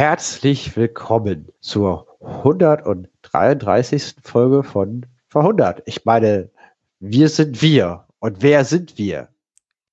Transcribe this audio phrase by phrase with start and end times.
[0.00, 4.14] herzlich willkommen zur 133.
[4.22, 5.82] Folge von Verhundert.
[5.84, 6.48] Ich meine,
[7.00, 8.06] wir sind wir.
[8.18, 9.28] Und wer sind wir?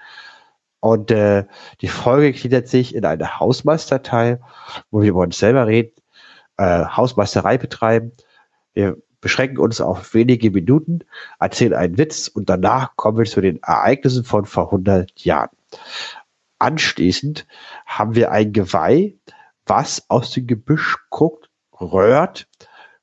[0.81, 1.45] Und äh,
[1.81, 4.41] die Folge gliedert sich in eine Hausmeisterteil,
[4.91, 5.93] wo wir über uns selber reden,
[6.57, 8.13] äh, Hausmeisterei betreiben.
[8.73, 11.01] Wir beschränken uns auf wenige Minuten,
[11.39, 15.51] erzählen einen Witz und danach kommen wir zu den Ereignissen von vor 100 Jahren.
[16.59, 17.47] Anschließend
[17.87, 19.15] haben wir ein Geweih,
[19.67, 21.49] was aus dem Gebüsch guckt,
[21.81, 22.49] röhrt,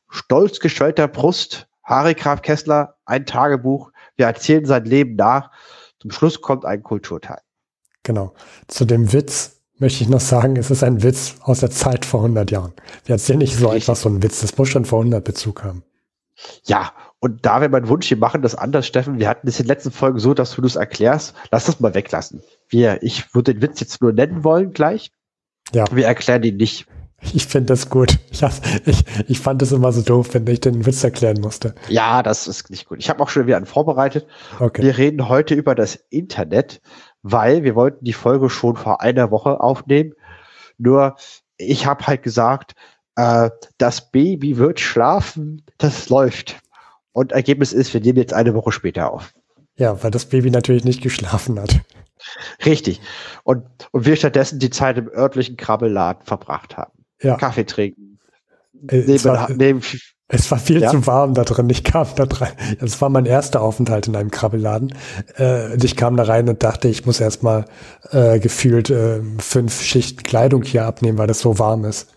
[0.09, 5.51] stolz geschwellter Brust, Harry Graf Kessler, ein Tagebuch, wir erzählen sein Leben nach.
[5.99, 7.39] Zum Schluss kommt ein Kulturteil.
[8.03, 8.33] Genau.
[8.67, 12.21] Zu dem Witz möchte ich noch sagen, es ist ein Witz aus der Zeit vor
[12.21, 12.73] 100 Jahren.
[13.05, 15.83] Wir erzählen nicht so einfach so einen Witz, das muss schon vor 100 Bezug haben.
[16.65, 19.19] Ja, und da wäre mein Wunsch, wir machen das anders, Steffen.
[19.19, 21.35] Wir hatten das in den letzten Folgen so, dass du das erklärst.
[21.51, 22.41] Lass das mal weglassen.
[22.69, 25.11] Wir, ich würde den Witz jetzt nur nennen wollen gleich.
[25.73, 25.85] Ja.
[25.91, 26.87] Wir erklären ihn nicht.
[27.33, 28.19] Ich finde das gut.
[28.29, 28.43] Ich,
[28.85, 31.73] ich, ich fand es immer so doof, wenn ich den Witz erklären musste.
[31.89, 32.99] Ja, das ist nicht gut.
[32.99, 34.27] Ich habe auch schon wieder einen vorbereitet.
[34.59, 34.83] Okay.
[34.83, 36.79] Wir reden heute über das Internet,
[37.23, 40.13] weil wir wollten die Folge schon vor einer Woche aufnehmen.
[40.77, 41.15] Nur
[41.57, 42.75] ich habe halt gesagt,
[43.17, 46.57] äh, das Baby wird schlafen, das läuft.
[47.11, 49.33] Und Ergebnis ist, wir nehmen jetzt eine Woche später auf.
[49.75, 51.81] Ja, weil das Baby natürlich nicht geschlafen hat.
[52.65, 53.01] Richtig.
[53.43, 56.93] Und, und wir stattdessen die Zeit im örtlichen Krabbelladen verbracht haben.
[57.21, 57.35] Ja.
[57.35, 58.19] Kaffee trinken.
[58.87, 59.81] Äh, es, war, neben,
[60.27, 60.91] es war viel ja?
[60.91, 61.69] zu warm da drin.
[61.71, 62.53] Ich kam da rein.
[62.79, 64.93] Es war mein erster Aufenthalt in einem Krabbelladen.
[65.39, 67.65] Äh, ich kam da rein und dachte, ich muss erstmal
[68.11, 72.13] äh, gefühlt äh, fünf Schichten Kleidung hier abnehmen, weil das so warm ist.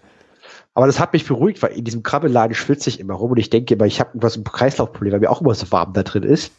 [0.74, 3.50] Aber das hat mich beruhigt, weil in diesem Krabbelladen schwitze ich immer rum und ich
[3.50, 6.22] denke immer, ich habe irgendwas im Kreislaufproblem, weil mir auch immer so warm da drin
[6.22, 6.52] ist.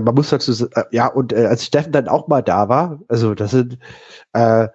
[0.00, 3.34] Man muss dazu, äh, ja, und äh, als Steffen dann auch mal da war, also
[3.34, 3.78] das sind,
[4.32, 4.68] äh, äh,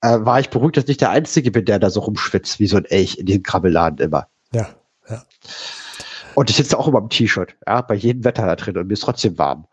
[0.00, 2.76] war ich beruhigt, dass ich nicht der Einzige bin, der da so rumschwitzt, wie so
[2.76, 4.26] ein Elch in den Krabbelladen immer.
[4.52, 4.68] Ja,
[5.08, 5.22] ja.
[6.34, 8.94] Und ich sitze auch immer im T-Shirt, ja, bei jedem Wetter da drin und mir
[8.94, 9.66] ist trotzdem warm.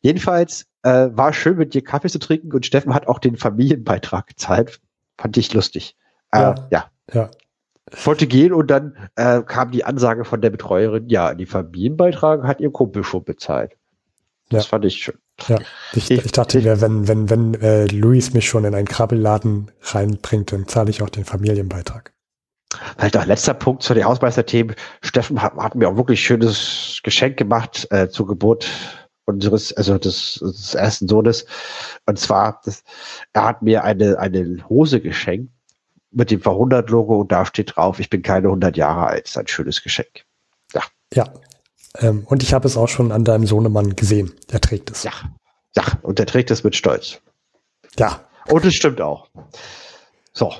[0.00, 4.26] Jedenfalls äh, war schön, mit dir Kaffee zu trinken und Steffen hat auch den Familienbeitrag
[4.26, 4.80] gezahlt.
[5.16, 5.96] Fand ich lustig.
[6.32, 6.54] Äh, ja.
[6.70, 6.90] ja.
[7.14, 7.30] ja
[7.92, 12.60] wollte gehen und dann äh, kam die Ansage von der Betreuerin, ja, die Familienbeitrag hat
[12.60, 13.76] ihr Kumpel schon bezahlt.
[14.50, 14.68] Das ja.
[14.70, 15.18] fand ich schön.
[15.48, 15.58] Ja,
[15.92, 19.70] ich, ich, ich dachte mir, wenn, wenn, wenn äh, Luis mich schon in einen Krabbelladen
[19.82, 22.12] reinbringt, dann zahle ich auch den Familienbeitrag.
[22.98, 24.74] Halt auch letzter Punkt zu den Hausmeisterthemen.
[25.02, 28.66] Steffen hat, hat mir auch wirklich schönes Geschenk gemacht äh, zur Geburt
[29.24, 31.46] unseres, also des, des ersten Sohnes.
[32.06, 32.82] Und zwar, das,
[33.32, 35.52] er hat mir eine, eine Hose geschenkt,
[36.16, 39.26] mit dem Verhundert-Logo und da steht drauf, ich bin keine 100 Jahre alt.
[39.26, 40.24] Ist ein schönes Geschenk.
[40.72, 40.82] Ja.
[41.12, 41.32] Ja.
[41.98, 44.34] Ähm, und ich habe es auch schon an deinem Sohnemann gesehen.
[44.50, 45.02] Der trägt es.
[45.02, 45.12] Ja.
[45.76, 47.20] Ja, und der trägt es mit Stolz.
[47.98, 48.24] Ja.
[48.48, 49.28] Und es stimmt auch.
[50.32, 50.54] So.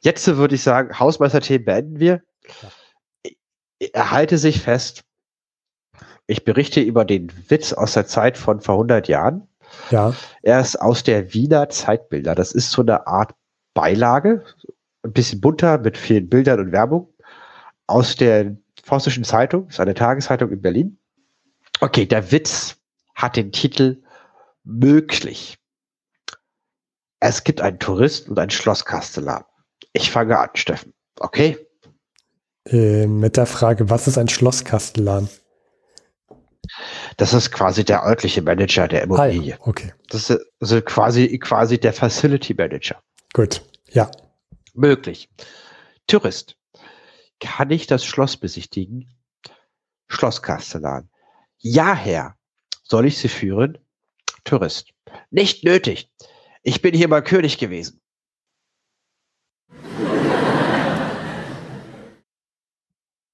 [0.00, 2.22] Jetzt würde ich sagen, Hausmeister-Themen beenden wir.
[2.62, 3.30] Ja.
[3.92, 5.04] Erhalte sich fest.
[6.26, 9.46] Ich berichte über den Witz aus der Zeit von vor 100 Jahren.
[9.90, 10.14] Ja.
[10.42, 12.34] Er ist aus der Wiener Zeitbilder.
[12.34, 13.34] Das ist so eine Art
[13.74, 14.44] Beilage,
[15.02, 17.12] ein bisschen bunter mit vielen Bildern und Werbung
[17.86, 20.98] aus der Forstischen Zeitung, ist eine Tageszeitung in Berlin.
[21.80, 22.76] Okay, der Witz
[23.14, 24.02] hat den Titel
[24.64, 25.58] Möglich.
[27.18, 29.44] Es gibt einen Tourist und einen Schlosskastellan.
[29.92, 30.92] Ich fange an, Steffen.
[31.18, 31.58] Okay?
[32.66, 35.28] Äh, mit der Frage, was ist ein Schlosskastellan?
[37.16, 39.40] Das ist quasi der örtliche Manager der Immobilie.
[39.40, 39.56] Ah, ja.
[39.60, 39.92] Okay.
[40.08, 43.02] Das ist also quasi, quasi der Facility Manager.
[43.32, 44.10] Gut, ja.
[44.74, 45.28] Möglich.
[46.06, 46.56] Tourist.
[47.38, 49.08] Kann ich das Schloss besichtigen?
[50.08, 51.08] Schlosskastellan.
[51.58, 52.36] Ja, Herr.
[52.82, 53.78] Soll ich Sie führen?
[54.44, 54.92] Tourist.
[55.30, 56.10] Nicht nötig.
[56.62, 58.00] Ich bin hier mal König gewesen.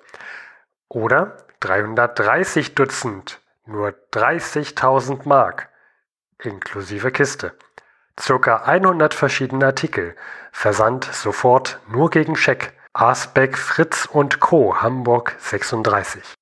[0.89, 5.69] Oder 330 Dutzend, nur 30.000 Mark,
[6.39, 7.57] inklusive Kiste.
[8.21, 10.15] Circa 100 verschiedene Artikel.
[10.51, 12.75] Versand sofort nur gegen Scheck.
[12.93, 14.83] Asbeck, Fritz und Co.
[14.83, 16.35] Hamburg 36.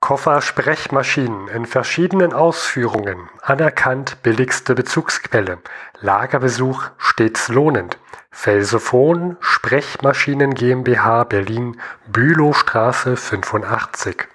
[0.00, 3.28] Koffer-Sprechmaschinen in verschiedenen Ausführungen.
[3.42, 5.58] Anerkannt billigste Bezugsquelle.
[6.00, 7.98] Lagerbesuch stets lohnend.
[8.30, 14.28] Felsophon Sprechmaschinen GmbH Berlin Bülowstraße 85.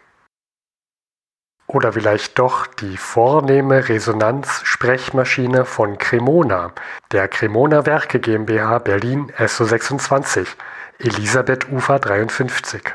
[1.68, 6.74] Oder vielleicht doch die vornehme Resonanz-Sprechmaschine von Cremona,
[7.12, 10.46] der Cremona Werke GmbH Berlin SO26,
[11.00, 12.94] Elisabeth Ufer 53.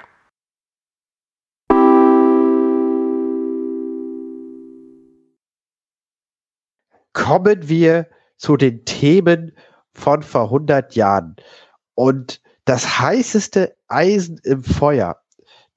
[7.19, 8.07] Kommen wir
[8.37, 9.53] zu den Themen
[9.93, 11.37] von vor 100 Jahren.
[11.95, 15.21] Und das heißeste Eisen im Feuer,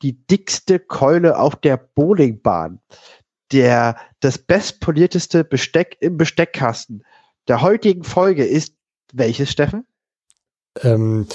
[0.02, 2.80] die dickste Keule auf der Bowlingbahn,
[3.52, 7.04] der, das bestpolierteste Besteck im Besteckkasten
[7.48, 8.76] der heutigen Folge ist
[9.12, 9.86] welches, Steffen?
[10.84, 11.28] Ähm,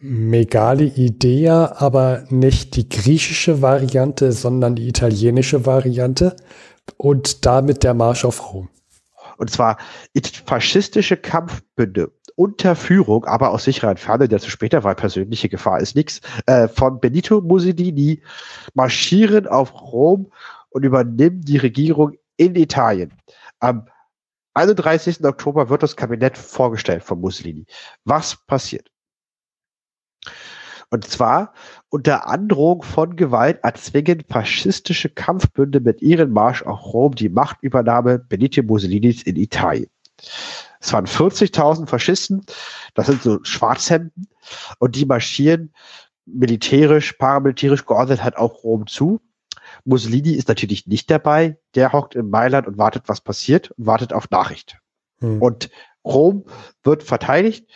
[0.00, 6.36] Megali Idea, aber nicht die griechische Variante, sondern die italienische Variante
[6.96, 8.68] und damit der Marsch auf Rom.
[9.36, 9.78] Und zwar
[10.46, 16.20] faschistische Kampfbünde unter Führung, aber aus sicherer Entfernung, dazu später, weil persönliche Gefahr ist nichts,
[16.46, 18.22] äh, von Benito Mussolini
[18.74, 20.32] marschieren auf Rom
[20.70, 23.12] und übernehmen die Regierung in Italien.
[23.60, 23.88] Am
[24.54, 25.24] 31.
[25.24, 27.66] Oktober wird das Kabinett vorgestellt von Mussolini.
[28.04, 28.90] Was passiert?
[30.90, 31.52] Und zwar
[31.88, 38.62] unter Androhung von Gewalt erzwingen faschistische Kampfbünde mit ihrem Marsch auf Rom die Machtübernahme Benito
[38.62, 39.88] Mussolinis in Italien.
[40.80, 42.44] Es waren 40.000 Faschisten,
[42.94, 44.28] das sind so Schwarzhemden,
[44.78, 45.72] und die marschieren
[46.26, 49.20] militärisch, paramilitärisch geordnet halt auch Rom zu.
[49.84, 54.12] Mussolini ist natürlich nicht dabei, der hockt in Mailand und wartet, was passiert und wartet
[54.12, 54.78] auf Nachricht.
[55.20, 55.40] Hm.
[55.40, 55.70] Und
[56.04, 56.44] Rom
[56.82, 57.66] wird verteidigt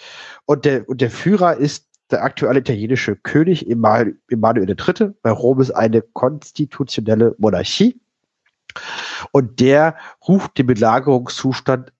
[0.45, 5.71] und der, und der Führer ist der aktuelle italienische König Emanuel III., weil Rom ist
[5.71, 8.01] eine konstitutionelle Monarchie.
[9.33, 9.97] Und der
[10.27, 11.93] ruft den Belagerungszustand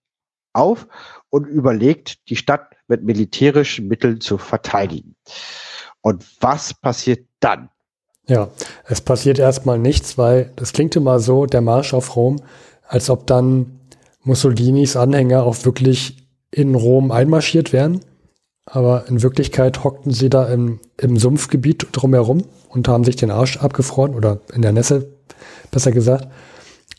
[0.53, 0.87] auf
[1.31, 5.15] und überlegt, die Stadt mit militärischen Mitteln zu verteidigen.
[6.01, 7.69] Und was passiert dann?
[8.27, 8.51] Ja,
[8.85, 12.41] es passiert erstmal nichts, weil das klingt immer so, der Marsch auf Rom,
[12.87, 13.81] als ob dann
[14.23, 18.01] Mussolinis Anhänger auch wirklich in Rom einmarschiert wären.
[18.71, 23.57] Aber in Wirklichkeit hockten sie da im, im Sumpfgebiet drumherum und haben sich den Arsch
[23.57, 25.09] abgefroren oder in der Nässe,
[25.71, 26.29] besser gesagt.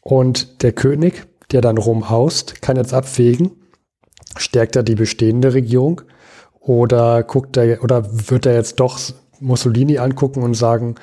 [0.01, 3.51] Und der König, der dann rumhaust, kann jetzt abwägen,
[4.35, 6.01] stärkt er die bestehende Regierung
[6.59, 8.99] oder guckt er oder wird er jetzt doch
[9.39, 10.95] Mussolini angucken und sagen,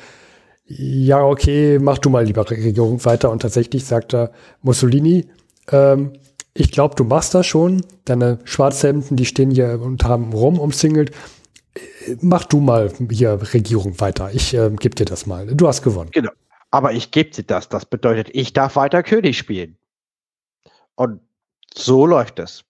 [0.67, 3.31] ja, okay, mach du mal lieber Regierung weiter.
[3.31, 4.33] Und tatsächlich sagt er,
[4.63, 5.27] Mussolini,
[5.71, 6.15] ähm,
[6.59, 7.85] ich glaube, du machst das schon.
[8.05, 11.13] Deine Schwarzhemden, die stehen hier und haben rum umsingelt.
[12.21, 14.31] Mach du mal hier Regierung weiter.
[14.33, 15.47] Ich äh, gebe dir das mal.
[15.47, 16.11] Du hast gewonnen.
[16.13, 16.31] Genau.
[16.71, 17.69] Aber ich gebe dir das.
[17.69, 19.77] Das bedeutet, ich darf weiter König spielen.
[20.95, 21.21] Und
[21.75, 22.65] so läuft es.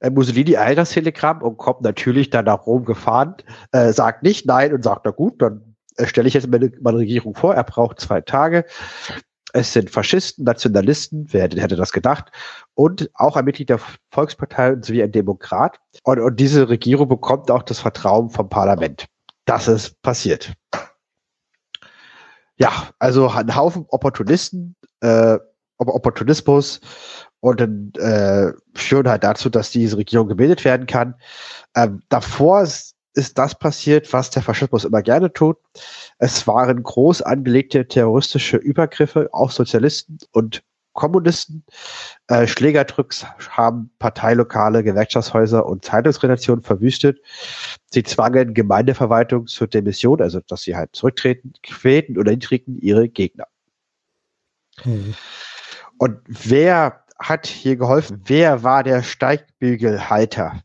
[0.00, 3.36] Äh, Mussolini eilt das Telegramm und kommt natürlich dann nach Rom gefahren,
[3.72, 6.98] äh, sagt nicht nein und sagt, na gut, dann äh, stelle ich jetzt meine, meine
[6.98, 8.64] Regierung vor, er braucht zwei Tage.
[9.52, 12.30] Es sind Faschisten, Nationalisten, wer hätte das gedacht,
[12.74, 13.80] und auch ein Mitglied der
[14.10, 15.80] Volkspartei sowie ein Demokrat.
[16.04, 19.06] Und, und diese Regierung bekommt auch das Vertrauen vom Parlament.
[19.44, 20.52] Das ist passiert.
[22.56, 25.38] Ja, also ein Haufen Opportunisten, äh,
[25.78, 26.80] Opportunismus
[27.40, 31.14] und dann äh, führen halt dazu, dass diese Regierung gebildet werden kann.
[31.74, 35.58] Ähm, davor ist, ist das passiert, was der Faschismus immer gerne tut.
[36.18, 40.62] Es waren groß angelegte terroristische Übergriffe auf Sozialisten und
[40.92, 41.64] Kommunisten.
[42.26, 47.20] Äh, Schlägerdrücks haben Parteilokale, Gewerkschaftshäuser und Zeitungsredaktionen verwüstet.
[47.90, 53.46] Sie zwangen Gemeindeverwaltung zur Demission, also dass sie halt zurücktreten, quälten oder niedrigten ihre Gegner.
[54.82, 55.14] Hm.
[55.98, 58.22] Und wer hat hier geholfen?
[58.24, 60.62] Wer war der Steigbügelhalter?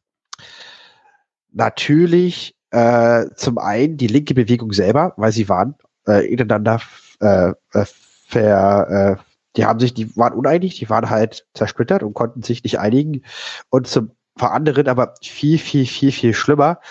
[1.56, 6.82] Natürlich äh, zum einen die linke Bewegung selber, weil sie waren äh, ineinander
[7.22, 7.86] äh, äh
[8.28, 9.24] ver, äh,
[9.56, 13.24] die haben sich, die waren uneinig, die waren halt zersplittert und konnten sich nicht einigen.
[13.70, 16.82] Und zum vor anderen aber viel, viel, viel, viel schlimmer,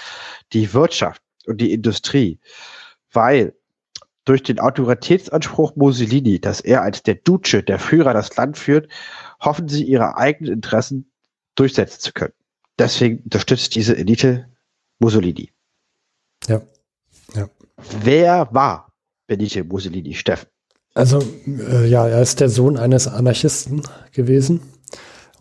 [0.54, 2.40] die Wirtschaft und die Industrie.
[3.12, 3.54] Weil
[4.24, 8.88] durch den Autoritätsanspruch Mussolini, dass er als der Duce, der Führer, das Land führt,
[9.40, 11.12] hoffen sie, ihre eigenen Interessen
[11.54, 12.32] durchsetzen zu können.
[12.78, 14.48] Deswegen unterstützt diese Elite
[14.98, 15.50] Mussolini.
[16.48, 16.62] Ja.
[17.34, 17.48] ja.
[18.02, 18.92] Wer war
[19.26, 20.48] Benito Mussolini, Steffen?
[20.94, 23.82] Also, äh, ja, er ist der Sohn eines Anarchisten
[24.12, 24.60] gewesen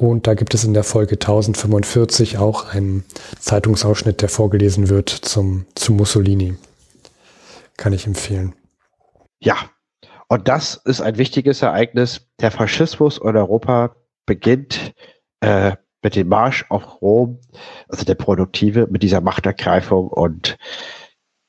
[0.00, 3.04] Und da gibt es in der Folge 1045 auch einen
[3.38, 6.56] Zeitungsausschnitt, der vorgelesen wird zum, zu Mussolini.
[7.76, 8.54] Kann ich empfehlen.
[9.40, 9.56] Ja,
[10.26, 12.22] und das ist ein wichtiges Ereignis.
[12.40, 14.94] Der Faschismus in Europa beginnt
[15.40, 17.38] äh, mit dem Marsch auf Rom,
[17.86, 20.56] also der Produktive, mit dieser Machtergreifung und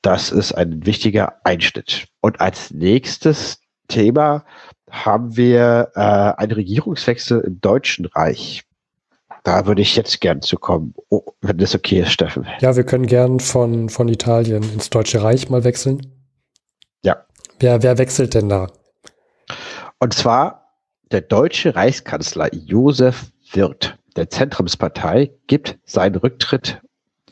[0.02, 2.08] das ist ein wichtiger Einschnitt.
[2.20, 4.44] Und als nächstes Thema
[4.92, 8.62] haben wir äh, einen Regierungswechsel im Deutschen Reich.
[9.42, 12.46] Da würde ich jetzt gern zu kommen, oh, wenn das okay ist, Steffen.
[12.60, 16.00] Ja, wir können gern von, von Italien ins Deutsche Reich mal wechseln.
[17.02, 17.24] Ja.
[17.58, 18.68] Wer, wer wechselt denn da?
[19.98, 20.76] Und zwar
[21.10, 26.82] der deutsche Reichskanzler Josef Wirth der Zentrumspartei gibt seinen Rücktritt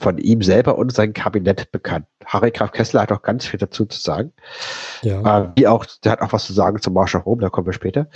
[0.00, 2.06] von ihm selber und seinem Kabinett bekannt.
[2.24, 4.32] Harry Graf Kessler hat auch ganz viel dazu zu sagen.
[5.02, 5.42] Ja.
[5.42, 7.66] Äh, wie auch, der hat auch was zu sagen zum Marsch nach Rom, da kommen
[7.66, 8.08] wir später.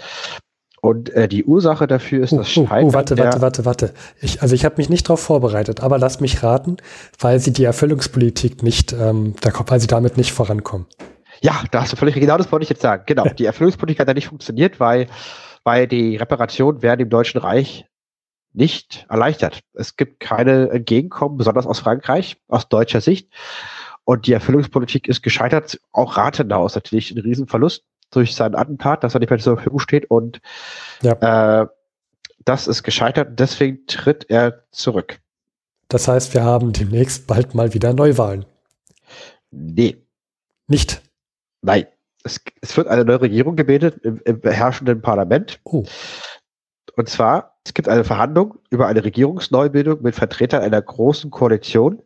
[0.81, 2.85] Und äh, die Ursache dafür ist uh, das Scheitern.
[2.85, 3.95] Uh, uh, warte, warte, warte, warte.
[4.21, 6.77] Ich, also ich habe mich nicht darauf vorbereitet, aber lass mich raten,
[7.19, 10.87] weil sie die Erfüllungspolitik nicht, ähm, da, weil sie damit nicht vorankommen.
[11.41, 13.05] Ja, da hast du völlig genau das wollte ich jetzt sagen.
[13.07, 15.07] Genau, die Erfüllungspolitik hat da nicht funktioniert, weil,
[15.65, 17.87] weil die Reparationen werden im Deutschen Reich
[18.55, 19.61] nicht erleichtert.
[19.75, 23.31] Es gibt keine Entgegenkommen, besonders aus Frankreich, aus deutscher Sicht.
[24.05, 25.81] Und die Erfüllungspolitik ist gescheitert.
[25.93, 29.81] Auch Rathenau ist natürlich ein Riesenverlust durch seinen Attentat, dass er nicht mehr zur Verfügung
[29.81, 30.11] steht.
[30.11, 30.41] Und
[31.03, 31.63] ja.
[31.63, 31.67] äh,
[32.45, 33.39] das ist gescheitert.
[33.41, 35.21] Deswegen tritt er zurück.
[35.89, 38.45] Das heißt, wir haben demnächst bald mal wieder Neuwahlen.
[39.51, 40.03] Nee.
[40.67, 41.03] Nicht?
[41.63, 41.87] Nein.
[42.23, 45.61] Es, es wird eine neue Regierung gebildet im, im herrschenden Parlament.
[45.65, 45.85] Oh.
[46.97, 52.03] Und zwar, es gibt eine Verhandlung über eine Regierungsneubildung mit Vertretern einer großen Koalition.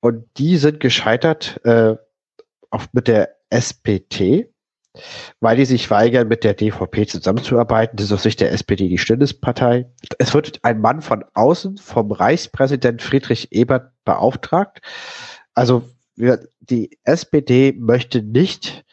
[0.00, 1.96] Und die sind gescheitert äh,
[2.70, 4.48] auf, mit der SPT,
[5.40, 7.96] weil die sich weigern, mit der DVP zusammenzuarbeiten.
[7.96, 9.90] Das ist aus Sicht der SPD die Stillespartei.
[10.18, 14.80] Es wird ein Mann von außen vom Reichspräsident Friedrich Ebert beauftragt.
[15.54, 18.84] Also die SPD möchte nicht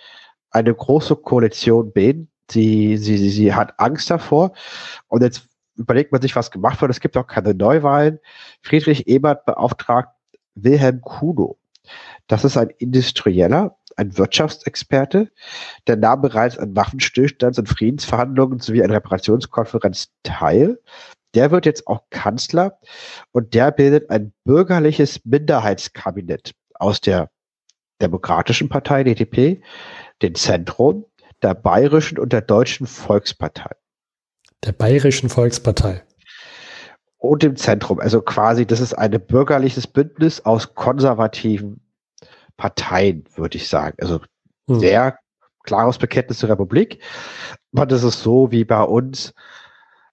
[0.49, 2.30] eine große Koalition bilden.
[2.51, 4.53] Sie, sie, sie, sie hat Angst davor.
[5.07, 6.91] Und jetzt überlegt man sich, was gemacht wird.
[6.91, 8.19] Es gibt auch keine Neuwahlen.
[8.61, 10.09] Friedrich Ebert beauftragt
[10.55, 11.57] Wilhelm Kuno.
[12.27, 15.31] Das ist ein Industrieller, ein Wirtschaftsexperte,
[15.87, 20.79] der nahm bereits an Waffenstillstands- und Friedensverhandlungen sowie an Reparationskonferenz teil.
[21.33, 22.79] Der wird jetzt auch Kanzler
[23.31, 27.29] und der bildet ein bürgerliches Minderheitskabinett aus der
[28.01, 29.61] Demokratischen Partei, DTP,
[30.21, 31.05] den Zentrum,
[31.41, 33.71] der Bayerischen und der Deutschen Volkspartei.
[34.63, 36.03] Der Bayerischen Volkspartei.
[37.17, 37.99] Und dem Zentrum.
[37.99, 41.81] Also quasi, das ist ein bürgerliches Bündnis aus konservativen
[42.57, 43.97] Parteien, würde ich sagen.
[43.99, 44.21] Also
[44.67, 44.79] hm.
[44.79, 45.17] sehr
[45.63, 47.01] klares Bekenntnis zur Republik.
[47.73, 49.33] Aber das ist so wie bei uns,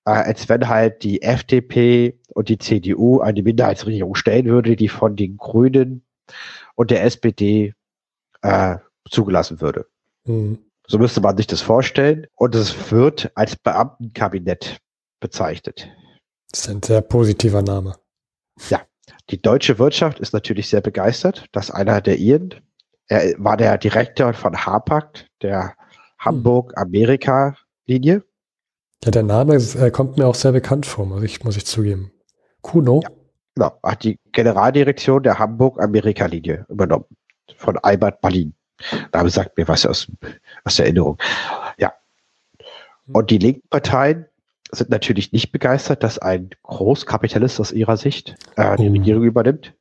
[0.04, 5.16] äh, als wenn halt die FDP und die CDU eine Minderheitsregierung stellen würde, die von
[5.16, 6.04] den Grünen
[6.74, 7.74] und der SPD
[8.42, 8.76] äh,
[9.08, 9.86] zugelassen würde.
[10.24, 10.58] Mhm.
[10.90, 12.26] So müsste man sich das vorstellen.
[12.34, 14.78] Und es wird als Beamtenkabinett
[15.20, 15.90] bezeichnet.
[16.50, 17.96] Das ist ein sehr positiver Name.
[18.70, 18.80] Ja.
[19.30, 22.54] Die deutsche Wirtschaft ist natürlich sehr begeistert, dass einer der ihren,
[23.08, 25.74] er war der Direktor von Hapag, der
[26.18, 28.24] Hamburg-Amerika-Linie.
[29.04, 32.10] Ja, der Name äh, kommt mir auch sehr bekannt vor, muss ich, muss ich zugeben.
[32.62, 33.02] Kuno?
[33.02, 33.10] Ja,
[33.54, 37.04] genau, hat die Generaldirektion der Hamburg-Amerika-Linie übernommen
[37.56, 38.54] von Albert Berlin.
[39.12, 40.08] Name sagt mir was aus,
[40.64, 41.18] aus der Erinnerung.
[41.78, 41.94] Ja.
[43.12, 44.26] Und die linken Parteien
[44.70, 48.92] sind natürlich nicht begeistert, dass ein Großkapitalist aus ihrer Sicht äh, die oh.
[48.92, 49.74] Regierung übernimmt.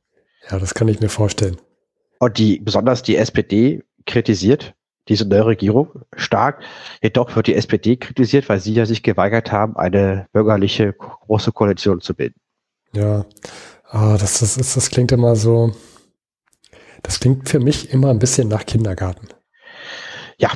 [0.49, 1.57] Ja, das kann ich mir vorstellen.
[2.19, 4.73] Und die, besonders die SPD kritisiert
[5.07, 6.61] diese neue Regierung stark.
[7.01, 12.01] Jedoch wird die SPD kritisiert, weil sie ja sich geweigert haben, eine bürgerliche große Koalition
[12.01, 12.39] zu bilden.
[12.93, 13.25] Ja,
[13.89, 15.71] ah, das, das, das, das klingt immer so,
[17.07, 19.29] das klingt für mich immer ein bisschen nach Kindergarten.
[20.37, 20.51] Ja,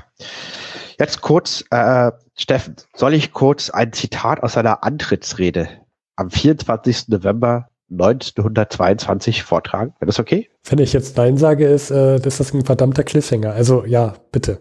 [0.99, 5.69] jetzt kurz, äh, Steffen, soll ich kurz ein Zitat aus seiner Antrittsrede
[6.17, 7.07] am 24.
[7.07, 9.93] November 1922 vortragen?
[9.99, 10.49] Wäre das okay?
[10.69, 13.53] Wenn ich jetzt Nein sage, ist, äh, ist das ein verdammter Cliffhanger.
[13.53, 14.59] Also ja, bitte.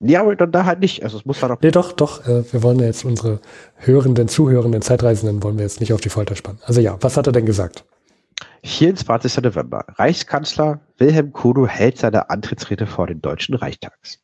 [0.00, 1.04] Ja, aber dann da halt nicht.
[1.04, 1.60] Also es muss doch.
[1.60, 2.26] Nee, doch, doch.
[2.26, 3.40] Äh, wir wollen ja jetzt unsere
[3.76, 6.58] hörenden, zuhörenden Zeitreisenden wollen wir jetzt nicht auf die Folter spannen.
[6.64, 7.84] Also ja, was hat er denn gesagt?
[8.64, 9.42] 24.
[9.42, 9.84] November.
[9.88, 14.20] Reichskanzler Wilhelm Kuno hält seine Antrittsrede vor den Deutschen Reichstags.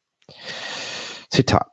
[1.31, 1.71] Zitat.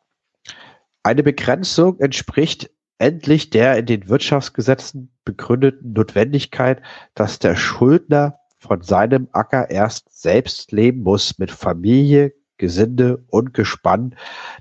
[1.04, 6.82] Eine Begrenzung entspricht endlich der in den Wirtschaftsgesetzen begründeten Notwendigkeit,
[7.16, 14.16] dass der Schuldner von seinem Acker erst selbst leben muss mit Familie, Gesinde und Gespann,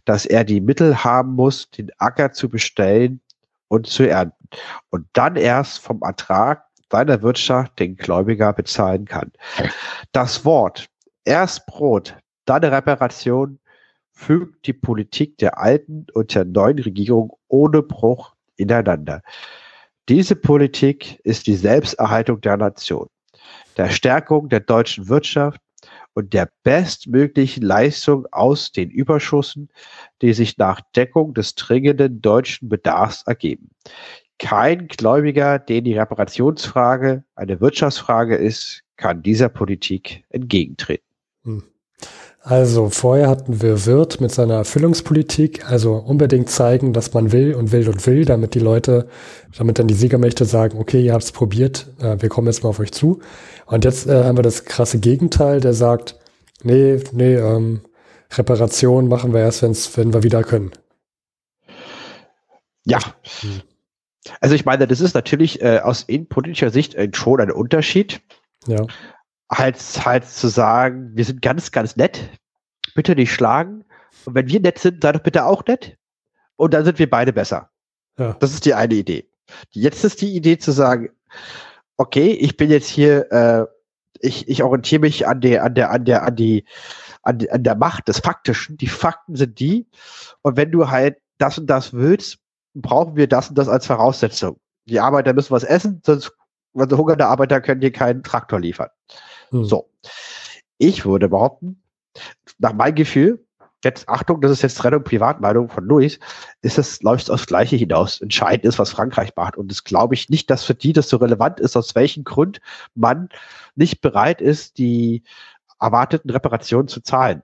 [0.04, 3.20] dass er die Mittel haben muss, den Acker zu bestellen
[3.68, 4.48] und zu ernten
[4.90, 9.32] und dann erst vom Ertrag seiner Wirtschaft den Gläubiger bezahlen kann.
[10.12, 10.88] Das Wort
[11.24, 13.58] erst Brot, dann Reparation
[14.12, 19.22] fügt die Politik der alten und der neuen Regierung ohne Bruch ineinander.
[20.08, 23.08] Diese Politik ist die Selbsterhaltung der Nation,
[23.78, 25.60] der Stärkung der deutschen Wirtschaft
[26.12, 29.70] und der bestmöglichen Leistung aus den Überschüssen,
[30.20, 33.70] die sich nach Deckung des dringenden deutschen Bedarfs ergeben
[34.42, 41.06] kein Gläubiger, den die Reparationsfrage eine Wirtschaftsfrage ist, kann dieser Politik entgegentreten.
[41.44, 41.62] Hm.
[42.40, 47.70] Also vorher hatten wir Wirt mit seiner Erfüllungspolitik, also unbedingt zeigen, dass man will und
[47.70, 49.08] will und will, damit die Leute,
[49.56, 52.70] damit dann die Siegermächte sagen, okay, ihr habt es probiert, äh, wir kommen jetzt mal
[52.70, 53.20] auf euch zu.
[53.66, 56.18] Und jetzt äh, haben wir das krasse Gegenteil, der sagt,
[56.64, 57.82] nee, nee, ähm,
[58.32, 60.72] Reparation machen wir erst, wenn's, wenn wir wieder können.
[62.84, 62.98] Ja.
[63.40, 63.62] Hm.
[64.40, 68.20] Also ich meine, das ist natürlich äh, aus innenpolitischer Sicht äh, schon ein Unterschied.
[68.66, 68.86] Ja.
[69.50, 72.30] Halt, halt zu sagen, wir sind ganz, ganz nett,
[72.94, 73.84] bitte nicht schlagen.
[74.24, 75.96] Und wenn wir nett sind, sei doch bitte auch nett.
[76.56, 77.70] Und dann sind wir beide besser.
[78.18, 78.34] Ja.
[78.34, 79.28] Das ist die eine Idee.
[79.70, 81.10] Jetzt ist die Idee zu sagen,
[81.96, 83.66] okay, ich bin jetzt hier, äh,
[84.20, 86.64] ich, ich orientiere mich an der, an der, an der, an die,
[87.22, 88.76] an, an der Macht des Faktischen.
[88.76, 89.88] Die Fakten sind die.
[90.42, 92.38] Und wenn du halt das und das willst,
[92.74, 94.58] brauchen wir das und das als Voraussetzung.
[94.86, 96.32] Die Arbeiter müssen was essen, sonst,
[96.74, 98.88] also hungernde Arbeiter können dir keinen Traktor liefern.
[99.50, 99.64] Hm.
[99.64, 99.90] So.
[100.78, 101.82] ich würde behaupten,
[102.58, 103.44] nach meinem Gefühl,
[103.84, 106.18] jetzt Achtung, das ist jetzt Trennung Privatmeinung von Luis,
[106.62, 108.20] ist es, läuft aufs Gleiche hinaus.
[108.20, 109.56] Entscheidend ist, was Frankreich macht.
[109.56, 112.60] Und das glaube ich nicht, dass für die das so relevant ist, aus welchem Grund
[112.94, 113.28] man
[113.74, 115.24] nicht bereit ist, die
[115.80, 117.42] erwarteten Reparationen zu zahlen.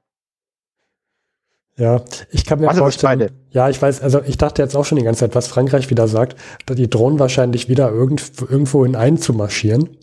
[1.78, 3.30] Ja, ich kann mir was vorstellen.
[3.50, 6.08] Ja, ich weiß, also ich dachte jetzt auch schon die ganze Zeit, was Frankreich wieder
[6.08, 6.36] sagt,
[6.68, 9.96] die drohen wahrscheinlich wieder irgendwo, irgendwo in einzumarschieren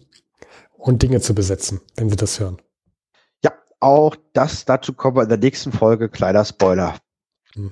[0.77, 2.61] und Dinge zu besetzen, wenn sie das hören.
[3.43, 6.95] Ja, auch das, dazu kommen wir in der nächsten Folge, kleiner Spoiler.
[7.53, 7.71] Hm.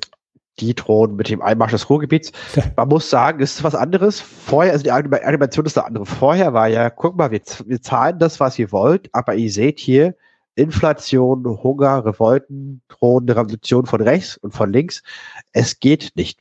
[0.60, 2.34] Die drohen mit dem Einmarsch des Ruhrgebiets.
[2.76, 4.20] Man muss sagen, es ist was anderes.
[4.20, 6.06] Vorher, also die Animation ist eine andere.
[6.06, 9.80] Vorher war ja, guck mal, wir, wir zahlen das, was ihr wollt, aber ihr seht
[9.80, 10.14] hier,
[10.56, 15.02] Inflation, Hunger, Revolten, drohende Revolution von rechts und von links.
[15.52, 16.40] Es geht nicht.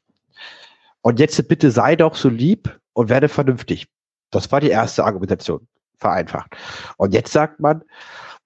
[1.01, 3.89] Und jetzt bitte sei doch so lieb und werde vernünftig.
[4.31, 5.67] Das war die erste Argumentation,
[5.99, 6.57] vereinfacht.
[6.97, 7.83] Und jetzt sagt man,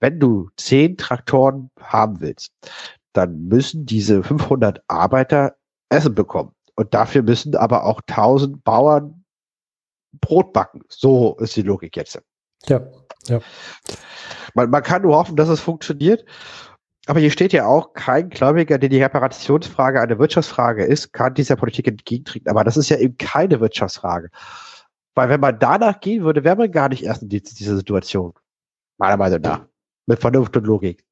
[0.00, 2.52] wenn du zehn Traktoren haben willst,
[3.12, 5.56] dann müssen diese 500 Arbeiter
[5.88, 6.52] Essen bekommen.
[6.74, 9.24] Und dafür müssen aber auch 1000 Bauern
[10.20, 10.82] Brot backen.
[10.88, 12.20] So ist die Logik jetzt.
[12.66, 12.80] Ja,
[13.28, 13.40] ja.
[14.54, 16.24] Man, man kann nur hoffen, dass es funktioniert.
[17.06, 21.54] Aber hier steht ja auch, kein Gläubiger, der die Reparationsfrage eine Wirtschaftsfrage ist, kann dieser
[21.54, 22.48] Politik entgegentreten.
[22.48, 24.30] Aber das ist ja eben keine Wirtschaftsfrage.
[25.14, 28.32] Weil wenn man danach gehen würde, wäre man gar nicht erst in dieser Situation.
[28.98, 29.60] Meiner Meinung nach.
[30.06, 31.04] Mit Vernunft und Logik.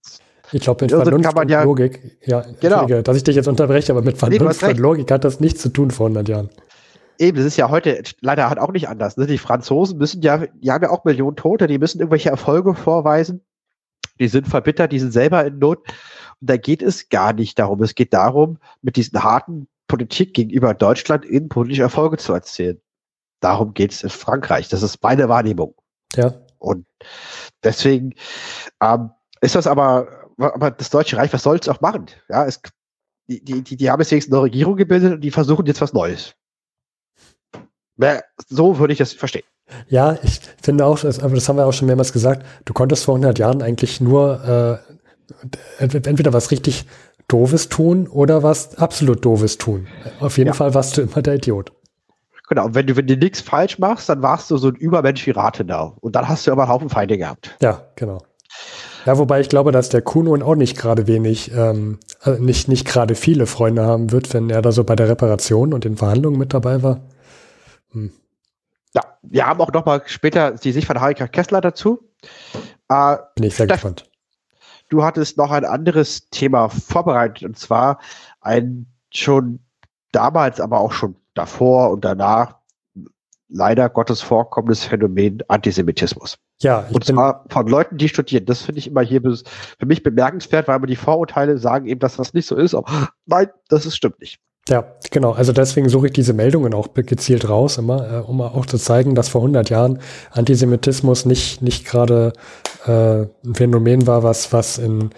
[0.52, 2.86] Ich glaube, mit also Vernunft und ja, Logik, ja, genau.
[2.86, 5.68] dass ich dich jetzt unterbreche, aber mit Vernunft nee, und Logik hat das nichts zu
[5.70, 6.50] tun vor 100 Jahren.
[7.18, 9.16] Eben, das ist ja heute leider halt auch nicht anders.
[9.16, 9.26] Ne?
[9.26, 13.40] Die Franzosen müssen ja, die haben ja auch Millionen Tote, die müssen irgendwelche Erfolge vorweisen.
[14.18, 15.78] Die sind verbittert, die sind selber in Not.
[16.40, 17.82] Und da geht es gar nicht darum.
[17.82, 22.80] Es geht darum, mit diesen harten Politik gegenüber Deutschland innenpolitische Erfolge zu erzielen.
[23.40, 24.68] Darum geht es in Frankreich.
[24.68, 25.74] Das ist meine Wahrnehmung.
[26.14, 26.34] Ja.
[26.58, 26.86] Und
[27.62, 28.14] deswegen
[28.80, 32.06] ähm, ist das aber, aber das Deutsche Reich, was soll es auch machen?
[32.28, 32.60] Ja, es,
[33.28, 36.34] die, die, die haben jetzt wenigstens eine Regierung gebildet und die versuchen jetzt was Neues.
[38.48, 39.44] So würde ich das verstehen.
[39.88, 43.38] Ja, ich finde auch, das haben wir auch schon mehrmals gesagt, du konntest vor 100
[43.38, 44.80] Jahren eigentlich nur
[45.80, 46.86] äh, entweder was richtig
[47.28, 49.86] Doofes tun oder was absolut Doofes tun.
[50.20, 50.54] Auf jeden ja.
[50.54, 51.72] Fall warst du immer der Idiot.
[52.48, 55.26] Genau, und wenn du, wenn du nichts falsch machst, dann warst du so ein Übermensch
[55.26, 55.96] wie Rathenau.
[56.00, 57.56] Und dann hast du aber einen Haufen Feinde gehabt.
[57.62, 58.18] Ja, genau.
[59.06, 62.86] Ja, wobei ich glaube, dass der Kuno auch nicht gerade wenig, ähm, äh, nicht, nicht
[62.86, 66.38] gerade viele Freunde haben wird, wenn er da so bei der Reparation und den Verhandlungen
[66.38, 67.00] mit dabei war.
[67.94, 68.12] Hm.
[68.94, 72.08] Ja, wir haben auch noch mal später die Sicht von Harika Kessler dazu.
[72.88, 74.10] Äh, Bin ich sehr Steff, gespannt.
[74.88, 77.98] Du hattest noch ein anderes Thema vorbereitet und zwar
[78.40, 79.60] ein schon
[80.12, 82.56] damals, aber auch schon davor und danach
[83.48, 86.38] leider Gottes vorkommendes Phänomen Antisemitismus.
[86.60, 88.46] Ja, und zwar von Leuten, die studieren.
[88.46, 92.16] Das finde ich immer hier für mich bemerkenswert, weil man die Vorurteile sagen eben, dass
[92.16, 92.74] das nicht so ist.
[92.74, 94.40] Aber nein, das ist, stimmt nicht.
[94.68, 95.32] Ja, genau.
[95.32, 99.14] Also deswegen suche ich diese Meldungen auch gezielt raus, immer, äh, um auch zu zeigen,
[99.14, 99.98] dass vor 100 Jahren
[100.30, 102.32] Antisemitismus nicht nicht gerade
[102.86, 105.10] äh, ein Phänomen war, was was in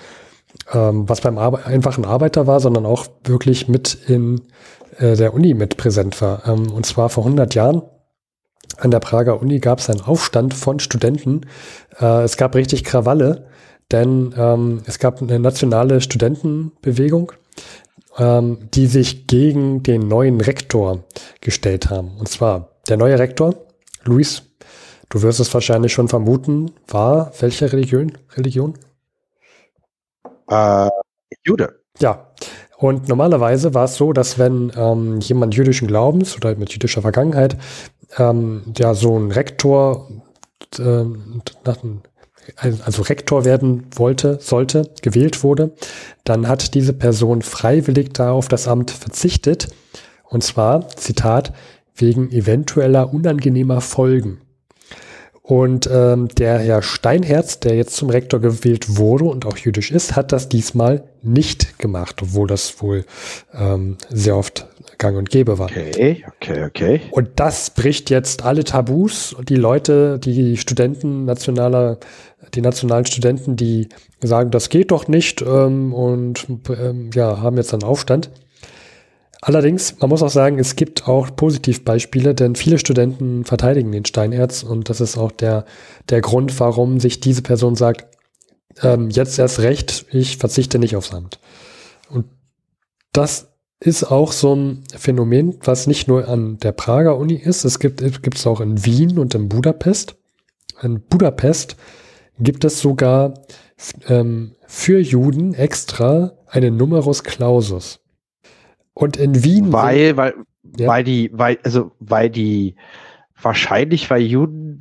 [0.73, 4.43] ähm, was beim Arbe einfachen Arbeiter war, sondern auch wirklich mit in
[4.99, 6.43] äh, der Uni mit präsent war.
[6.49, 7.83] Ähm, und zwar vor 100 Jahren
[8.79, 11.43] an der Prager Uni gab es einen Aufstand von Studenten.
[12.01, 13.47] Äh, es gab richtig Krawalle,
[13.93, 17.33] denn ähm, es gab eine nationale Studentenbewegung
[18.18, 21.05] ähm, die sich gegen den neuen Rektor
[21.40, 22.16] gestellt haben.
[22.18, 23.55] Und zwar der neue Rektor,
[24.05, 24.42] Luis,
[25.09, 28.12] du wirst es wahrscheinlich schon vermuten, war welche Religion?
[28.37, 28.74] Religion?
[30.48, 30.88] Äh,
[31.44, 31.81] Jude.
[31.98, 32.33] Ja.
[32.79, 37.57] Und normalerweise war es so, dass wenn ähm, jemand jüdischen Glaubens oder mit jüdischer Vergangenheit
[38.18, 40.11] ähm, ja so ein Rektor
[40.79, 41.05] äh,
[41.64, 41.79] nach,
[42.57, 45.73] also Rektor werden wollte, sollte, gewählt wurde,
[46.25, 49.69] dann hat diese Person freiwillig darauf das Amt verzichtet.
[50.25, 51.53] Und zwar, Zitat,
[51.95, 54.41] wegen eventueller unangenehmer Folgen.
[55.47, 60.17] Und ähm, der Herr Steinherz, der jetzt zum Rektor gewählt wurde und auch jüdisch ist,
[60.17, 63.05] hat das diesmal nicht gemacht, obwohl das wohl
[63.55, 64.67] ähm, sehr oft
[64.99, 65.67] gang und gäbe war.
[65.67, 67.01] Okay, okay, okay.
[67.13, 71.99] Und das bricht jetzt alle Tabus die Leute, die Studenten nationaler,
[72.55, 73.89] die nationalen Studenten, die
[74.23, 78.31] sagen, das geht doch nicht ähm, und ähm, ja, haben jetzt einen Aufstand.
[79.43, 84.63] Allerdings, man muss auch sagen, es gibt auch Positivbeispiele, denn viele Studenten verteidigen den Steinerz
[84.63, 85.67] und das ist auch der,
[86.09, 88.07] der Grund, warum sich diese Person sagt,
[88.83, 91.39] ähm, jetzt erst recht, ich verzichte nicht aufs Amt.
[92.11, 92.27] Und
[93.13, 97.79] das ist auch so ein Phänomen, was nicht nur an der Prager Uni ist, es
[97.79, 100.17] gibt es auch in Wien und in Budapest.
[100.83, 101.77] In Budapest
[102.38, 103.35] gibt es sogar
[104.09, 108.01] ähm, für Juden extra einen Numerus Clausus.
[108.94, 109.72] Und in Wien.
[109.72, 110.35] Weil, weil,
[110.79, 110.88] ja.
[110.88, 112.77] weil die, weil, also, weil die,
[113.40, 114.79] wahrscheinlich, weil Juden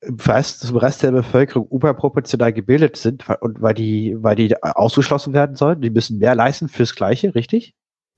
[0.00, 5.32] im Rest, zum Rest der Bevölkerung überproportional gebildet sind und weil die, weil die ausgeschlossen
[5.32, 5.80] werden sollen.
[5.80, 7.74] Die müssen mehr leisten fürs Gleiche, richtig?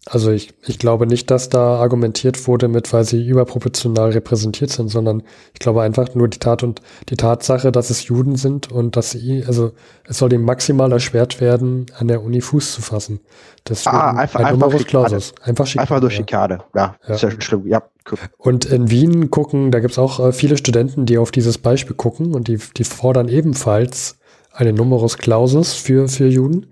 [0.06, 4.88] Also ich, ich glaube nicht, dass da argumentiert wurde mit, weil sie überproportional repräsentiert sind,
[4.88, 5.22] sondern
[5.54, 9.12] ich glaube einfach nur die Tat und die Tatsache, dass es Juden sind und dass
[9.12, 9.72] sie, also
[10.06, 13.20] es soll ihm maximal erschwert werden, an der Uni Fuß zu fassen.
[13.66, 15.18] Deswegen ah, einfach, ein einfach Schikane.
[15.42, 16.58] Einfach, Schikane, einfach nur Schikane.
[16.74, 17.14] Ja, ja.
[17.14, 17.66] ist ja schon schlimm.
[17.66, 18.18] Ja, cool.
[18.36, 22.34] Und in Wien gucken, da gibt's auch äh, viele Studenten, die auf dieses Beispiel gucken
[22.34, 24.18] und die, die fordern ebenfalls
[24.52, 26.66] eine Numerus Clausus für, für Juden.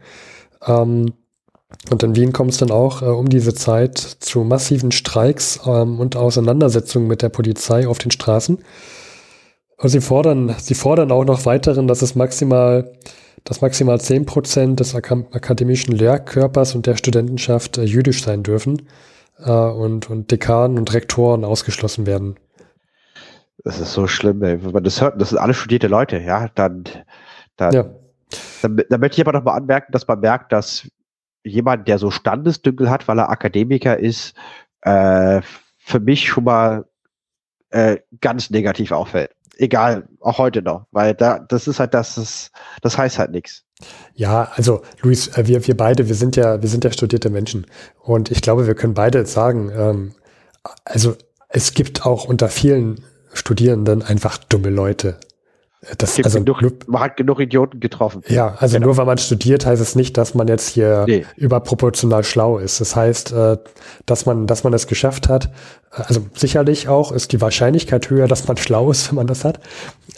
[0.66, 1.14] Ähm,
[1.91, 6.01] und in Wien kommt es dann auch äh, um diese Zeit zu massiven Streiks ähm,
[6.01, 8.59] und Auseinandersetzungen mit der Polizei auf den Straßen.
[9.77, 12.93] Und sie fordern, sie fordern auch noch weiteren, dass es maximal,
[13.45, 18.89] dass maximal zehn Prozent des akademischen Lehrkörpers und der Studentenschaft äh, jüdisch sein dürfen
[19.39, 22.37] äh, und, und Dekanen und Rektoren ausgeschlossen werden.
[23.65, 24.65] Das ist so schlimm, ey.
[24.65, 26.85] Wenn man das hört, das sind alle studierte Leute, ja, dann,
[27.57, 27.85] dann, ja.
[28.63, 30.89] dann, dann möchte ich aber noch mal anmerken, dass man merkt, dass
[31.44, 34.35] jemand, der so Standesdünkel hat, weil er Akademiker ist,
[34.83, 35.40] äh,
[35.78, 36.85] für mich schon mal
[37.70, 39.31] äh, ganz negativ auffällt.
[39.57, 42.50] Egal, auch heute noch, weil da, das ist halt das, das,
[42.81, 43.64] das heißt halt nichts.
[44.14, 47.66] Ja, also Luis, äh, wir, wir beide, wir sind ja, wir sind ja studierte Menschen
[48.00, 50.14] und ich glaube, wir können beide sagen, ähm,
[50.85, 51.16] also
[51.48, 55.18] es gibt auch unter vielen Studierenden einfach dumme Leute.
[55.99, 58.23] Das, also, genug, man hat genug Idioten getroffen.
[58.29, 58.87] Ja, also genau.
[58.87, 61.27] nur weil man studiert, heißt es nicht, dass man jetzt hier nee.
[61.37, 62.81] überproportional schlau ist.
[62.81, 63.57] Das heißt, äh,
[64.07, 65.51] dass man, dass man es geschafft hat.
[65.90, 69.59] Also sicherlich auch ist die Wahrscheinlichkeit höher, dass man schlau ist, wenn man das hat.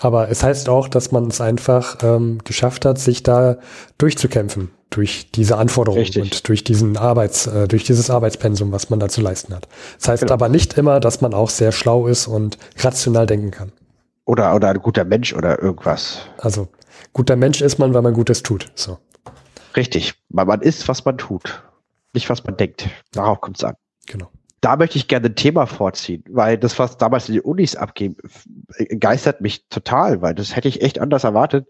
[0.01, 3.57] Aber es heißt auch, dass man es einfach ähm, geschafft hat, sich da
[3.97, 6.23] durchzukämpfen durch diese Anforderungen Richtig.
[6.23, 9.67] und durch diesen Arbeits, äh, durch dieses Arbeitspensum, was man da zu leisten hat.
[9.99, 10.35] Das heißt genau.
[10.35, 13.73] aber nicht immer, dass man auch sehr schlau ist und rational denken kann.
[14.27, 16.29] Oder, oder ein guter Mensch oder irgendwas.
[16.39, 16.69] Also,
[17.13, 18.71] guter Mensch ist man, weil man Gutes tut.
[18.75, 18.99] So.
[19.77, 20.15] Richtig.
[20.29, 21.63] Weil man ist, was man tut.
[22.15, 22.89] Nicht, was man denkt.
[23.13, 23.75] Darauf kommt es an.
[24.07, 24.31] Genau.
[24.61, 28.17] Da möchte ich gerne ein Thema vorziehen, weil das, was damals in die Unis abging,
[28.99, 31.69] geistert mich total, weil das hätte ich echt anders erwartet.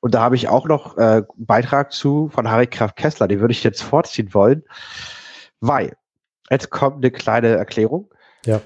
[0.00, 3.40] Und da habe ich auch noch äh, einen Beitrag zu von Harry Kraft Kessler, den
[3.40, 4.64] würde ich jetzt vorziehen wollen,
[5.60, 5.96] weil
[6.50, 8.12] jetzt kommt eine kleine Erklärung.
[8.44, 8.60] Ja.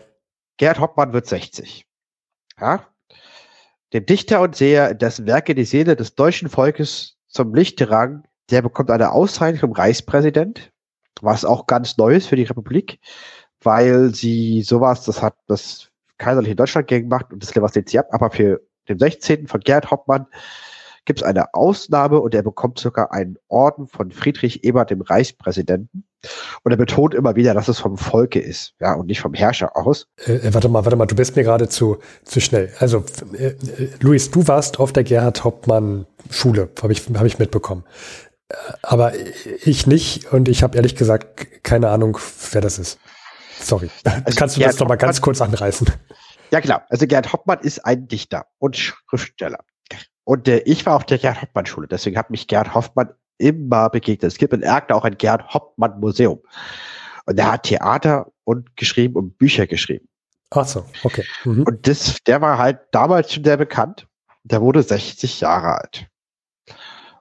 [0.56, 1.86] Gerd Hoppmann wird 60.
[2.60, 2.88] Ja,
[3.92, 8.62] dem Dichter und Seher, dessen Werke die Seele des deutschen Volkes zum Licht tragen, der
[8.62, 10.72] bekommt eine Auszeichnung vom Reichspräsident,
[11.20, 13.00] was auch ganz Neues für die Republik,
[13.62, 18.08] weil sie sowas, das hat das kaiserliche Deutschland gegen gemacht und das was sie ab,
[18.10, 19.46] aber für den 16.
[19.46, 20.26] von Gerd Hauptmann
[21.04, 26.04] gibt es eine Ausnahme und er bekommt sogar einen Orden von Friedrich Ebert, dem Reichspräsidenten.
[26.62, 29.76] Und er betont immer wieder, dass es vom Volke ist, ja, und nicht vom Herrscher
[29.76, 30.06] aus.
[30.26, 32.72] Äh, äh warte mal, warte mal, du bist mir gerade zu, zu schnell.
[32.78, 37.38] Also, äh, äh, Luis, du warst auf der Gerhard Hauptmann Schule, habe ich, hab ich
[37.38, 37.84] mitbekommen.
[38.48, 39.12] Äh, aber
[39.64, 42.18] ich nicht und ich habe ehrlich gesagt keine Ahnung,
[42.52, 42.98] wer das ist.
[43.60, 43.90] Sorry.
[44.04, 45.88] Also Kannst du Gerhard das noch mal ganz kurz anreißen?
[46.50, 46.84] Ja, klar.
[46.88, 49.60] Also Gerhard Hauptmann ist ein Dichter und Schriftsteller.
[50.24, 53.90] Und äh, ich war auf der Gerd Hoffmann Schule, deswegen hat mich Gerd Hoffmann immer
[53.90, 54.30] begegnet.
[54.30, 56.40] Es gibt in Erkner auch ein Gerd Hoffmann Museum.
[57.26, 60.08] Und der hat Theater und geschrieben und Bücher geschrieben.
[60.50, 61.24] Ach so, okay.
[61.44, 61.62] Mhm.
[61.62, 64.06] Und das, der war halt damals schon sehr bekannt.
[64.42, 66.06] Der wurde 60 Jahre alt.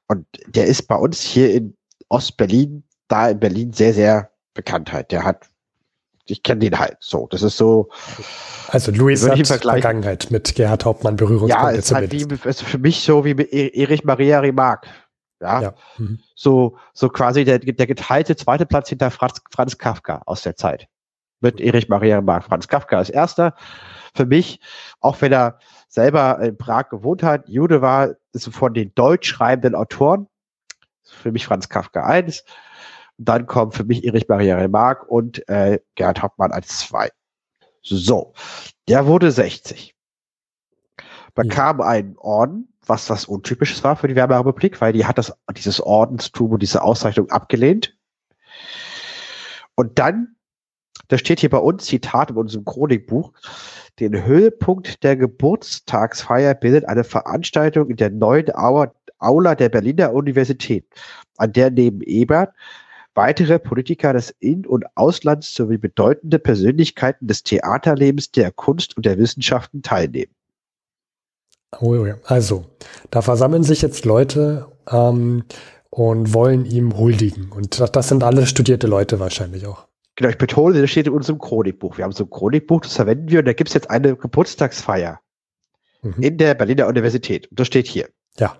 [0.07, 1.77] Und der ist bei uns hier in
[2.09, 5.11] Ostberlin, da in Berlin sehr, sehr bekannt halt.
[5.11, 5.49] Der hat
[6.29, 7.27] ich kenne den halt so.
[7.29, 7.89] Das ist so.
[8.67, 11.71] Also Luis hat Vergangenheit mit Gerhard Hauptmann Berührungspunkte.
[11.71, 14.87] Ja, ist halt wie, ist für mich so wie mit e- Erich Maria Remarque.
[15.41, 15.61] Ja.
[15.61, 15.73] ja.
[15.97, 16.19] Mhm.
[16.35, 20.87] So, so quasi der, der geteilte zweite Platz hinter Franz, Franz Kafka aus der Zeit.
[21.41, 22.45] Mit Erich Maria Remarque.
[22.45, 23.55] Franz Kafka als erster.
[24.13, 24.59] Für mich,
[24.99, 29.75] auch wenn er selber in Prag gewohnt hat, Jude war, ist von den deutsch schreibenden
[29.75, 30.27] Autoren.
[31.03, 32.43] Für mich Franz Kafka eins
[33.19, 37.09] dann kommt für mich Erich Maria Remarque und äh, Gerhard Hauptmann als zwei.
[37.81, 38.33] So,
[38.87, 39.93] der wurde 60.
[41.35, 41.85] Bekam ja.
[41.85, 44.43] einen Orden, was was untypisches war für die Weimarer
[44.81, 47.95] weil die hat das, dieses Ordenstum und diese Auszeichnung abgelehnt.
[49.75, 50.35] Und dann,
[51.07, 53.31] da steht hier bei uns, Zitat in unserem Chronikbuch,
[53.99, 60.85] den Höhepunkt der Geburtstagsfeier bildet eine Veranstaltung in der neuen Aula der Berliner Universität,
[61.37, 62.53] an der neben Ebert
[63.15, 69.17] weitere Politiker des In- und Auslands sowie bedeutende Persönlichkeiten des Theaterlebens, der Kunst und der
[69.17, 70.33] Wissenschaften teilnehmen.
[71.79, 72.15] Oh, ja.
[72.25, 72.65] Also,
[73.11, 75.43] da versammeln sich jetzt Leute ähm,
[75.89, 77.51] und wollen ihm huldigen.
[77.51, 79.87] Und das, das sind alle studierte Leute wahrscheinlich auch.
[80.15, 81.97] Genau, ich betone, das steht in unserem Chronikbuch.
[81.97, 85.21] Wir haben so ein Chronikbuch, das verwenden wir und da gibt es jetzt eine Geburtstagsfeier
[86.01, 86.21] mhm.
[86.21, 87.49] in der Berliner Universität.
[87.49, 88.09] Und das steht hier.
[88.37, 88.51] Ja.
[88.51, 88.59] Und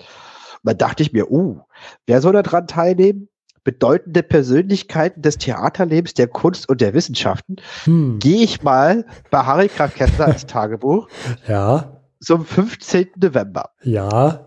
[0.64, 1.60] dann dachte ich mir, uh,
[2.06, 3.28] wer soll da dran teilnehmen?
[3.66, 7.58] Bedeutende Persönlichkeiten des Theaterlebens, der Kunst und der Wissenschaften.
[7.84, 8.20] Hm.
[8.20, 11.10] Gehe ich mal bei Harry Kessler ins Tagebuch.
[11.48, 11.99] Ja.
[12.22, 13.12] Zum 15.
[13.22, 13.72] November.
[13.84, 14.46] Ja.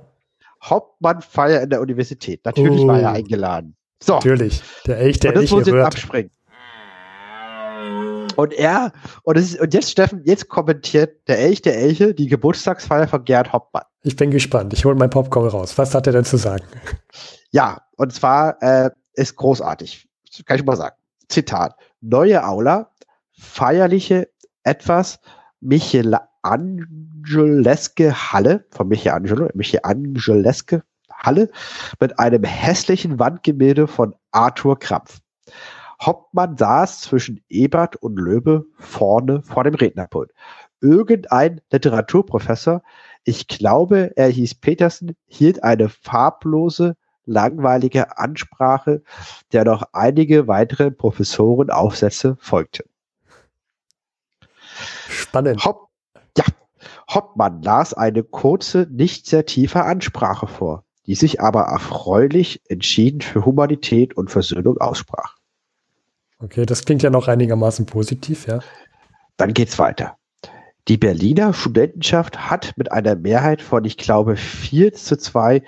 [0.62, 2.44] Hauptmannfeier in der Universität.
[2.44, 2.88] Natürlich oh.
[2.88, 3.14] war er oh.
[3.14, 3.76] eingeladen.
[4.02, 4.14] So.
[4.14, 4.62] Natürlich.
[4.86, 6.30] Der Elch, der und das Elch muss jetzt abspringen.
[8.36, 13.08] Und er, und, ist, und jetzt, Steffen, jetzt kommentiert der Elch der Elche die Geburtstagsfeier
[13.08, 13.84] von Gerhard Hoppmann.
[14.02, 14.72] Ich bin gespannt.
[14.72, 15.76] Ich hole mein Popcorn raus.
[15.78, 16.64] Was hat er denn zu sagen?
[17.50, 20.08] Ja, und zwar äh, ist großartig.
[20.46, 20.96] Kann ich mal sagen.
[21.28, 21.76] Zitat.
[22.00, 22.90] Neue Aula,
[23.32, 24.28] feierliche,
[24.64, 25.20] etwas
[27.22, 31.50] Michelangeleske Halle, von Michelangelo, Michelangeleske Halle,
[32.00, 35.20] mit einem hässlichen Wandgemälde von Arthur Krampf.
[36.00, 40.32] Hauptmann saß zwischen Ebert und Löbe vorne vor dem Rednerpult.
[40.80, 42.82] Irgendein Literaturprofessor,
[43.24, 49.02] ich glaube, er hieß Petersen, hielt eine farblose, langweilige Ansprache,
[49.52, 52.88] der noch einige weitere Professorenaufsätze folgten.
[55.08, 55.64] Spannend.
[55.64, 55.91] Hopp, ja,
[57.14, 63.44] Hoppmann las eine kurze, nicht sehr tiefe Ansprache vor, die sich aber erfreulich entschieden für
[63.44, 65.36] Humanität und Versöhnung aussprach.
[66.38, 68.60] Okay, das klingt ja noch einigermaßen positiv, ja.
[69.36, 70.16] Dann geht's weiter.
[70.88, 75.62] Die Berliner Studentenschaft hat mit einer Mehrheit von, ich glaube, 4 zu 2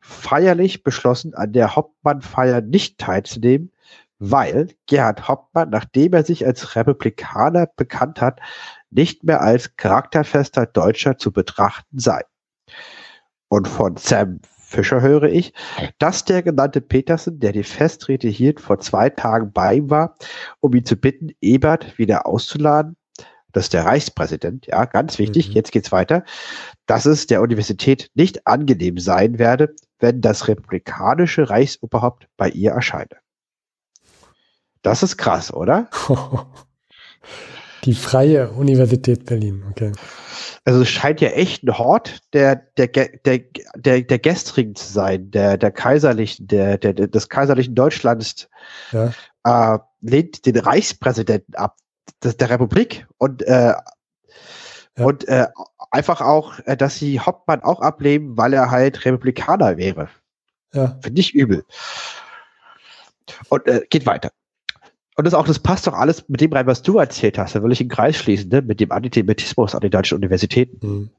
[0.00, 3.72] feierlich beschlossen, an der Hauptmannfeier nicht teilzunehmen,
[4.18, 8.40] weil Gerhard Hauptmann, nachdem er sich als Republikaner bekannt hat,
[8.94, 12.22] nicht mehr als charakterfester Deutscher zu betrachten sei.
[13.48, 14.40] Und von Sam
[14.74, 15.54] Fischer höre ich,
[15.98, 20.16] dass der genannte Petersen, der die Festrede hielt, vor zwei Tagen bei ihm war,
[20.60, 22.96] um ihn zu bitten, Ebert wieder auszuladen.
[23.52, 25.50] Das ist der Reichspräsident, ja, ganz wichtig.
[25.50, 25.54] Mhm.
[25.54, 26.24] Jetzt geht's weiter.
[26.86, 33.16] Dass es der Universität nicht angenehm sein werde, wenn das republikanische Reichsoberhaupt bei ihr erscheine.
[34.82, 35.88] Das ist krass, oder?
[37.84, 39.92] Die Freie Universität Berlin, okay.
[40.64, 43.40] Also es scheint ja echt ein Hort der, der, der,
[43.76, 48.48] der, der gestrigen zu sein, der, der kaiserlichen, der, der, des kaiserlichen Deutschlands,
[48.92, 49.12] ja.
[49.44, 51.76] äh, lehnt den Reichspräsidenten ab,
[52.22, 55.04] des, der Republik und, äh, ja.
[55.04, 55.48] und äh,
[55.90, 60.08] einfach auch, äh, dass sie Hauptmann auch ablehnen, weil er halt Republikaner wäre.
[60.72, 60.98] Ja.
[61.02, 61.64] Finde ich übel.
[63.50, 64.30] Und äh, geht weiter.
[65.16, 67.54] Und das auch, das passt doch alles mit dem rein, was du erzählt hast.
[67.54, 68.62] Da will ich einen Kreis schließen, ne?
[68.62, 70.86] mit dem Antisemitismus an den deutschen Universitäten.
[70.86, 71.10] Mhm.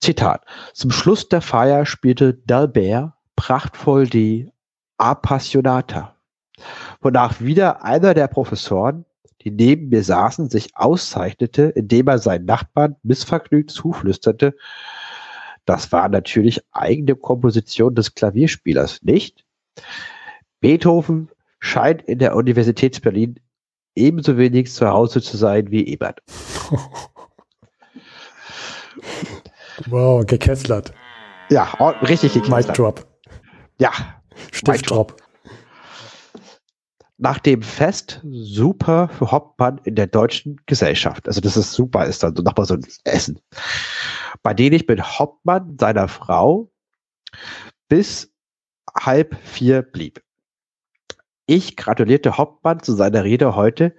[0.00, 0.44] Zitat.
[0.72, 4.50] Zum Schluss der Feier spielte Dalbert prachtvoll die
[4.98, 6.14] Appassionata,
[7.00, 9.04] wonach wieder einer der Professoren,
[9.40, 14.54] die neben mir saßen, sich auszeichnete, indem er seinen Nachbarn missvergnügt zuflüsterte,
[15.64, 19.44] das war natürlich eigene Komposition des Klavierspielers, nicht?
[20.60, 21.30] Beethoven
[21.64, 23.40] scheint in der Universität Berlin
[23.94, 26.20] ebenso wenig zu Hause zu sein wie Ebert.
[29.86, 30.92] wow, gekesslert.
[31.48, 31.72] Ja,
[32.02, 32.66] richtig gekesslert.
[32.66, 33.06] Mic Drop.
[33.78, 33.90] Ja.
[34.52, 35.16] Stiftdrop.
[37.16, 41.26] Nach dem Fest super für Hauptmann in der deutschen Gesellschaft.
[41.28, 43.40] Also das ist super, ist dann so nochmal so ein Essen.
[44.42, 46.70] Bei dem ich mit Hauptmann, seiner Frau,
[47.88, 48.30] bis
[48.94, 50.20] halb vier blieb.
[51.46, 53.94] Ich gratulierte Hauptmann zu seiner Rede heute,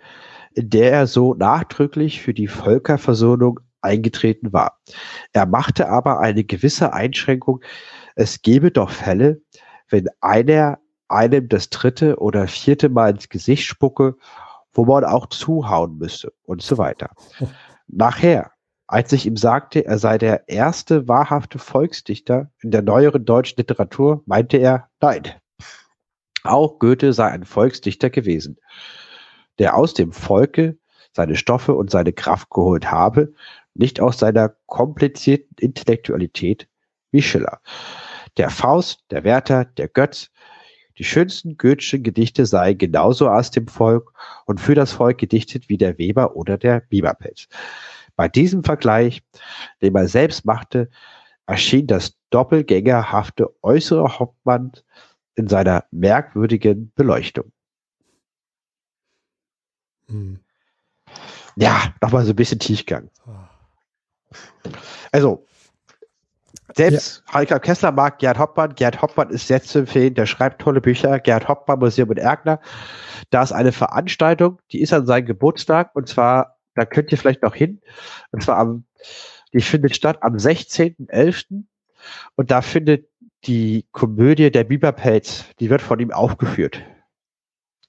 [0.53, 4.79] in der er so nachdrücklich für die Völkerversöhnung eingetreten war.
[5.31, 7.61] Er machte aber eine gewisse Einschränkung.
[8.15, 9.41] Es gebe doch Fälle,
[9.89, 14.15] wenn einer einem das dritte oder vierte Mal ins Gesicht spucke,
[14.73, 17.11] wo man auch zuhauen müsse und so weiter.
[17.87, 18.51] Nachher,
[18.87, 24.23] als ich ihm sagte, er sei der erste wahrhafte Volksdichter in der neueren deutschen Literatur,
[24.25, 25.23] meinte er, nein,
[26.45, 28.57] auch Goethe sei ein Volksdichter gewesen,
[29.59, 30.77] der aus dem Volke
[31.13, 33.33] seine Stoffe und seine Kraft geholt habe,
[33.73, 36.67] nicht aus seiner komplizierten Intellektualität
[37.11, 37.61] wie Schiller.
[38.37, 40.29] Der Faust, der Werther, der Götz,
[40.97, 44.13] die schönsten Goethe'schen Gedichte seien genauso aus dem Volk
[44.45, 47.47] und für das Volk gedichtet wie der Weber oder der Biberpelz.
[48.15, 49.21] Bei diesem Vergleich,
[49.81, 50.89] den er selbst machte,
[51.47, 54.71] erschien das doppelgängerhafte äußere Hauptmann
[55.35, 57.51] in seiner merkwürdigen Beleuchtung.
[60.07, 60.39] Hm.
[61.55, 63.09] Ja, nochmal so ein bisschen Tiefgang.
[65.11, 65.45] Also,
[66.75, 67.33] Selbst ja.
[67.33, 68.75] Heiko Kessler mag Gerd Hoppmann.
[68.75, 70.13] Gerd Hoppmann ist sehr zu empfehlen.
[70.15, 71.19] Der schreibt tolle Bücher.
[71.19, 72.59] Gerd Hoppmann Museum in Erkner.
[73.29, 75.95] Da ist eine Veranstaltung, die ist an seinem Geburtstag.
[75.95, 77.81] Und zwar, da könnt ihr vielleicht noch hin.
[78.31, 78.85] Und zwar am,
[79.53, 81.63] die findet statt am 16.11.
[82.35, 83.07] Und da findet
[83.45, 86.81] die Komödie der Biberpelz, die wird von ihm aufgeführt.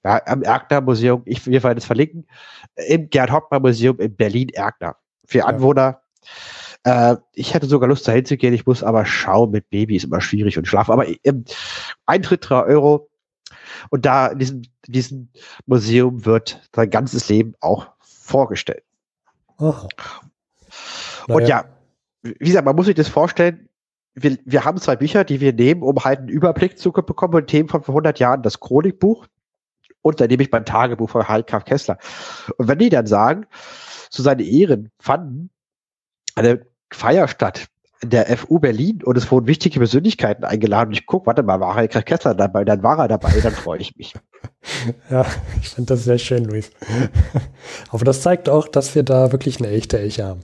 [0.03, 2.27] Ja, am Erkner Museum, ich, wir werden es verlinken,
[2.75, 4.95] im Gerd Hoppmann Museum in Berlin-Erkner.
[5.25, 6.01] Für Anwohner.
[6.85, 7.11] Ja.
[7.13, 8.53] Äh, ich hätte sogar Lust, dahin zu gehen.
[8.53, 10.91] Ich muss aber schauen, mit Baby ist immer schwierig und schlafen.
[10.91, 11.43] Aber ähm,
[12.05, 13.09] Eintritt 3 Euro.
[13.89, 15.29] Und da in diesem, in diesem
[15.65, 18.83] Museum wird sein ganzes Leben auch vorgestellt.
[19.57, 19.87] Aha.
[21.27, 21.65] Und ja,
[22.21, 23.66] wie gesagt, man muss sich das vorstellen,
[24.19, 27.47] wir, wir haben zwei Bücher, die wir nehmen, um halt einen Überblick zu bekommen von
[27.47, 29.27] Themen von vor 100 Jahren, das Chronikbuch
[30.01, 31.97] und dann nehme ich mein Tagebuch von Heilkraft Kessler.
[32.57, 33.45] Und wenn die dann sagen,
[34.09, 35.51] zu seinen Ehren fanden
[36.35, 37.67] eine Feier statt
[38.01, 40.89] in der FU Berlin und es wurden wichtige Persönlichkeiten eingeladen.
[40.89, 42.63] Und ich gucke, warte mal, war Heilkraft Kessler dabei?
[42.63, 44.13] Dann war er dabei, dann freue ich mich.
[45.09, 45.25] Ja,
[45.61, 46.69] ich finde das sehr schön, Luis.
[47.89, 50.41] Aber das zeigt auch, dass wir da wirklich eine echte Elche haben.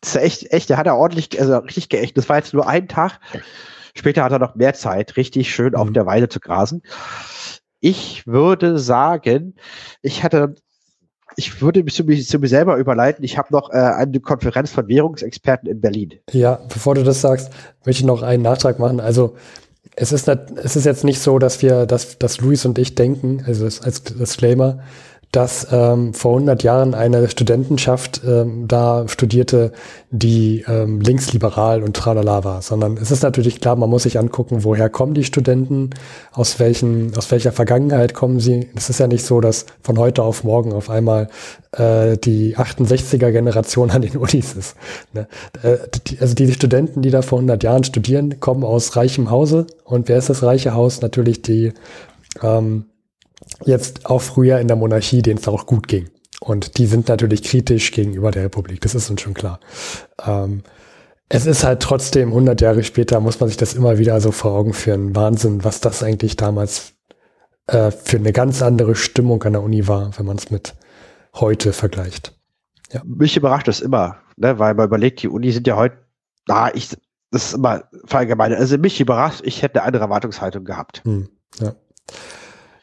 [0.00, 2.16] Das ist echt, echt, der hat er ordentlich, also richtig geächt.
[2.16, 3.20] Das war jetzt nur ein Tag.
[3.94, 5.76] Später hat er noch mehr Zeit, richtig schön mhm.
[5.76, 6.82] auf der Weide zu grasen.
[7.80, 9.54] Ich würde sagen,
[10.02, 10.54] ich hatte,
[11.36, 13.24] ich würde mich zu, mir, zu mir selber überleiten.
[13.24, 16.14] Ich habe noch äh, eine Konferenz von Währungsexperten in Berlin.
[16.30, 17.50] Ja, bevor du das sagst,
[17.84, 19.00] möchte ich noch einen Nachtrag machen.
[19.00, 19.36] Also
[19.96, 22.94] es ist, nicht, es ist jetzt nicht so, dass wir, dass, dass Luis und ich
[22.94, 24.80] denken, also als Disclaimer,
[25.32, 29.72] dass ähm, vor 100 Jahren eine Studentenschaft ähm, da studierte,
[30.10, 34.64] die ähm, linksliberal und tralala war, sondern es ist natürlich klar, man muss sich angucken,
[34.64, 35.90] woher kommen die Studenten,
[36.32, 38.70] aus welchen, aus welcher Vergangenheit kommen sie.
[38.74, 41.28] Es ist ja nicht so, dass von heute auf morgen auf einmal
[41.72, 44.76] äh, die 68er Generation an den Unis ist.
[45.12, 45.28] Ne?
[45.62, 45.76] Äh,
[46.06, 50.08] die, also die Studenten, die da vor 100 Jahren studieren, kommen aus reichem Hause und
[50.08, 51.02] wer ist das reiche Haus?
[51.02, 51.74] Natürlich die
[52.42, 52.86] ähm,
[53.64, 56.10] jetzt auch früher in der Monarchie, denen es auch gut ging.
[56.40, 59.60] Und die sind natürlich kritisch gegenüber der Republik, das ist uns schon klar.
[60.24, 60.62] Ähm,
[61.28, 64.52] es ist halt trotzdem 100 Jahre später, muss man sich das immer wieder so vor
[64.52, 65.14] Augen führen.
[65.14, 66.94] Wahnsinn, was das eigentlich damals
[67.66, 70.74] äh, für eine ganz andere Stimmung an der Uni war, wenn man es mit
[71.34, 72.34] heute vergleicht.
[72.92, 73.02] Ja.
[73.04, 75.98] Mich überrascht das immer, ne, weil man überlegt, die Uni sind ja heute,
[76.46, 76.96] na, ich,
[77.30, 78.54] das ist immer verallgemein.
[78.54, 81.02] Also mich überrascht, ich hätte eine andere Erwartungshaltung gehabt.
[81.04, 81.28] Hm,
[81.60, 81.74] ja.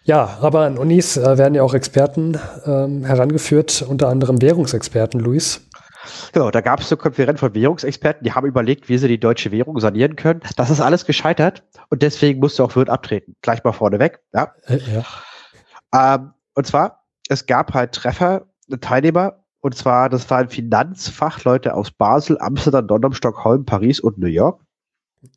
[0.06, 5.68] Ja, aber an Unis äh, werden ja auch Experten ähm, herangeführt, unter anderem Währungsexperten, Luis.
[6.32, 9.52] Genau, da gab es eine Konferenz von Währungsexperten, die haben überlegt, wie sie die deutsche
[9.52, 10.42] Währung sanieren können.
[10.58, 13.36] Das ist alles gescheitert und deswegen musste auch Wirt abtreten.
[13.42, 14.20] Gleich mal vorneweg.
[14.32, 14.54] Ja.
[14.68, 16.16] Äh, ja.
[16.16, 18.46] Ähm, und zwar, es gab halt Treffer,
[18.82, 24.62] Teilnehmer, und zwar, das waren Finanzfachleute aus Basel, Amsterdam, London, Stockholm, Paris und New York.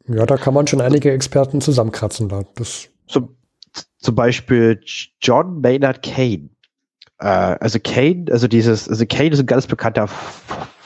[0.06, 2.28] Ja, da kann man schon einige Experten zusammenkratzen.
[2.28, 2.42] Da.
[2.56, 3.38] Das zum,
[3.99, 4.80] zum Beispiel
[5.20, 6.51] John Maynard Kane.
[7.18, 10.09] Äh, also Kane, also dieses, also Kane ist ein ganz bekannter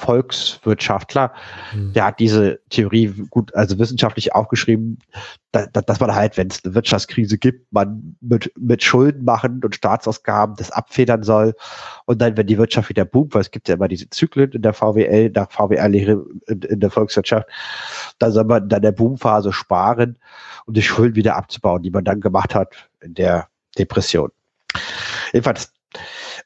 [0.02, 1.32] Volkswirtschaftler.
[1.74, 1.92] Mhm.
[1.92, 4.98] Der hat diese Theorie gut, also wissenschaftlich aufgeschrieben,
[5.52, 9.60] da, da, dass man halt, wenn es eine Wirtschaftskrise gibt, man mit, mit Schulden machen
[9.62, 11.54] und Staatsausgaben das abfedern soll.
[12.04, 14.62] Und dann, wenn die Wirtschaft wieder boomt, weil es gibt ja immer diese Zyklen in
[14.62, 17.46] der VWL, nach VWL-Lehre in, in der Volkswirtschaft,
[18.18, 20.18] dann soll man dann der Boomphase sparen
[20.66, 23.48] um die Schulden wieder abzubauen, die man dann gemacht hat der
[23.78, 24.30] Depression.
[25.32, 25.72] Jedenfalls,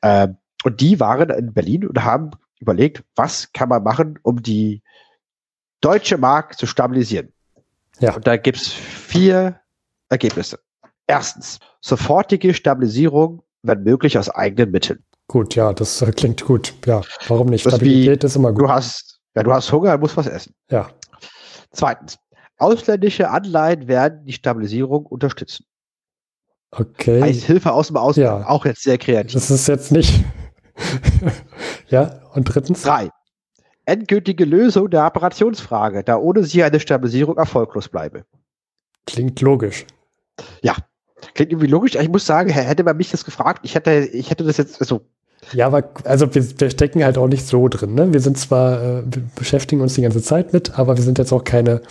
[0.03, 0.29] äh,
[0.65, 2.31] und die waren in Berlin und haben
[2.61, 4.83] überlegt, was kann man machen, um die
[5.81, 7.33] deutsche Mark zu stabilisieren.
[8.01, 8.15] Ja.
[8.15, 9.61] Und da gibt es vier
[10.09, 10.59] Ergebnisse.
[11.07, 15.05] Erstens, sofortige Stabilisierung, wenn möglich, aus eigenen Mitteln.
[15.29, 16.75] Gut, ja, das äh, klingt gut.
[16.87, 17.63] Ja, warum nicht?
[17.63, 18.63] Stabilität ist, wie, ist immer gut.
[18.63, 20.55] Du hast, ja, du hast Hunger, musst was essen.
[20.71, 20.89] Ja.
[21.73, 22.19] Zweitens,
[22.59, 25.67] Ausländische Anleihen werden die Stabilisierung unterstützen.
[26.71, 27.23] Okay.
[27.23, 28.43] Heißt Hilfe aus dem Ausland.
[28.43, 28.49] Ja.
[28.49, 29.33] Auch jetzt sehr kreativ.
[29.33, 30.25] Das ist jetzt nicht.
[31.89, 32.83] ja, und drittens?
[32.83, 33.11] Drei.
[33.85, 38.25] Endgültige Lösung der Operationsfrage, da ohne sie eine Stabilisierung erfolglos bleibe.
[39.07, 39.87] Klingt logisch.
[40.61, 40.75] Ja,
[41.35, 41.95] klingt irgendwie logisch.
[41.95, 45.03] Ich muss sagen, hätte man mich das gefragt, ich hätte, ich hätte das jetzt, also
[45.53, 47.95] ja, aber also wir, wir stecken halt auch nicht so drin.
[47.95, 48.13] Ne?
[48.13, 51.33] Wir sind zwar, äh, wir beschäftigen uns die ganze Zeit mit, aber wir sind jetzt
[51.33, 51.83] auch keine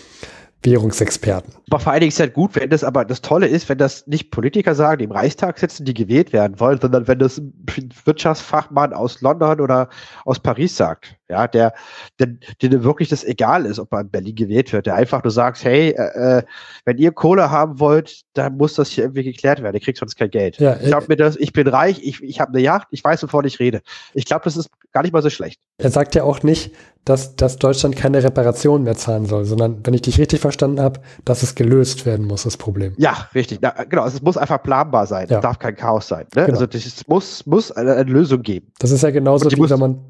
[0.65, 1.53] Währungsexperten.
[1.69, 3.77] Aber vor allen Dingen ist es halt gut, wenn das, aber das Tolle ist, wenn
[3.77, 7.37] das nicht Politiker sagen, die im Reichstag sitzen, die gewählt werden wollen, sondern wenn das
[7.37, 9.89] ein Wirtschaftsfachmann aus London oder
[10.25, 11.73] aus Paris sagt, ja, der,
[12.19, 12.27] der,
[12.61, 15.63] dem wirklich das egal ist, ob er in Berlin gewählt wird, der einfach nur sagt,
[15.63, 16.43] hey, äh, äh,
[16.85, 20.15] wenn ihr Kohle haben wollt, dann muss das hier irgendwie geklärt werden, ihr kriegt sonst
[20.15, 20.57] kein Geld.
[20.57, 23.23] Ja, ich glaube mir das, ich bin reich, ich, ich habe eine Yacht, ich weiß,
[23.23, 23.81] wovon ich rede.
[24.13, 25.59] Ich glaube, das ist gar nicht mal so schlecht.
[25.77, 26.71] Er sagt ja auch nicht,
[27.05, 30.99] dass, dass Deutschland keine Reparation mehr zahlen soll, sondern, wenn ich dich richtig verstanden habe,
[31.23, 32.93] dass es gelöst werden muss, das Problem.
[32.97, 33.59] Ja, richtig.
[33.61, 35.27] Na, genau, es muss einfach planbar sein.
[35.29, 35.37] Ja.
[35.37, 36.25] Es darf kein Chaos sein.
[36.35, 36.45] Ne?
[36.47, 36.59] Genau.
[36.59, 38.71] Also es muss, muss eine, eine, Lösung geben.
[38.79, 40.01] Das ist ja genauso, wie wenn man,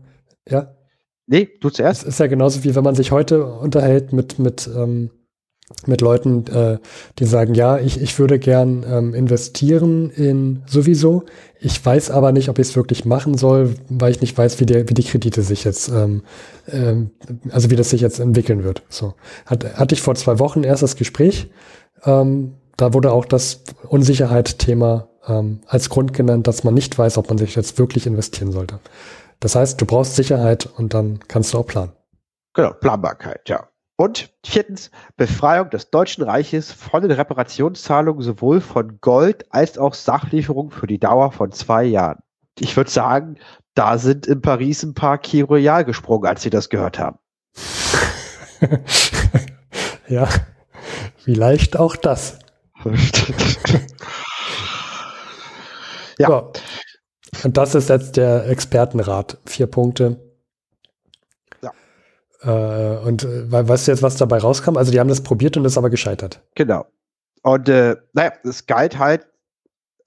[0.48, 0.74] ja.
[1.28, 2.04] Nee, du zuerst.
[2.04, 5.10] Es ist ja genauso, wie wenn man sich heute unterhält mit, mit, ähm,
[5.88, 6.78] mit Leuten, äh,
[7.18, 11.24] die sagen, ja, ich, ich würde gern ähm, investieren in sowieso.
[11.60, 14.68] Ich weiß aber nicht, ob ich es wirklich machen soll, weil ich nicht weiß, wie,
[14.68, 16.24] der, wie die Kredite sich jetzt, ähm,
[16.68, 17.12] ähm,
[17.50, 18.84] also wie das sich jetzt entwickeln wird.
[18.90, 19.16] So
[19.48, 21.50] Hat, hatte ich vor zwei Wochen erst das Gespräch.
[22.04, 27.30] Ähm, da wurde auch das Unsicherheit-Thema ähm, als Grund genannt, dass man nicht weiß, ob
[27.30, 28.80] man sich jetzt wirklich investieren sollte.
[29.40, 31.94] Das heißt, du brauchst Sicherheit und dann kannst du auch planen.
[32.54, 33.68] Genau, Planbarkeit, ja.
[33.98, 40.72] Und viertens, Befreiung des Deutschen Reiches von den Reparationszahlungen sowohl von Gold als auch Sachlieferungen
[40.72, 42.20] für die Dauer von zwei Jahren.
[42.60, 43.38] Ich würde sagen,
[43.74, 47.20] da sind in Paris ein paar Kilo Royal gesprungen, als sie das gehört haben.
[50.10, 50.28] ja,
[51.18, 52.40] vielleicht auch das.
[56.18, 56.28] ja.
[56.28, 56.52] So.
[57.44, 59.38] Und das ist jetzt der Expertenrat.
[59.46, 60.25] Vier Punkte.
[62.46, 64.78] Äh, und äh, weißt du jetzt, was dabei rauskam?
[64.78, 66.42] Also die haben das probiert und ist aber gescheitert.
[66.56, 66.86] Genau.
[67.42, 69.28] Und äh, naja, es galt halt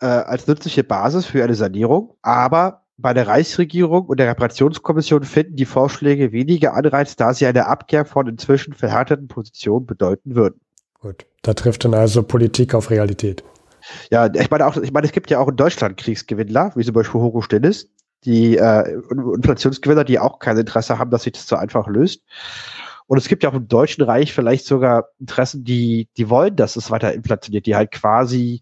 [0.01, 5.57] äh, als nützliche Basis für eine Sanierung, aber bei der Reichsregierung und der Reparationskommission finden
[5.57, 10.61] die Vorschläge weniger Anreiz, da sie eine Abkehr von inzwischen verhärteten Positionen bedeuten würden.
[11.01, 13.45] Gut, da trifft dann also Politik auf Realität.
[14.11, 16.95] Ja, ich meine auch, ich meine, es gibt ja auch in Deutschland Kriegsgewinnler, wie zum
[16.95, 17.89] Beispiel Hugo Stillis,
[18.25, 22.23] die äh, Inflationsgewinner, die auch kein Interesse haben, dass sich das so einfach löst.
[23.07, 26.77] Und es gibt ja auch im Deutschen Reich vielleicht sogar Interessen, die, die wollen, dass
[26.77, 28.61] es weiter inflationiert, die halt quasi,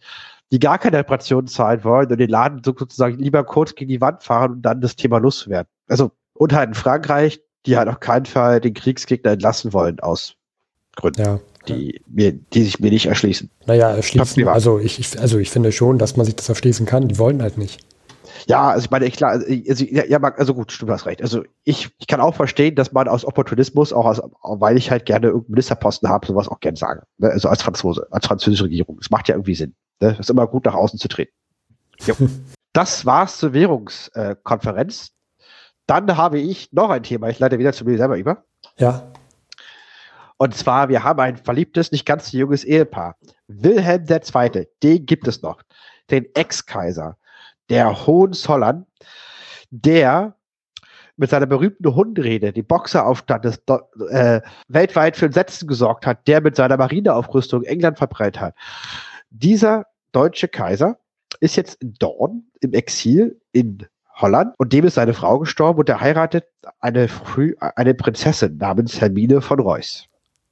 [0.52, 4.22] die gar keine Reparationen zahlen wollen und den Laden sozusagen lieber kurz gegen die Wand
[4.22, 5.68] fahren und dann das Thema loswerden.
[5.88, 10.36] Also, und halt in Frankreich, die halt auf keinen Fall den Kriegsgegner entlassen wollen aus
[10.94, 11.22] Gründen.
[11.22, 13.50] Ja, die, mir, die sich mir nicht erschließen.
[13.66, 17.08] Naja, erschließen, also ich, also ich finde schon, dass man sich das erschließen kann.
[17.08, 17.80] Die wollen halt nicht.
[18.46, 21.22] Ja, also ich meine, klar, also, ja, also gut, du hast recht.
[21.22, 25.06] Also ich, ich kann auch verstehen, dass man aus Opportunismus, auch aus, weil ich halt
[25.06, 27.02] gerne irgendeinen Ministerposten habe, sowas auch gerne sage.
[27.18, 27.30] Ne?
[27.30, 28.98] Also als Franzose, als französische Regierung.
[28.98, 29.74] Das macht ja irgendwie Sinn.
[30.00, 30.16] Ne?
[30.18, 31.32] Ist immer gut, nach außen zu treten.
[32.04, 32.14] Jo.
[32.72, 35.10] das war's zur Währungskonferenz.
[35.86, 37.28] Dann habe ich noch ein Thema.
[37.28, 38.44] Ich leite wieder zu mir selber über.
[38.78, 39.12] Ja.
[40.38, 43.16] Und zwar, wir haben ein verliebtes, nicht ganz junges Ehepaar.
[43.46, 45.62] Wilhelm II., den gibt es noch.
[46.10, 47.16] Den Ex-Kaiser
[47.68, 48.86] der Hohenzollern,
[49.70, 50.36] der
[51.16, 53.62] mit seiner berühmten Hundrede die Boxeraufstand des,
[54.10, 58.54] äh, weltweit für Entsetzen gesorgt hat, der mit seiner Marineaufrüstung England verbreitet hat.
[59.30, 60.98] Dieser deutsche Kaiser
[61.40, 65.88] ist jetzt in Dorn im Exil in Holland und dem ist seine Frau gestorben und
[65.88, 66.44] er heiratet
[66.80, 70.06] eine, früh, eine Prinzessin namens Hermine von Reuss.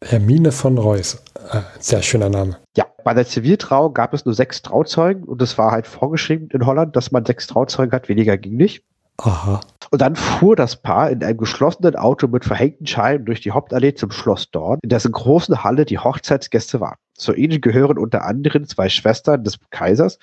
[0.05, 1.23] Hermine von Reuss.
[1.51, 2.59] Äh, sehr schöner Name.
[2.77, 6.67] Ja, bei der Ziviltrauung gab es nur sechs Trauzeugen und es war halt vorgeschrieben in
[6.67, 8.85] Holland, dass man sechs Trauzeugen hat, weniger ging nicht.
[9.19, 9.61] Aha.
[9.91, 13.95] Und dann fuhr das Paar in einem geschlossenen Auto mit verhängten Scheiben durch die Hauptallee
[13.95, 16.97] zum Schloss Dorn, in dessen großen Halle die Hochzeitsgäste waren.
[17.15, 20.19] Zu ihnen gehören unter anderem zwei Schwestern des Kaisers,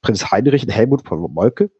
[0.00, 1.70] Prinz Heinrich und Helmut von Molke,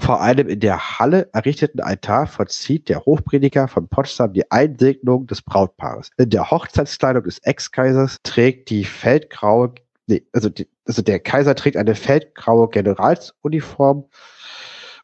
[0.00, 5.42] vor einem in der Halle errichteten Altar vollzieht der Hochprediger von Potsdam die Einsegnung des
[5.42, 6.10] Brautpaares.
[6.16, 9.74] In der Hochzeitskleidung des Ex-Kaisers trägt die feldgraue,
[10.06, 14.06] nee, also, die, also der Kaiser trägt eine feldgraue Generalsuniform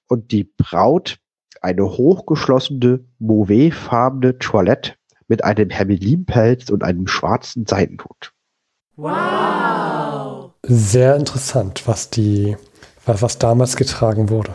[0.08, 1.18] und die Braut
[1.62, 4.94] eine hochgeschlossene, mauvetfarbene Toilette
[5.28, 8.32] mit einem Hermelinpelz und einem schwarzen Seitenhut.
[8.96, 10.50] Wow!
[10.62, 12.56] Sehr interessant, was die,
[13.06, 14.54] was, was damals getragen wurde.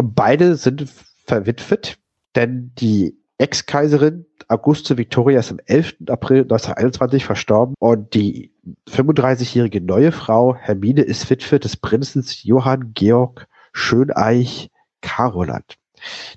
[0.00, 0.88] Und beide sind
[1.26, 1.98] verwitwet,
[2.34, 5.96] denn die Ex-Kaiserin Auguste Victoria ist am 11.
[6.08, 8.50] April 1921 verstorben und die
[8.88, 14.70] 35-jährige neue Frau Hermine ist Witwe des Prinzens Johann Georg Schöneich
[15.02, 15.76] Karoland.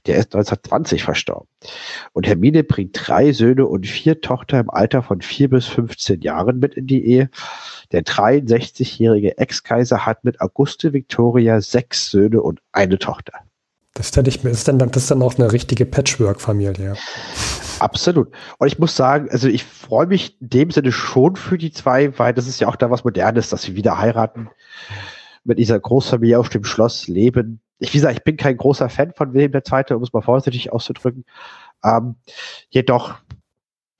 [0.05, 1.47] Der ist 1920 verstorben.
[2.11, 6.59] Und Hermine bringt drei Söhne und vier Tochter im Alter von vier bis 15 Jahren
[6.59, 7.29] mit in die Ehe.
[7.91, 13.33] Der 63-jährige Ex-Kaiser hat mit Auguste Victoria sechs Söhne und eine Tochter.
[13.93, 16.95] Das hätte ich mir, ist dann, das ist dann auch eine richtige Patchwork-Familie.
[17.79, 18.31] Absolut.
[18.57, 22.17] Und ich muss sagen, also ich freue mich in dem Sinne schon für die zwei,
[22.17, 24.49] weil das ist ja auch da was Modernes, dass sie wieder heiraten,
[25.43, 27.59] mit dieser Großfamilie auf dem Schloss leben.
[27.79, 30.71] Ich, wie gesagt, ich bin kein großer Fan von Wilhelm II., um es mal vorsichtig
[30.71, 31.25] auszudrücken.
[31.83, 32.15] Ähm,
[32.69, 33.15] jedoch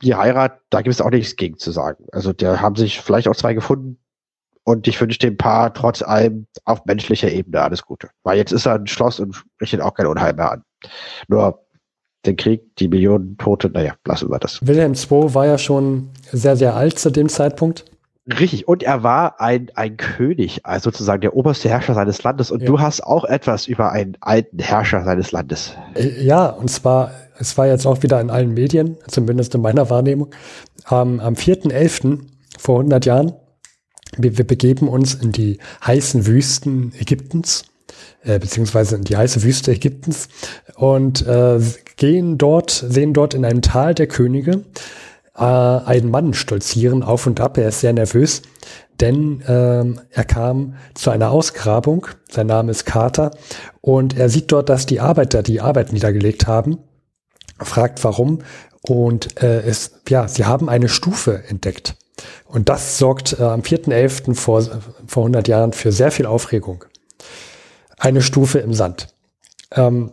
[0.02, 2.06] die Heirat, da gibt es auch nichts gegen zu sagen.
[2.12, 4.00] Also da haben sich vielleicht auch zwei gefunden
[4.64, 8.10] und ich wünsche dem Paar trotz allem auf menschlicher Ebene alles Gute.
[8.24, 10.64] Weil jetzt ist er ein Schloss und richtet auch kein Unheil mehr an.
[11.28, 11.64] Nur
[12.26, 14.66] den Krieg, die Millionen Tote, naja, lassen wir das.
[14.66, 17.86] Wilhelm II war ja schon sehr, sehr alt zu dem Zeitpunkt.
[18.40, 22.52] Richtig, und er war ein, ein König, also sozusagen der oberste Herrscher seines Landes.
[22.52, 22.68] Und ja.
[22.68, 25.76] du hast auch etwas über einen alten Herrscher seines Landes.
[25.96, 29.90] Äh, ja, und zwar, es war jetzt auch wieder in allen Medien, zumindest in meiner
[29.90, 30.30] Wahrnehmung,
[30.90, 32.20] ähm, am 4.11.
[32.58, 33.34] vor 100 Jahren,
[34.18, 37.66] wir, wir begeben uns in die heißen Wüsten Ägyptens,
[38.24, 40.30] äh, beziehungsweise in die heiße Wüste Ägyptens
[40.76, 41.60] und äh,
[41.98, 44.64] gehen dort, sehen dort in einem Tal der Könige
[45.36, 47.58] äh, einen Mann stolzieren auf und ab.
[47.58, 48.42] Er ist sehr nervös,
[49.00, 52.08] denn ähm, er kam zu einer Ausgrabung.
[52.30, 53.32] Sein Name ist Carter
[53.82, 56.80] und er sieht dort, dass die Arbeiter die Arbeit niedergelegt haben.
[57.60, 58.40] Fragt warum
[58.82, 61.96] und äh, es, ja, sie haben eine Stufe entdeckt.
[62.46, 64.36] Und das sorgt äh, am 4.11.
[64.36, 64.62] Vor,
[65.08, 66.86] vor 100 Jahren für sehr viel Aufregung.
[67.98, 69.08] Eine Stufe im Sand.
[69.72, 70.12] Ähm,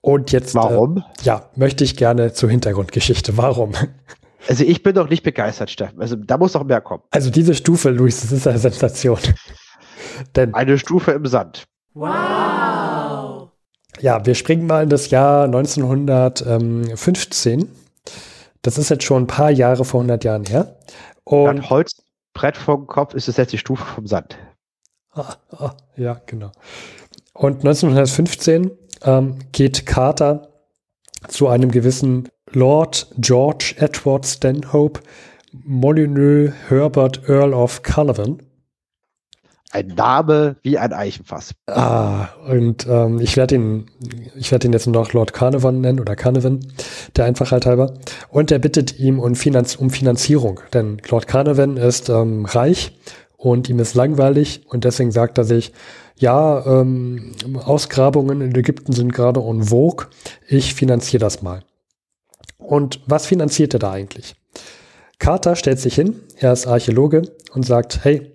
[0.00, 0.98] und jetzt, äh, warum?
[0.98, 3.36] Äh, ja, möchte ich gerne zur Hintergrundgeschichte.
[3.36, 3.72] Warum?
[4.48, 6.00] Also ich bin doch nicht begeistert, Steffen.
[6.00, 7.04] Also da muss doch mehr kommen.
[7.12, 9.20] Also diese Stufe, Luis, das ist eine Sensation.
[10.34, 11.68] Denn eine Stufe im Sand.
[11.94, 13.50] Wow.
[14.00, 17.68] Ja, wir springen mal in das Jahr 1915.
[18.62, 20.78] Das ist jetzt schon ein paar Jahre vor 100 Jahren her.
[21.24, 24.38] Und Statt Holzbrett vom Kopf ist es jetzt die Stufe vom Sand.
[25.10, 26.52] Ah, ah, ja, genau.
[27.34, 28.70] Und 1915
[29.02, 30.48] ähm, geht Carter
[31.28, 35.00] zu einem gewissen Lord George Edward Stanhope
[35.52, 38.38] Molyneux Herbert Earl of Canavan.
[39.72, 41.54] Ein Name wie ein Eichenfass.
[41.66, 43.86] Ah, und ähm, ich werde ihn,
[44.36, 46.60] ich werde ihn jetzt noch Lord Carnavan nennen oder Carnavan,
[47.16, 47.94] der Einfachheit halber.
[48.28, 52.98] Und er bittet ihm um, Finanz um Finanzierung, denn Lord Carnavan ist ähm, reich
[53.38, 55.72] und ihm ist langweilig und deswegen sagt er sich,
[56.16, 57.32] ja, ähm,
[57.64, 60.06] Ausgrabungen in Ägypten sind gerade en vogue,
[60.46, 61.64] ich finanziere das mal.
[62.58, 64.36] Und was finanziert er da eigentlich?
[65.18, 67.22] Carter stellt sich hin, er ist Archäologe
[67.54, 68.32] und sagt, hey,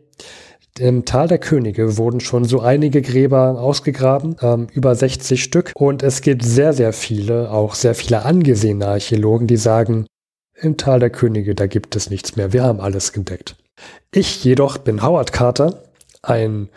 [0.79, 5.71] im Tal der Könige wurden schon so einige Gräber ausgegraben, ähm, über 60 Stück.
[5.75, 10.05] Und es gibt sehr, sehr viele, auch sehr viele angesehene Archäologen, die sagen,
[10.59, 13.55] im Tal der Könige, da gibt es nichts mehr, wir haben alles entdeckt.
[14.11, 15.83] Ich jedoch bin Howard Carter,
[16.23, 16.69] ein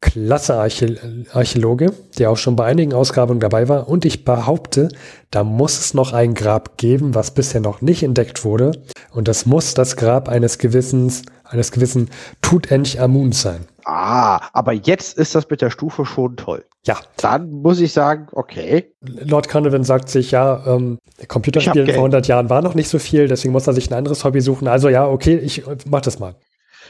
[0.00, 3.88] klasse Archäologe, der auch schon bei einigen Ausgrabungen dabei war.
[3.88, 4.88] Und ich behaupte,
[5.30, 8.72] da muss es noch ein Grab geben, was bisher noch nicht entdeckt wurde.
[9.12, 12.08] Und das muss das Grab eines Gewissens, eines gewissen
[12.40, 13.66] Tutanchamun sein.
[13.84, 16.64] Ah, aber jetzt ist das mit der Stufe schon toll.
[16.86, 16.96] Ja.
[17.16, 18.92] Dann muss ich sagen, okay.
[19.02, 20.98] Lord Carnarvon sagt sich, ja, ähm,
[21.28, 24.24] Computerspielen vor 100 Jahren war noch nicht so viel, deswegen muss er sich ein anderes
[24.24, 24.68] Hobby suchen.
[24.68, 26.36] Also ja, okay, ich mach das mal.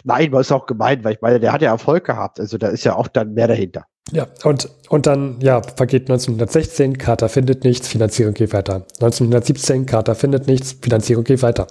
[0.05, 2.41] Nein, war es auch gemeint, weil ich meine, der hat ja Erfolg gehabt.
[2.41, 3.87] Also da ist ja auch dann mehr dahinter.
[4.13, 8.87] Ja, und, und dann, ja, vergeht 1916, Carter findet nichts, Finanzierung geht weiter.
[9.01, 11.69] 1917, Carter findet nichts, Finanzierung geht weiter.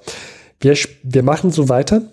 [0.62, 2.04] Wir, wir machen so weiter,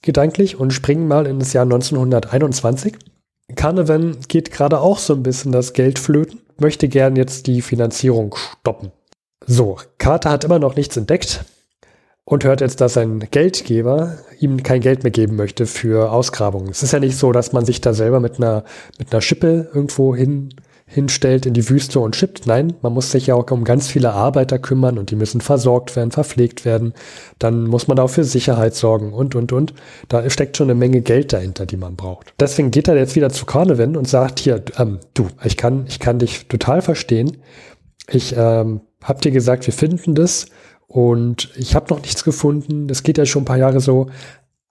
[0.00, 2.96] gedanklich, und springen mal in das Jahr 1921.
[3.56, 8.34] Carnavan geht gerade auch so ein bisschen das Geld flöten, möchte gern jetzt die Finanzierung
[8.36, 8.90] stoppen.
[9.46, 11.44] So, Carter hat immer noch nichts entdeckt
[12.24, 16.70] und hört jetzt, dass sein Geldgeber ihm kein Geld mehr geben möchte für Ausgrabungen.
[16.70, 18.64] Es ist ja nicht so, dass man sich da selber mit einer,
[18.98, 20.54] mit einer Schippe irgendwo hin,
[20.86, 22.46] hinstellt in die Wüste und schippt.
[22.46, 25.96] Nein, man muss sich ja auch um ganz viele Arbeiter kümmern und die müssen versorgt
[25.96, 26.94] werden, verpflegt werden.
[27.38, 29.74] Dann muss man auch für Sicherheit sorgen und, und, und.
[30.08, 32.32] Da steckt schon eine Menge Geld dahinter, die man braucht.
[32.40, 36.00] Deswegen geht er jetzt wieder zu Carnivan und sagt hier, ähm, du, ich kann, ich
[36.00, 37.38] kann dich total verstehen.
[38.08, 40.46] Ich ähm, hab dir gesagt, wir finden das
[40.86, 42.88] und ich habe noch nichts gefunden.
[42.88, 44.08] Das geht ja schon ein paar Jahre so.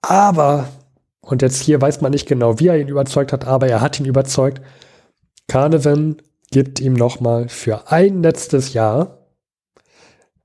[0.02, 0.68] Aber,
[1.20, 3.98] und jetzt hier weiß man nicht genau, wie er ihn überzeugt hat, aber er hat
[4.00, 4.60] ihn überzeugt.
[5.48, 6.16] Carnivan
[6.50, 9.18] gibt ihm nochmal für ein letztes Jahr,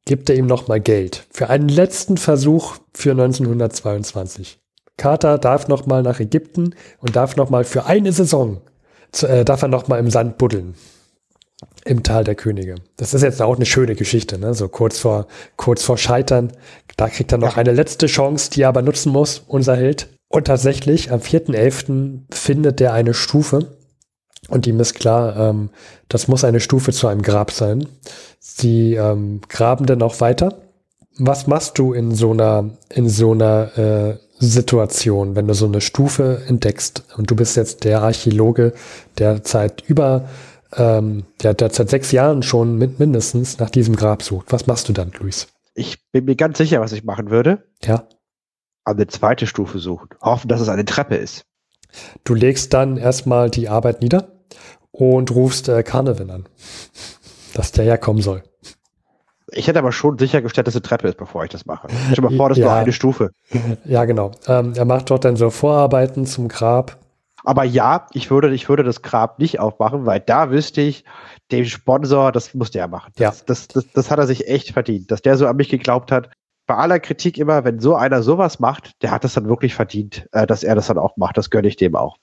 [0.06, 1.28] gibt er ihm nochmal Geld.
[1.32, 4.60] Für einen letzten Versuch für 1922.
[4.98, 8.62] Carter darf nochmal nach Ägypten und darf nochmal für eine Saison,
[9.22, 10.76] äh, darf er nochmal im Sand buddeln
[11.86, 12.76] im Tal der Könige.
[12.98, 14.54] Das ist jetzt auch eine schöne Geschichte, ne?
[14.54, 16.52] So kurz vor, kurz vor Scheitern.
[16.98, 20.10] Da kriegt er noch eine letzte Chance, die er aber nutzen muss, unser Held.
[20.28, 22.22] Und tatsächlich, am 4.11.
[22.32, 23.76] findet er eine Stufe.
[24.48, 25.70] Und ihm ist klar, ähm,
[26.08, 27.88] das muss eine Stufe zu einem Grab sein.
[28.40, 30.62] Sie ähm, graben dann auch weiter.
[31.18, 35.82] Was machst du in so einer, in so einer äh, Situation, wenn du so eine
[35.82, 38.74] Stufe entdeckst und du bist jetzt der Archäologe,
[39.18, 40.30] der seit über
[40.76, 44.52] ähm, der, der seit sechs Jahren schon mit mindestens nach diesem Grab sucht.
[44.52, 45.48] Was machst du dann, Luis?
[45.74, 47.64] Ich bin mir ganz sicher, was ich machen würde.
[47.84, 48.08] Ja.
[48.84, 50.10] Eine zweite Stufe suchen.
[50.22, 51.46] Hoffen, dass es eine Treppe ist.
[52.24, 54.32] Du legst dann erstmal die Arbeit nieder
[54.92, 56.46] und rufst äh, Carnival an,
[57.54, 58.44] dass der herkommen soll.
[59.52, 61.88] Ich hätte aber schon sichergestellt, dass eine Treppe ist, bevor ich das mache.
[62.12, 62.70] Stell mal vor, das ist ja.
[62.70, 63.32] nur eine Stufe.
[63.86, 64.32] Ja, genau.
[64.48, 66.98] Ähm, er macht dort dann so Vorarbeiten zum Grab.
[67.44, 71.04] Aber ja, ich würde, ich würde das Grab nicht aufmachen, weil da wüsste ich,
[71.52, 73.12] dem Sponsor, das musste er machen.
[73.16, 73.44] Das, ja.
[73.48, 76.30] das, das, das hat er sich echt verdient, dass der so an mich geglaubt hat.
[76.68, 80.28] Bei aller Kritik immer, wenn so einer sowas macht, der hat das dann wirklich verdient,
[80.32, 81.38] äh, dass er das dann auch macht.
[81.38, 82.18] Das gönne ich dem auch.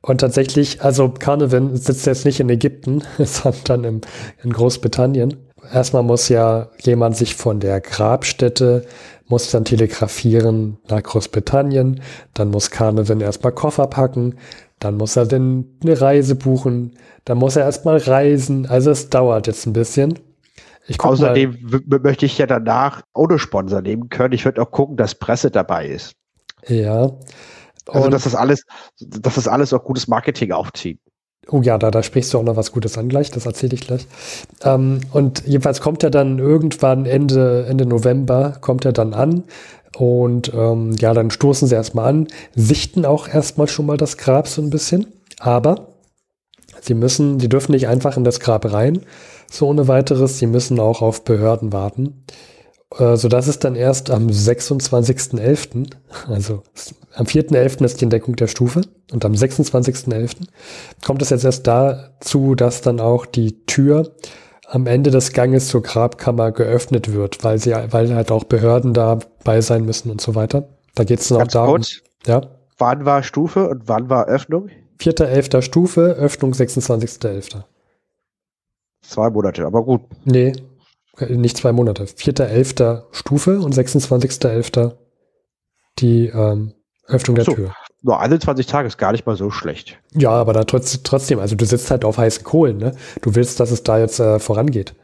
[0.00, 4.00] Und tatsächlich, also Carnevin sitzt jetzt nicht in Ägypten, sondern im,
[4.42, 5.36] in Großbritannien.
[5.72, 8.86] Erstmal muss ja jemand sich von der Grabstätte,
[9.30, 12.02] muss dann telegrafieren nach Großbritannien,
[12.34, 14.34] dann muss Carnevin erstmal Koffer packen,
[14.80, 18.66] dann muss er denn eine Reise buchen, dann muss er erstmal reisen.
[18.66, 20.18] Also es dauert jetzt ein bisschen.
[20.98, 24.32] Außerdem möchte ich ja danach ohne Sponsor nehmen können.
[24.32, 26.14] Ich würde auch gucken, dass Presse dabei ist.
[26.66, 27.12] Ja.
[27.86, 28.64] Also, dass das alles,
[28.98, 31.00] dass das alles auch gutes Marketing aufzieht.
[31.50, 33.80] Oh ja, da, da sprichst du auch noch was Gutes an gleich, das erzähle ich
[33.80, 34.06] gleich.
[34.62, 39.44] Ähm, und jedenfalls kommt er dann irgendwann Ende, Ende November, kommt er dann an
[39.96, 44.46] und ähm, ja, dann stoßen sie erstmal an, sichten auch erstmal schon mal das Grab
[44.46, 45.06] so ein bisschen,
[45.40, 45.88] aber
[46.80, 49.00] sie müssen, sie dürfen nicht einfach in das Grab rein,
[49.50, 52.24] so ohne weiteres, sie müssen auch auf Behörden warten.
[52.96, 55.90] Äh, sodass es dann erst am 26.11.,
[56.28, 56.62] also
[57.14, 57.84] am 4.11.
[57.84, 58.82] ist die Entdeckung der Stufe
[59.12, 60.46] und am 26.11.
[61.04, 64.12] kommt es jetzt erst dazu, dass dann auch die Tür
[64.66, 69.60] am Ende des Ganges zur Grabkammer geöffnet wird, weil sie, weil halt auch Behörden dabei
[69.60, 70.68] sein müssen und so weiter.
[70.94, 71.76] Da geht es dann Ganz auch darum.
[71.76, 72.42] Kurz, ja.
[72.78, 74.70] Wann war Stufe und wann war Öffnung?
[75.00, 75.62] 4.11.
[75.62, 77.64] Stufe, Öffnung 26.11.
[79.02, 80.02] Zwei Monate, aber gut.
[80.24, 80.52] Nee,
[81.28, 82.04] nicht zwei Monate.
[82.04, 83.02] 4.11.
[83.12, 84.92] Stufe und 26.11.
[85.98, 86.74] die ähm,
[87.10, 87.74] Öffnung der so, Tür.
[88.02, 89.98] Nur 21 Tage ist gar nicht mal so schlecht.
[90.14, 92.92] Ja, aber da trotz, trotzdem, also du sitzt halt auf heißen Kohlen, ne?
[93.22, 94.94] Du willst, dass es da jetzt äh, vorangeht.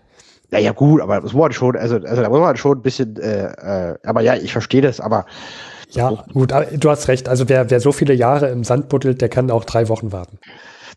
[0.50, 2.82] Ja, ja, gut, aber das muss man schon, also, also da muss man schon ein
[2.82, 5.26] bisschen, äh, äh, aber ja, ich verstehe das, aber.
[5.90, 7.28] Ja, gut, du hast recht.
[7.28, 10.38] Also wer, wer so viele Jahre im Sand buddelt, der kann auch drei Wochen warten.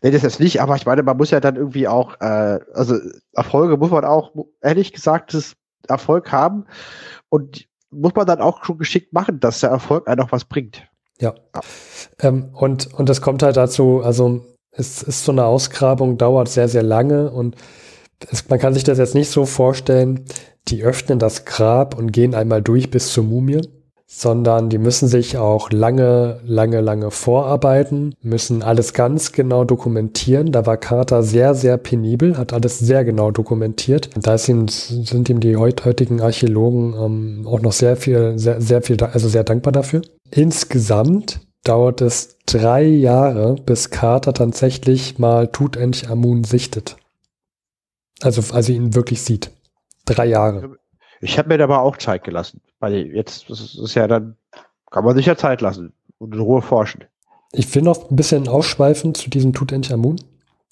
[0.02, 2.96] Nee, das jetzt nicht, aber ich meine, man muss ja dann irgendwie auch, äh, also
[3.34, 4.32] Erfolge muss man auch,
[4.62, 5.54] ehrlich gesagt, das
[5.88, 6.66] Erfolg haben
[7.28, 10.89] und muss man dann auch schon geschickt machen, dass der Erfolg einem noch was bringt.
[11.20, 11.34] Ja.
[12.20, 16.68] Ähm, und, und das kommt halt dazu, also es ist so eine Ausgrabung, dauert sehr,
[16.68, 17.56] sehr lange und
[18.30, 20.24] es, man kann sich das jetzt nicht so vorstellen,
[20.68, 23.62] die öffnen das Grab und gehen einmal durch bis zur Mumie
[24.12, 30.50] sondern die müssen sich auch lange, lange, lange vorarbeiten, müssen alles ganz genau dokumentieren.
[30.50, 34.10] Da war Carter sehr, sehr penibel, hat alles sehr genau dokumentiert.
[34.16, 39.00] Da ihm, sind ihm die heutigen Archäologen ähm, auch noch sehr viel, sehr, sehr viel,
[39.00, 40.02] also sehr dankbar dafür.
[40.32, 46.96] Insgesamt dauert es drei Jahre, bis Carter tatsächlich mal Tutanchamun sichtet.
[48.20, 49.52] Also, also ihn wirklich sieht.
[50.04, 50.79] Drei Jahre.
[51.20, 54.36] Ich habe mir da aber auch Zeit gelassen, weil jetzt das ist ja dann,
[54.90, 57.04] kann man sich ja Zeit lassen und in Ruhe forschen.
[57.52, 60.16] Ich will noch ein bisschen ausschweifen zu diesem Tutanchamun.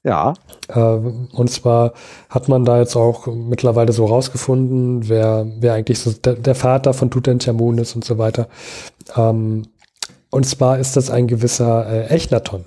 [0.05, 0.35] Ja.
[0.69, 1.93] Äh, und zwar
[2.31, 7.11] hat man da jetzt auch mittlerweile so rausgefunden, wer, wer eigentlich so der, Vater von
[7.11, 8.49] Tutanchamun ist und so weiter.
[9.17, 9.67] Ähm,
[10.31, 12.65] und zwar ist das ein gewisser äh, Echnaton.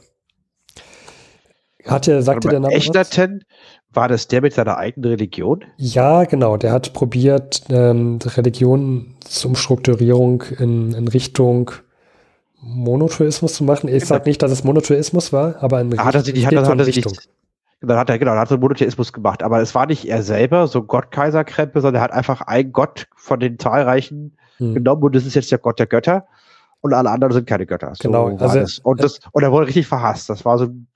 [1.85, 3.43] Hat er, sagte der Name Echnaton,
[3.93, 5.65] war das der mit seiner eigenen Religion?
[5.77, 6.57] Ja, genau.
[6.57, 11.71] Der hat probiert, ähm, Religionsumstrukturierung in, in Richtung
[12.61, 13.87] Monotheismus zu machen.
[13.87, 14.05] Ich genau.
[14.05, 16.97] sage nicht, dass es Monotheismus war, aber in hat er sich, hat, hat er sich
[16.97, 17.13] Richtung.
[17.81, 19.41] Dann hat er, genau, dann hat er Monotheismus gemacht.
[19.41, 23.39] Aber es war nicht er selber, so Gott-Kaiser-Krempe, sondern er hat einfach einen Gott von
[23.39, 24.75] den zahlreichen hm.
[24.75, 26.27] genommen und das ist jetzt der Gott der Götter
[26.81, 27.93] und alle anderen sind keine Götter.
[27.95, 28.37] So genau.
[28.37, 28.77] Also, das.
[28.79, 30.29] Und, das, und er wurde richtig verhasst.
[30.29, 30.87] Das war so ein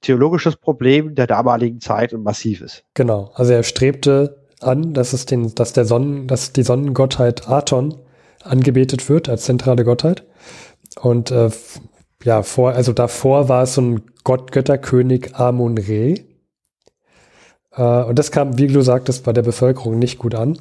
[0.00, 2.84] theologisches Problem der damaligen Zeit und massiv ist.
[2.94, 3.30] Genau.
[3.34, 7.96] Also er strebte an, dass es den, dass der Sonnen, dass die Sonnengottheit Aton
[8.42, 10.24] angebetet wird als zentrale Gottheit.
[11.00, 11.50] Und äh,
[12.24, 16.14] ja, vor, also davor war es so ein Gott, Götterkönig Amun-Re.
[17.72, 20.58] Äh, und das kam, wie du sagtest, bei der Bevölkerung nicht gut an.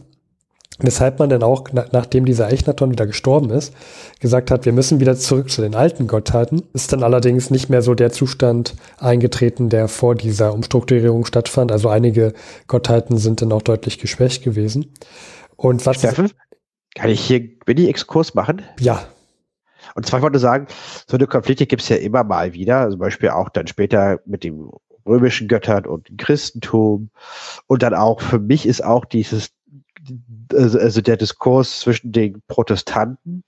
[0.81, 3.73] Weshalb man dann auch, na, nachdem dieser Echnaton wieder gestorben ist,
[4.21, 6.63] gesagt hat, wir müssen wieder zurück zu den alten Gottheiten.
[6.73, 11.71] Ist dann allerdings nicht mehr so der Zustand eingetreten, der vor dieser Umstrukturierung stattfand.
[11.71, 12.33] Also einige
[12.67, 14.93] Gottheiten sind dann auch deutlich geschwächt gewesen.
[15.57, 16.31] Und was Steffen,
[16.95, 18.61] kann ich hier Mini-Exkurs machen?
[18.79, 19.01] Ja.
[19.95, 20.67] Und zwar wollte ich sagen,
[21.07, 24.43] so eine Konflikte gibt es ja immer mal wieder, zum Beispiel auch dann später mit
[24.43, 24.71] dem
[25.05, 27.09] römischen Göttern und dem Christentum.
[27.67, 29.49] Und dann auch, für mich ist auch dieses
[30.53, 33.43] also, also der Diskurs zwischen den Protestanten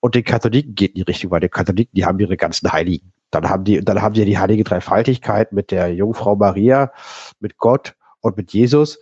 [0.00, 3.12] und den Katholiken geht in die Richtung, weil die Katholiken, die haben ihre ganzen Heiligen.
[3.30, 6.92] Dann haben die, dann haben die die heilige Dreifaltigkeit mit der Jungfrau Maria,
[7.38, 8.98] mit Gott und mit Jesus.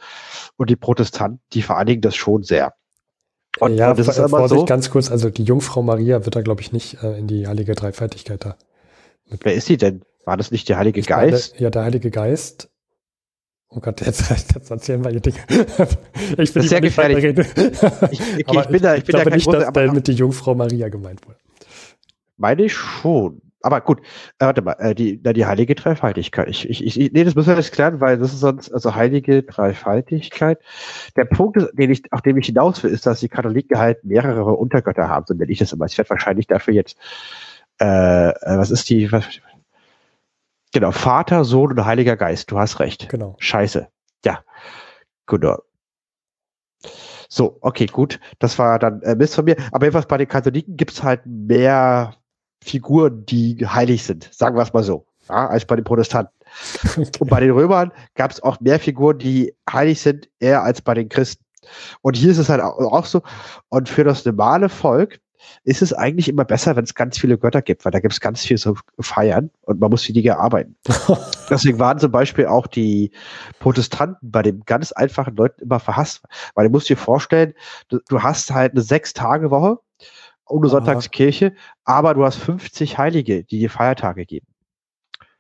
[0.57, 2.75] Und die Protestanten, die vereinigen das schon sehr.
[3.59, 6.43] Und, ja, und das ist immer so, ganz kurz, also die Jungfrau Maria wird da,
[6.43, 8.57] glaube ich, nicht äh, in die heilige Dreifaltigkeit da.
[9.41, 10.03] Wer ist sie denn?
[10.25, 11.55] War das nicht der Heilige Geist?
[11.55, 12.71] Meine, ja, der Heilige Geist.
[13.71, 15.39] Oh Gott, jetzt, jetzt erzählen wir hier Dinge.
[16.39, 17.25] ich bin sehr gefährlich.
[18.11, 20.07] Ich, ich, ich, bin da, ich, ich bin glaube da nicht, große, dass da mit
[20.07, 21.39] die Jungfrau Maria gemeint wurde.
[22.37, 23.43] Meine ich schon.
[23.61, 24.01] Aber gut,
[24.39, 26.49] äh, warte mal, äh, die, die heilige Dreifaltigkeit.
[26.49, 29.43] Ich, ich, ich, nee, das müssen wir jetzt klären, weil das ist sonst, also heilige
[29.43, 30.61] Dreifaltigkeit.
[31.17, 34.05] Der Punkt, ist, den ich, auf den ich hinaus will, ist, dass die Katholiken halt
[34.05, 35.87] mehrere Untergötter haben, so nenne ich das immer.
[35.87, 36.97] Ich werde wahrscheinlich dafür jetzt,
[37.81, 39.25] äh, äh, was ist die, was,
[40.73, 42.51] genau, Vater, Sohn und Heiliger Geist.
[42.51, 43.09] Du hast recht.
[43.09, 43.37] Genau.
[43.39, 43.89] Scheiße.
[44.25, 44.43] Ja.
[45.27, 45.59] Genau.
[47.29, 48.21] So, okay, gut.
[48.39, 49.57] Das war dann äh, Mist von mir.
[49.73, 52.15] Aber jedenfalls bei den Katholiken gibt es halt mehr
[52.63, 56.33] Figuren, die heilig sind, sagen wir es mal so, ja, als bei den Protestanten.
[56.97, 57.11] Okay.
[57.19, 60.95] Und bei den Römern gab es auch mehr Figuren, die heilig sind, eher als bei
[60.95, 61.45] den Christen.
[62.01, 63.23] Und hier ist es halt auch so.
[63.69, 65.21] Und für das normale Volk
[65.65, 68.21] ist es eigentlich immer besser, wenn es ganz viele Götter gibt, weil da gibt es
[68.21, 70.77] ganz viel zu feiern und man muss für die arbeiten.
[71.51, 73.13] Deswegen waren zum Beispiel auch die
[73.59, 76.23] Protestanten bei den ganz einfachen Leuten immer verhasst,
[76.55, 77.55] weil du musst dir vorstellen,
[77.89, 79.79] du, du hast halt eine Sechs-Tage-Woche
[80.47, 84.47] ohne Sonntagskirche, aber du hast 50 Heilige, die dir Feiertage geben.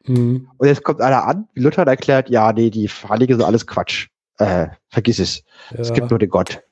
[0.07, 0.51] Mhm.
[0.57, 4.09] Und jetzt kommt einer an, Luther erklärt, ja, nee, die Heilige sind alles Quatsch.
[4.39, 5.43] Äh, vergiss es.
[5.71, 5.81] Ja.
[5.81, 6.63] Es gibt nur den Gott.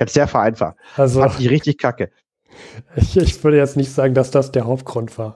[0.00, 0.76] Jetzt sehr vereinfacht.
[0.96, 2.10] Also, Fand ich richtig kacke.
[2.96, 5.34] Ich, ich würde jetzt nicht sagen, dass das der Hauptgrund war.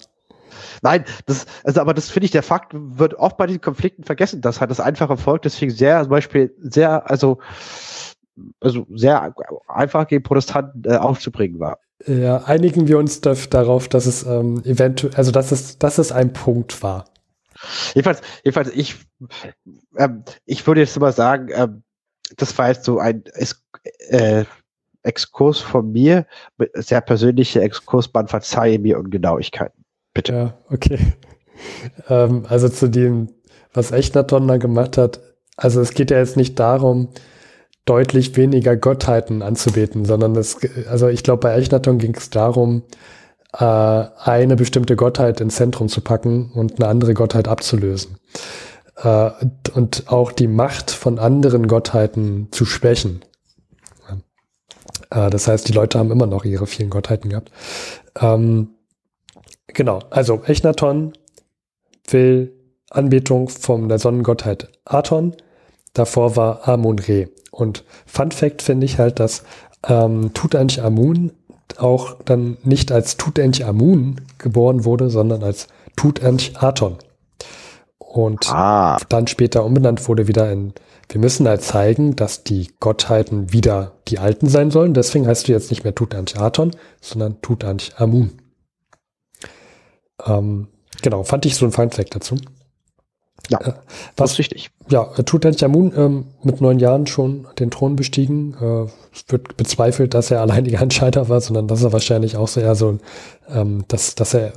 [0.82, 4.40] Nein, das, also, aber das finde ich, der Fakt wird oft bei diesen Konflikten vergessen,
[4.40, 7.38] dass halt das einfache Volk deswegen sehr, zum Beispiel sehr, also,
[8.60, 9.34] also sehr
[9.68, 11.78] einfach gegen Protestanten äh, aufzubringen war.
[12.06, 16.32] Ja, einigen wir uns darauf, dass es ähm, eventuell, also dass es, dass es ein
[16.32, 17.06] Punkt war.
[17.94, 18.96] Jedenfalls, jedenfalls ich,
[19.96, 21.82] ähm, ich würde jetzt mal sagen, ähm,
[22.36, 23.24] das war jetzt so ein
[24.08, 24.44] äh,
[25.06, 26.26] Exkurs von mir,
[26.74, 29.84] sehr persönlicher Exkurs, man verzeihe mir Ungenauigkeiten.
[30.14, 30.32] Bitte.
[30.32, 30.98] Ja, okay.
[32.08, 33.28] ähm, also zu dem,
[33.72, 35.20] was Echnaton da gemacht hat,
[35.56, 37.08] also es geht ja jetzt nicht darum,
[37.84, 42.82] deutlich weniger Gottheiten anzubeten, sondern das, also ich glaube, bei Echnaton ging es darum,
[43.52, 48.18] äh, eine bestimmte Gottheit ins Zentrum zu packen und eine andere Gottheit abzulösen.
[48.96, 49.30] Äh,
[49.74, 53.20] und auch die Macht von anderen Gottheiten zu schwächen.
[55.10, 57.50] Äh, das heißt, die Leute haben immer noch ihre vielen Gottheiten gehabt.
[58.20, 58.70] Ähm,
[59.68, 61.12] genau, also Echnaton
[62.08, 62.52] will
[62.90, 65.34] Anbetung von der Sonnengottheit Aton.
[65.92, 67.28] Davor war Amun-Re.
[67.50, 69.44] Und Fun Fact finde ich halt, dass
[69.88, 71.32] ähm, Tutanchamun
[71.78, 76.96] auch dann nicht als Tutanchamun geboren wurde, sondern als Tutanchaton.
[77.98, 78.98] Und ah.
[79.08, 80.72] dann später umbenannt wurde wieder in,
[81.08, 84.94] wir müssen halt zeigen, dass die Gottheiten wieder die alten sein sollen.
[84.94, 88.32] Deswegen heißt du jetzt nicht mehr Tutanchaton, sondern Tutanchamun.
[90.24, 90.68] Ähm,
[91.02, 92.36] genau, fand ich so ein Fun Fact dazu.
[93.50, 93.72] Ja, äh,
[94.16, 94.70] was, ist richtig.
[94.90, 98.54] Ja, äh, Tutanchamun ähm, mit neun Jahren schon den Thron bestiegen.
[98.54, 98.90] Äh,
[99.30, 102.98] wird bezweifelt, dass er alleiniger Entscheider war, sondern dass er wahrscheinlich auch so eher so,
[103.48, 104.52] ähm, dass, dass er,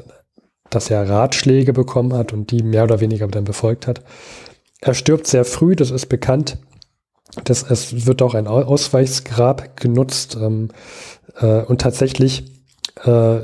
[0.70, 4.02] dass er Ratschläge bekommen hat und die mehr oder weniger dann befolgt hat.
[4.82, 6.58] Er stirbt sehr früh, das ist bekannt.
[7.44, 10.70] Das, es wird auch ein Ausweichsgrab genutzt ähm,
[11.40, 12.46] äh, und tatsächlich
[13.04, 13.42] äh,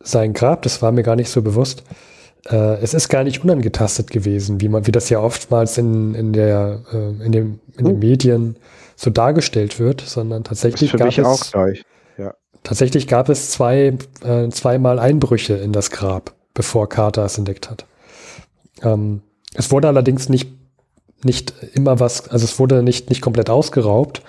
[0.00, 1.82] sein Grab, das war mir gar nicht so bewusst,
[2.46, 6.32] äh, es ist gar nicht unangetastet gewesen, wie man, wie das ja oftmals in, in
[6.32, 7.98] der, äh, in dem, in den hm.
[7.98, 8.56] Medien
[8.96, 11.52] so dargestellt wird, sondern tatsächlich gab es.
[12.16, 12.34] Ja.
[12.62, 17.86] tatsächlich gab es zwei, äh, zweimal Einbrüche in das Grab, bevor Carter es entdeckt hat.
[18.82, 19.22] Ähm,
[19.54, 20.52] es wurde allerdings nicht,
[21.24, 24.22] nicht immer was, also es wurde nicht, nicht komplett ausgeraubt,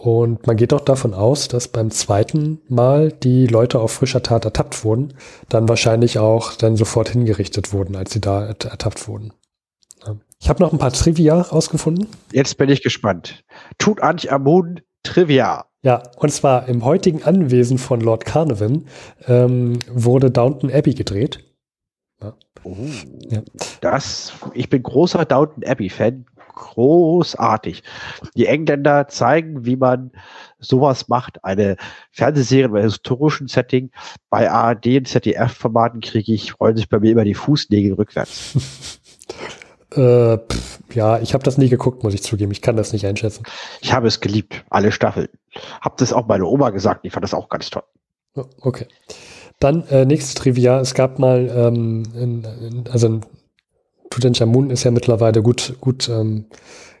[0.00, 4.46] und man geht auch davon aus, dass beim zweiten Mal die Leute auf frischer Tat
[4.46, 5.12] ertappt wurden,
[5.50, 9.34] dann wahrscheinlich auch dann sofort hingerichtet wurden, als sie da ertappt wurden.
[10.40, 12.06] Ich habe noch ein paar Trivia rausgefunden.
[12.32, 13.44] Jetzt bin ich gespannt.
[13.76, 15.66] Tut Amun Trivia.
[15.82, 18.86] Ja, und zwar im heutigen Anwesen von Lord Carnarvon
[19.26, 21.44] ähm, wurde Downton Abbey gedreht.
[22.22, 22.34] Ja.
[22.64, 22.76] Oh,
[23.28, 23.42] ja.
[23.82, 26.24] Das, ich bin großer Downton Abbey-Fan
[26.60, 27.82] großartig.
[28.36, 30.12] Die Engländer zeigen, wie man
[30.58, 31.42] sowas macht.
[31.44, 31.76] Eine
[32.12, 33.90] Fernsehserie bei historischen Setting.
[34.28, 38.54] Bei ARD und ZDF-Formaten kriege ich, rollen sich bei mir immer die Fußnägel rückwärts.
[39.92, 42.52] äh, pff, ja, ich habe das nie geguckt, muss ich zugeben.
[42.52, 43.44] Ich kann das nicht einschätzen.
[43.80, 45.28] Ich habe es geliebt, alle Staffeln.
[45.80, 47.84] Hab das auch meine Oma gesagt, ich fand das auch ganz toll.
[48.34, 48.86] Oh, okay.
[49.58, 50.80] Dann äh, nächstes Trivia.
[50.80, 53.26] Es gab mal, ähm, in, in, also ein
[54.10, 56.46] Tutanchamun ist ja mittlerweile gut, gut ähm,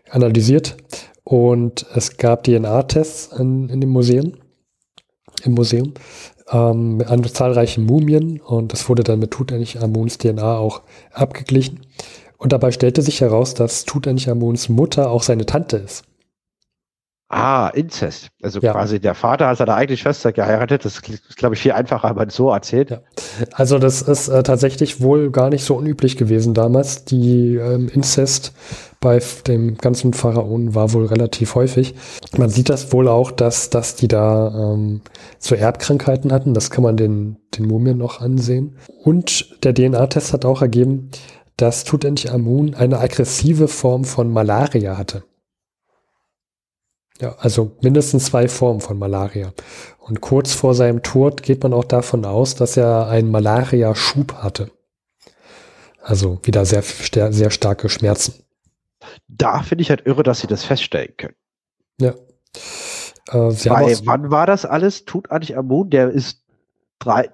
[0.08, 0.76] analysiert.
[1.24, 4.32] Und es gab DNA-Tests in, in dem Museum,
[5.44, 5.94] im Museum,
[6.50, 10.82] ähm, an zahlreichen Mumien und das wurde dann mit Tutanchamuns DNA auch
[11.12, 11.80] abgeglichen.
[12.38, 16.04] Und dabei stellte sich heraus, dass Tutanchamuns Mutter auch seine Tante ist.
[17.32, 18.30] Ah, Inzest.
[18.42, 18.72] Also ja.
[18.72, 20.84] quasi der Vater hat seine eigene Schwester geheiratet.
[20.84, 22.90] Das ist, glaube ich, viel einfacher, wenn man so erzählt.
[22.90, 23.02] Ja.
[23.52, 27.04] Also das ist äh, tatsächlich wohl gar nicht so unüblich gewesen damals.
[27.04, 28.52] Die ähm, Inzest
[28.98, 31.94] bei dem ganzen Pharaonen war wohl relativ häufig.
[32.36, 35.00] Man sieht das wohl auch, dass, dass die da ähm,
[35.38, 36.52] so Erbkrankheiten hatten.
[36.52, 38.74] Das kann man den, den Mumien noch ansehen.
[39.04, 41.10] Und der DNA-Test hat auch ergeben,
[41.56, 45.22] dass Tutanchamun eine aggressive Form von Malaria hatte.
[47.20, 49.52] Ja, also mindestens zwei Formen von Malaria.
[49.98, 54.70] Und kurz vor seinem Tod geht man auch davon aus, dass er einen Malaria-Schub hatte.
[56.02, 58.42] Also wieder sehr, sehr starke Schmerzen.
[59.28, 61.36] Da finde ich halt irre, dass sie das feststellen können.
[62.00, 62.14] Ja.
[63.28, 65.04] Äh, Bei, wann war das alles?
[65.04, 66.42] Tut eigentlich Amun, der ist
[67.00, 67.30] 3,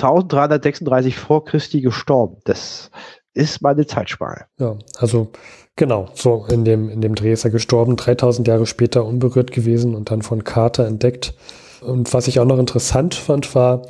[0.00, 2.38] 1336 vor Christi gestorben.
[2.44, 2.90] Das
[3.34, 4.46] ist meine Zeitspanne.
[4.58, 5.30] Ja, also
[5.78, 9.94] genau, so in dem, in dem Dreh ist er gestorben, 3000 Jahre später unberührt gewesen
[9.94, 11.32] und dann von Carter entdeckt.
[11.80, 13.82] Und was ich auch noch interessant fand, war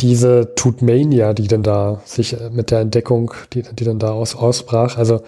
[0.00, 4.36] diese Tutmania, die dann da sich äh, mit der Entdeckung, die, die dann da aus,
[4.36, 4.96] ausbrach.
[4.96, 5.22] Also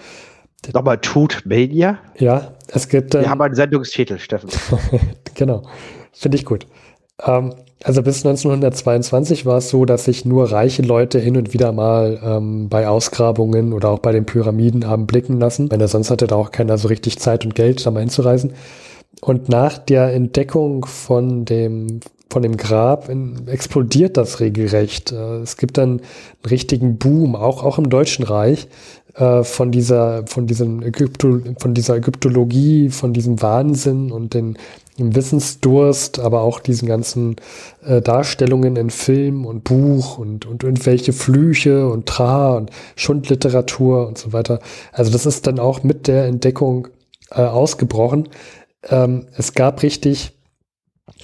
[0.73, 1.97] Nochmal Tutmania?
[2.19, 3.15] Ja, es gibt.
[3.15, 4.49] Wir haben einen Sendungstitel, Steffen.
[5.33, 5.63] genau,
[6.13, 6.67] finde ich gut.
[7.25, 7.53] Ähm,
[7.83, 12.19] also bis 1922 war es so, dass sich nur reiche Leute hin und wieder mal
[12.23, 15.71] ähm, bei Ausgrabungen oder auch bei den Pyramiden haben blicken lassen.
[15.71, 18.53] Weil sonst hatte da auch keiner so richtig Zeit und Geld, da mal hinzureisen.
[19.19, 22.01] Und nach der Entdeckung von dem
[22.31, 25.11] von dem Grab in, explodiert das regelrecht.
[25.11, 26.01] Äh, es gibt dann einen
[26.49, 28.67] richtigen Boom, auch, auch im Deutschen Reich,
[29.15, 34.57] äh, von dieser, von diesem Ägypto, von dieser Ägyptologie, von diesem Wahnsinn und den
[34.97, 37.37] Wissensdurst, aber auch diesen ganzen
[37.83, 44.17] äh, Darstellungen in Film und Buch und, und irgendwelche Flüche und Tra und Schundliteratur und
[44.17, 44.59] so weiter.
[44.91, 46.89] Also das ist dann auch mit der Entdeckung
[47.31, 48.29] äh, ausgebrochen.
[48.89, 50.33] Ähm, es gab richtig,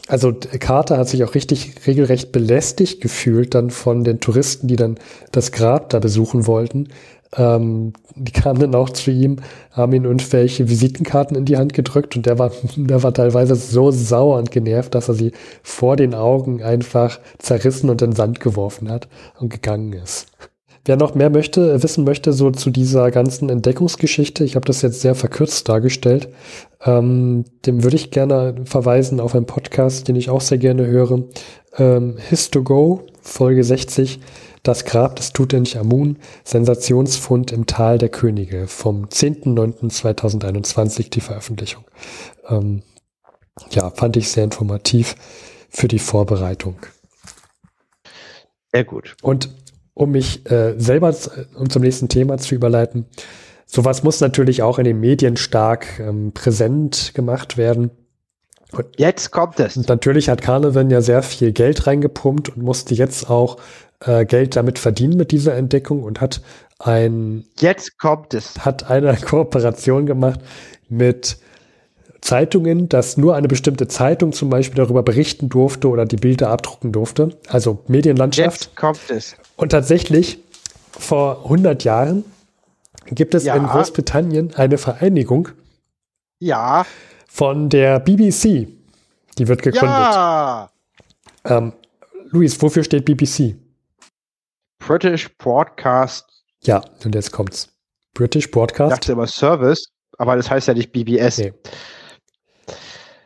[0.07, 4.97] also Carter hat sich auch richtig regelrecht belästigt gefühlt dann von den Touristen, die dann
[5.31, 6.89] das Grab da besuchen wollten,
[7.35, 9.37] ähm, die kamen dann auch zu ihm,
[9.71, 13.91] haben ihm irgendwelche Visitenkarten in die Hand gedrückt und der war, der war teilweise so
[13.91, 18.39] sauer und genervt, dass er sie vor den Augen einfach zerrissen und in den Sand
[18.39, 19.07] geworfen hat
[19.39, 20.27] und gegangen ist.
[20.85, 25.01] Wer noch mehr möchte, wissen möchte, so zu dieser ganzen Entdeckungsgeschichte, ich habe das jetzt
[25.01, 26.29] sehr verkürzt dargestellt,
[26.85, 31.23] ähm, dem würde ich gerne verweisen auf einen Podcast, den ich auch sehr gerne höre.
[31.77, 34.21] Ähm, His2Go, Folge 60
[34.67, 41.85] das Grab des Tutanchamun, Sensationsfund im Tal der Könige vom 10.09.2021 die Veröffentlichung.
[42.49, 42.83] Ähm,
[43.71, 45.15] ja, fand ich sehr informativ
[45.69, 46.77] für die Vorbereitung.
[48.71, 49.15] Sehr gut.
[49.21, 49.49] Und
[49.93, 53.05] um mich äh, selber äh, um zum nächsten Thema zu überleiten,
[53.65, 57.91] sowas muss natürlich auch in den Medien stark ähm, präsent gemacht werden.
[58.73, 59.77] Und jetzt kommt es.
[59.77, 63.57] Und natürlich hat Carnival ja sehr viel Geld reingepumpt und musste jetzt auch
[64.01, 66.41] äh, Geld damit verdienen mit dieser Entdeckung und hat
[66.79, 70.39] ein jetzt kommt es hat eine Kooperation gemacht
[70.89, 71.37] mit
[72.21, 76.91] Zeitungen, dass nur eine bestimmte Zeitung zum Beispiel darüber berichten durfte oder die Bilder abdrucken
[76.91, 77.37] durfte.
[77.47, 78.65] Also Medienlandschaft.
[78.65, 79.35] Jetzt kommt es.
[79.55, 80.39] Und tatsächlich
[80.91, 82.25] vor 100 Jahren
[83.05, 83.55] gibt es ja.
[83.55, 85.49] in Großbritannien eine Vereinigung.
[86.39, 86.85] Ja.
[87.27, 88.67] Von der BBC.
[89.37, 89.89] Die wird gegründet.
[89.89, 90.69] Ja.
[91.45, 91.73] Ähm,
[92.29, 93.55] Luis, wofür steht BBC?
[94.87, 96.25] British Broadcast.
[96.63, 97.67] Ja, und jetzt kommt's.
[98.13, 98.93] British Broadcast.
[98.93, 101.39] Ich dachte immer Service, aber das heißt ja nicht BBS.
[101.39, 101.53] Nee.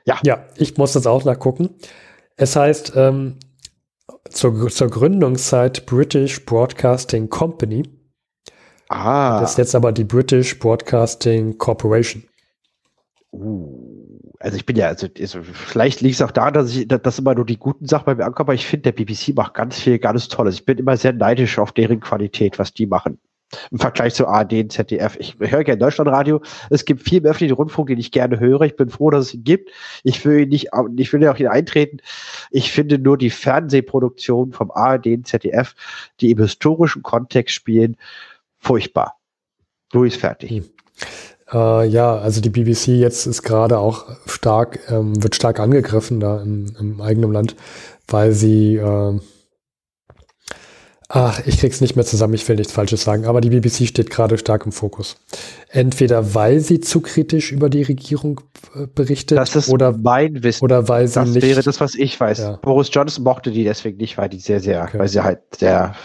[0.06, 0.20] Ja.
[0.24, 1.76] Ja, ich muss das auch nachgucken.
[2.36, 3.38] Es heißt ähm,
[4.28, 7.84] zur, zur Gründungszeit British Broadcasting Company.
[8.90, 9.40] Ah.
[9.40, 12.24] Das ist jetzt aber die British Broadcasting Corporation.
[13.32, 17.20] Uh also ich bin ja, also, also vielleicht liegt es auch daran, dass ich, dass
[17.20, 19.80] immer nur die guten Sachen bei mir ankommen, aber ich finde, der BBC macht ganz
[19.80, 20.56] viel ganz Tolles.
[20.56, 23.20] Ich bin immer sehr neidisch auf deren Qualität, was die machen.
[23.70, 25.18] Im Vergleich zu ARD und ZDF.
[25.20, 26.42] Ich höre gerne Deutschlandradio.
[26.70, 28.62] Es gibt viel im öffentlichen Rundfunk, den ich gerne höre.
[28.62, 29.72] Ich bin froh, dass es ihn gibt.
[30.04, 31.98] Ich will ihn nicht, ich will ja auch ihn eintreten.
[32.50, 35.76] Ich finde nur die Fernsehproduktion vom ARD und ZDF,
[36.22, 37.98] die im historischen Kontext spielen,
[38.58, 39.18] furchtbar.
[39.92, 40.52] Louis fertig.
[40.52, 40.70] Hm.
[41.54, 46.42] Äh, ja, also die BBC jetzt ist gerade auch stark, ähm, wird stark angegriffen da
[46.42, 47.56] im, im eigenen Land,
[48.08, 49.20] weil sie äh,
[51.14, 54.10] Ach, ich krieg's nicht mehr zusammen, ich will nichts Falsches sagen, aber die BBC steht
[54.10, 55.18] gerade stark im Fokus.
[55.68, 58.40] Entweder weil sie zu kritisch über die Regierung
[58.74, 60.64] äh, berichtet das ist oder mein Wissen.
[60.64, 61.46] Oder weil sie das nicht.
[61.46, 62.38] wäre das, was ich weiß.
[62.40, 62.60] Ja.
[62.62, 65.00] Boris Johnson mochte die deswegen nicht, weil die sehr, sehr, Okay.
[65.00, 65.96] weil sie halt sehr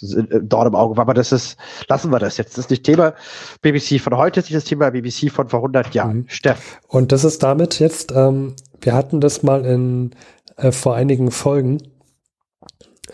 [0.00, 1.02] Dorn im Auge war.
[1.02, 1.56] Aber das ist,
[1.88, 2.56] lassen wir das jetzt.
[2.56, 3.14] Das ist nicht Thema
[3.62, 6.18] BBC von heute, ist nicht das Thema BBC von vor 100 Jahren.
[6.18, 6.24] Mhm.
[6.28, 6.78] Steff.
[6.88, 10.10] Und das ist damit jetzt, ähm, wir hatten das mal in
[10.56, 11.78] äh, vor einigen Folgen,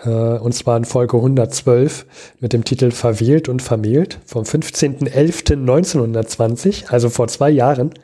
[0.03, 2.07] äh, und zwar in Folge 112
[2.41, 7.95] mit dem Titel Verwählt und Vermählt vom 15.11.1920, also vor zwei Jahren,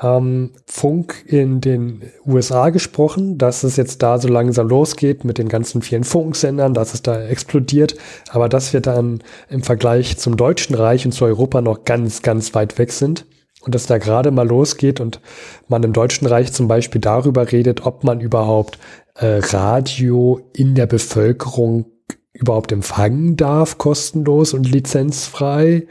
[0.00, 5.48] ähm, Funk in den USA gesprochen, dass es jetzt da so langsam losgeht mit den
[5.48, 7.96] ganzen vielen Funksendern, dass es da explodiert,
[8.30, 12.54] aber dass wir dann im Vergleich zum Deutschen Reich und zu Europa noch ganz, ganz
[12.54, 13.26] weit weg sind
[13.64, 15.20] und dass da gerade mal losgeht und
[15.68, 18.78] man im Deutschen Reich zum Beispiel darüber redet, ob man überhaupt
[19.14, 21.86] äh, Radio in der Bevölkerung
[22.32, 25.86] überhaupt empfangen darf, kostenlos und lizenzfrei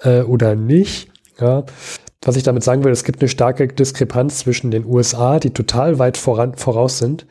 [0.00, 1.08] äh, oder nicht.
[1.40, 1.64] Ja.
[2.24, 5.98] Was ich damit sagen will, es gibt eine starke Diskrepanz zwischen den USA, die total
[5.98, 7.26] weit voran, voraus sind,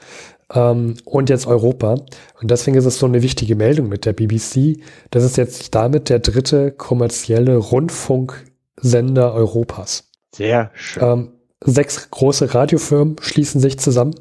[0.54, 1.96] ähm, und jetzt Europa.
[2.41, 4.80] Und deswegen ist es so eine wichtige Meldung mit der BBC.
[5.12, 10.10] Das ist jetzt damit der dritte kommerzielle Rundfunksender Europas.
[10.36, 11.04] Sehr schön.
[11.04, 11.32] Ähm,
[11.62, 14.16] sechs große Radiofirmen schließen sich zusammen.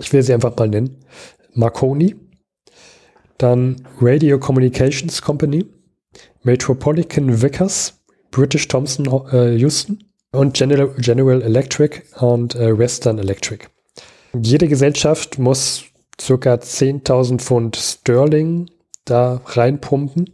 [0.00, 1.04] Ich will sie einfach mal nennen.
[1.54, 2.16] Marconi,
[3.36, 5.66] dann Radio Communications Company,
[6.42, 7.97] Metropolitan Vickers,
[8.30, 13.66] British Thomson äh, Houston und General, General Electric und äh, Western Electric.
[14.40, 15.84] Jede Gesellschaft muss
[16.20, 18.70] circa 10.000 Pfund Sterling
[19.04, 20.30] da reinpumpen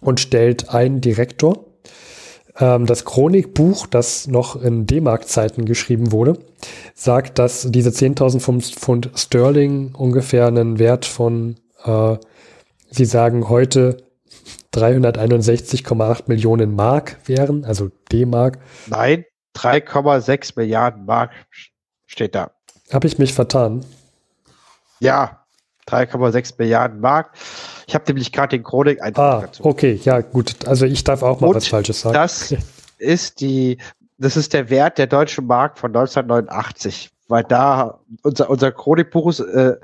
[0.00, 1.64] und stellt einen Direktor.
[2.58, 6.38] Ähm, das Chronikbuch, das noch in D-Mark-Zeiten geschrieben wurde,
[6.94, 12.16] sagt, dass diese 10.000 Pfund, Pfund Sterling ungefähr einen Wert von, äh,
[12.90, 14.05] sie sagen heute
[14.76, 18.58] 361,8 Millionen Mark wären, also D-Mark.
[18.86, 19.24] Nein,
[19.56, 21.30] 3,6 Milliarden Mark
[22.06, 22.50] steht da.
[22.92, 23.84] Habe ich mich vertan?
[25.00, 25.44] Ja,
[25.88, 27.32] 3,6 Milliarden Mark.
[27.86, 30.66] Ich habe nämlich gerade den Chronik Ah, okay, ja, gut.
[30.66, 32.14] Also ich darf auch mal Und was Falsches sagen.
[32.14, 32.54] Das
[32.98, 33.78] ist die,
[34.18, 39.40] das ist der Wert der deutschen Mark von 1989, weil da unser, unser Chronikbuch ist
[39.40, 39.76] äh,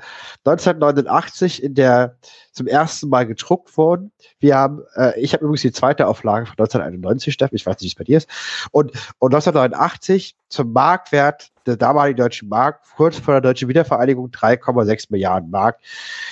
[0.44, 2.16] 1989 in der
[2.52, 4.12] zum ersten Mal gedruckt worden.
[4.38, 7.82] Wir haben, äh, ich habe übrigens die zweite Auflage von 1991, Steffen, ich weiß nicht,
[7.82, 8.28] wie es bei dir ist.
[8.70, 15.06] Und, und 1989 zum Marktwert der damaligen deutschen Mark, kurz vor der deutschen Wiedervereinigung, 3,6
[15.10, 15.78] Milliarden Mark.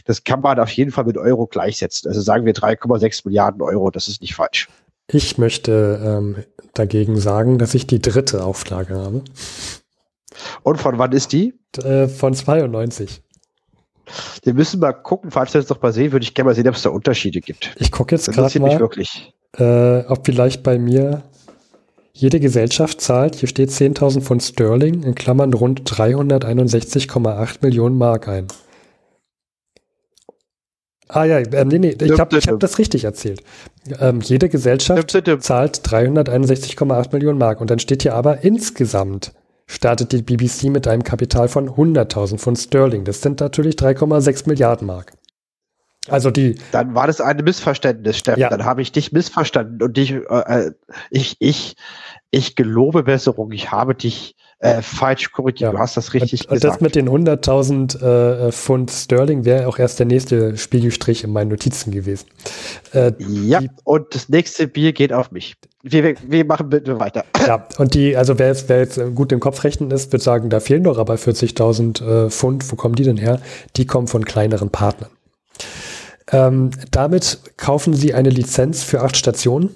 [0.05, 2.09] Das kann man auf jeden Fall mit Euro gleichsetzen.
[2.09, 4.69] Also sagen wir 3,6 Milliarden Euro, das ist nicht falsch.
[5.13, 6.37] Ich möchte ähm,
[6.75, 9.23] dagegen sagen, dass ich die dritte Auflage habe.
[10.63, 11.55] Und von wann ist die?
[11.83, 13.23] Äh, von 92.
[14.43, 16.69] Wir müssen mal gucken, falls wir das noch mal sehen, würde ich gerne mal sehen,
[16.69, 17.75] ob es da Unterschiede gibt.
[17.79, 19.33] Ich gucke jetzt gerade mich mal, wirklich.
[19.57, 21.23] äh, ob vielleicht bei mir
[22.13, 28.49] jede Gesellschaft zahlt, hier steht 10.000 Pfund Sterling, in Klammern rund 361,8 Millionen Mark ein.
[31.13, 33.43] Ah ja, ähm, nee, nee, ich habe hab das richtig erzählt.
[33.99, 37.61] Ähm, jede Gesellschaft zahlt 361,8 Millionen Mark.
[37.61, 39.33] Und dann steht hier aber insgesamt
[39.71, 43.05] startet die BBC mit einem Kapital von 100.000 Pfund Sterling.
[43.05, 45.13] Das sind natürlich 3,6 Milliarden Mark.
[46.09, 46.57] Also die.
[46.73, 48.41] Dann war das ein Missverständnis, Steffen.
[48.41, 48.49] Ja.
[48.49, 50.73] Dann habe ich dich missverstanden und dich, äh,
[51.11, 51.77] ich, ich,
[52.31, 53.53] ich gelobe Besserung.
[53.53, 55.61] Ich habe dich äh, falsch korrigiert.
[55.61, 55.73] Ja.
[55.73, 56.75] Du hast das richtig und, und gesagt.
[56.75, 61.49] das mit den 100.000 äh, Pfund Sterling wäre auch erst der nächste Spiegelstrich in meinen
[61.49, 62.27] Notizen gewesen.
[62.93, 65.55] Äh, ja, und das nächste Bier geht auf mich.
[65.83, 67.25] Wir, wir, wir machen bitte weiter.
[67.47, 70.23] Ja, und die, also wer jetzt, wer jetzt äh, gut im Kopf rechnen ist, wird
[70.23, 72.71] sagen, da fehlen doch aber 40.000 äh, Pfund.
[72.71, 73.41] Wo kommen die denn her?
[73.77, 75.09] Die kommen von kleineren Partnern.
[76.31, 79.71] Ähm, damit kaufen sie eine Lizenz für acht Stationen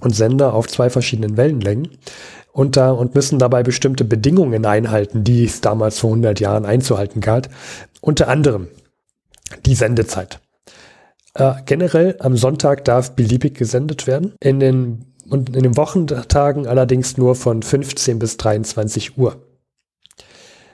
[0.00, 1.90] und Sender auf zwei verschiedenen Wellenlängen
[2.52, 7.20] und, da, und müssen dabei bestimmte Bedingungen einhalten, die es damals vor 100 Jahren einzuhalten
[7.20, 7.48] galt.
[8.00, 8.68] Unter anderem
[9.66, 10.40] die Sendezeit.
[11.34, 14.34] Äh, generell am Sonntag darf beliebig gesendet werden.
[14.40, 19.36] In den, und in den Wochentagen allerdings nur von 15 bis 23 Uhr.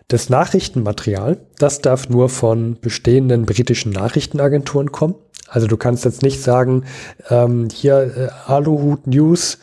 [0.09, 5.17] Das Nachrichtenmaterial, das darf nur von bestehenden britischen Nachrichtenagenturen kommen.
[5.49, 6.85] Also du kannst jetzt nicht sagen,
[7.29, 9.59] ähm, hier äh, Aluhut News,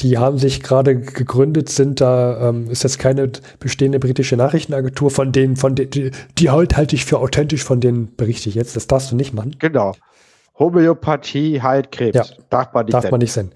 [0.00, 5.32] die haben sich gerade gegründet, sind da, ähm, ist jetzt keine bestehende britische Nachrichtenagentur, von
[5.32, 8.76] denen, von denen, die, die halt halte ich für authentisch, von denen berichte ich jetzt.
[8.76, 9.56] Das darfst du nicht machen.
[9.58, 9.94] Genau.
[10.58, 12.16] Homöopathie heilt Krebs.
[12.16, 12.24] Ja.
[12.50, 13.10] Darf man nicht Darf nennen.
[13.12, 13.52] man nicht senden.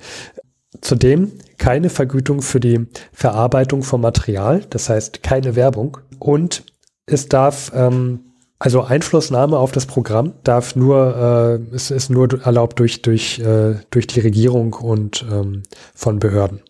[0.80, 5.98] Zudem keine Vergütung für die Verarbeitung von Material, das heißt keine Werbung.
[6.18, 6.64] Und
[7.06, 8.31] es darf ähm,
[8.62, 13.74] Also Einflussnahme auf das Programm darf nur, äh, ist, ist nur erlaubt durch, durch, äh,
[13.90, 15.64] durch die Regierung und ähm,
[15.96, 16.62] von Behörden.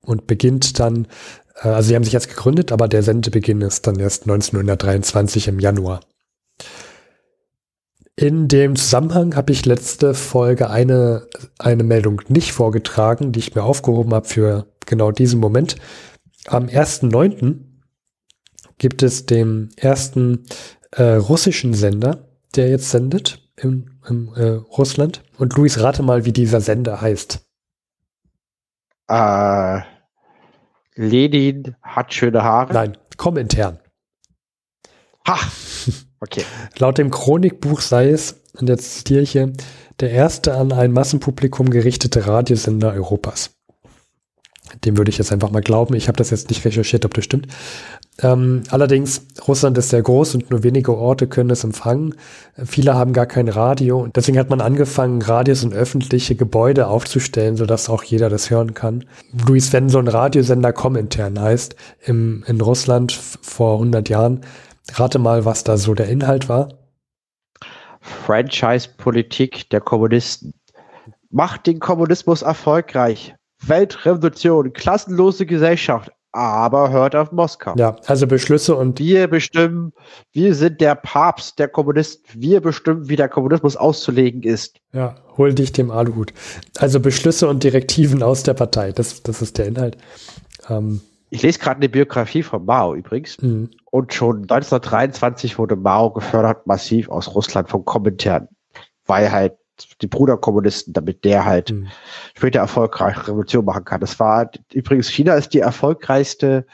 [0.00, 1.08] Und beginnt dann,
[1.56, 5.60] äh, also sie haben sich jetzt gegründet, aber der Sendebeginn ist dann erst 1923 im
[5.60, 6.00] Januar.
[8.16, 11.26] In dem Zusammenhang habe ich letzte Folge eine,
[11.58, 15.76] eine Meldung nicht vorgetragen, die ich mir aufgehoben habe für genau diesen Moment.
[16.46, 17.65] Am 1.9
[18.78, 20.44] gibt es den ersten
[20.92, 25.22] äh, russischen Sender, der jetzt sendet im, im äh, Russland.
[25.38, 27.40] Und Luis, rate mal, wie dieser Sender heißt.
[29.08, 29.80] Äh,
[30.94, 32.72] Lenin hat schöne Haare.
[32.72, 33.78] Nein, komm intern.
[35.26, 35.38] Ha!
[36.20, 36.44] Okay.
[36.78, 39.52] Laut dem Chronikbuch sei es, und jetzt zitiere ich hier,
[40.00, 43.50] der erste an ein Massenpublikum gerichtete Radiosender Europas.
[44.84, 45.94] Dem würde ich jetzt einfach mal glauben.
[45.94, 47.46] Ich habe das jetzt nicht recherchiert, ob das stimmt.
[48.22, 52.14] Ähm, allerdings, Russland ist sehr groß und nur wenige Orte können es empfangen.
[52.64, 57.56] Viele haben gar kein Radio und deswegen hat man angefangen, Radios in öffentliche Gebäude aufzustellen,
[57.56, 59.04] sodass auch jeder das hören kann.
[59.46, 64.40] Luis, wenn so ein Radiosender Komintern heißt, im, in Russland vor 100 Jahren,
[64.94, 66.70] rate mal, was da so der Inhalt war.
[68.00, 70.54] Franchise-Politik der Kommunisten.
[71.30, 73.34] Macht den Kommunismus erfolgreich.
[73.60, 77.74] Weltrevolution, klassenlose Gesellschaft, aber hört auf Moskau.
[77.76, 78.98] Ja, also Beschlüsse und.
[78.98, 79.92] Wir bestimmen,
[80.32, 84.78] wir sind der Papst der Kommunisten, wir bestimmen, wie der Kommunismus auszulegen ist.
[84.92, 86.32] Ja, hol dich dem Aluhut.
[86.78, 89.96] Also Beschlüsse und Direktiven aus der Partei, das, das ist der Inhalt.
[90.68, 91.00] Ähm.
[91.28, 93.40] Ich lese gerade eine Biografie von Mao übrigens.
[93.42, 93.70] Mhm.
[93.90, 98.48] Und schon 1923 wurde Mao gefördert, massiv aus Russland vom Komintern,
[99.06, 99.54] weil halt
[100.00, 101.88] die Bruderkommunisten, damit der halt mhm.
[102.34, 104.00] später erfolgreich Revolution machen kann.
[104.00, 106.66] Das war übrigens China ist die erfolgreichste,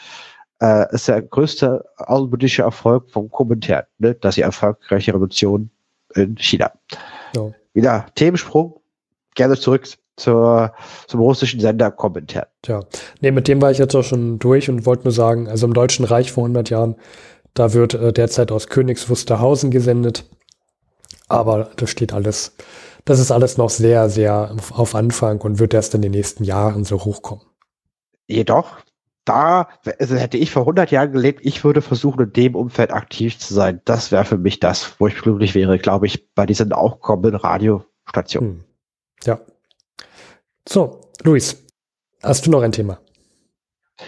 [0.60, 5.70] äh, ist der größte außenpolitische Erfolg vom Komintern, ne, dass die erfolgreiche Revolution
[6.14, 6.72] in China.
[7.34, 7.50] Ja.
[7.74, 8.80] Wieder Themensprung,
[9.34, 10.72] gerne zurück zur,
[11.06, 12.44] zum russischen Sender Komintern.
[12.62, 12.80] Tja,
[13.20, 15.74] nee, mit dem war ich jetzt auch schon durch und wollte nur sagen, also im
[15.74, 16.96] Deutschen Reich vor 100 Jahren,
[17.54, 20.24] da wird äh, derzeit aus Königs Wusterhausen gesendet.
[21.28, 22.54] Aber das steht alles
[23.04, 26.84] das ist alles noch sehr, sehr auf Anfang und wird erst in den nächsten Jahren
[26.84, 27.44] so hochkommen.
[28.26, 28.78] Jedoch,
[29.24, 29.68] da,
[29.98, 33.54] also hätte ich vor 100 Jahren gelebt, ich würde versuchen, in dem Umfeld aktiv zu
[33.54, 33.80] sein.
[33.84, 38.50] Das wäre für mich das, wo ich glücklich wäre, glaube ich, bei diesen aufkommenden Radiostationen.
[38.50, 38.64] Hm.
[39.24, 39.40] Ja.
[40.68, 41.64] So, Luis,
[42.22, 42.98] hast du noch ein Thema?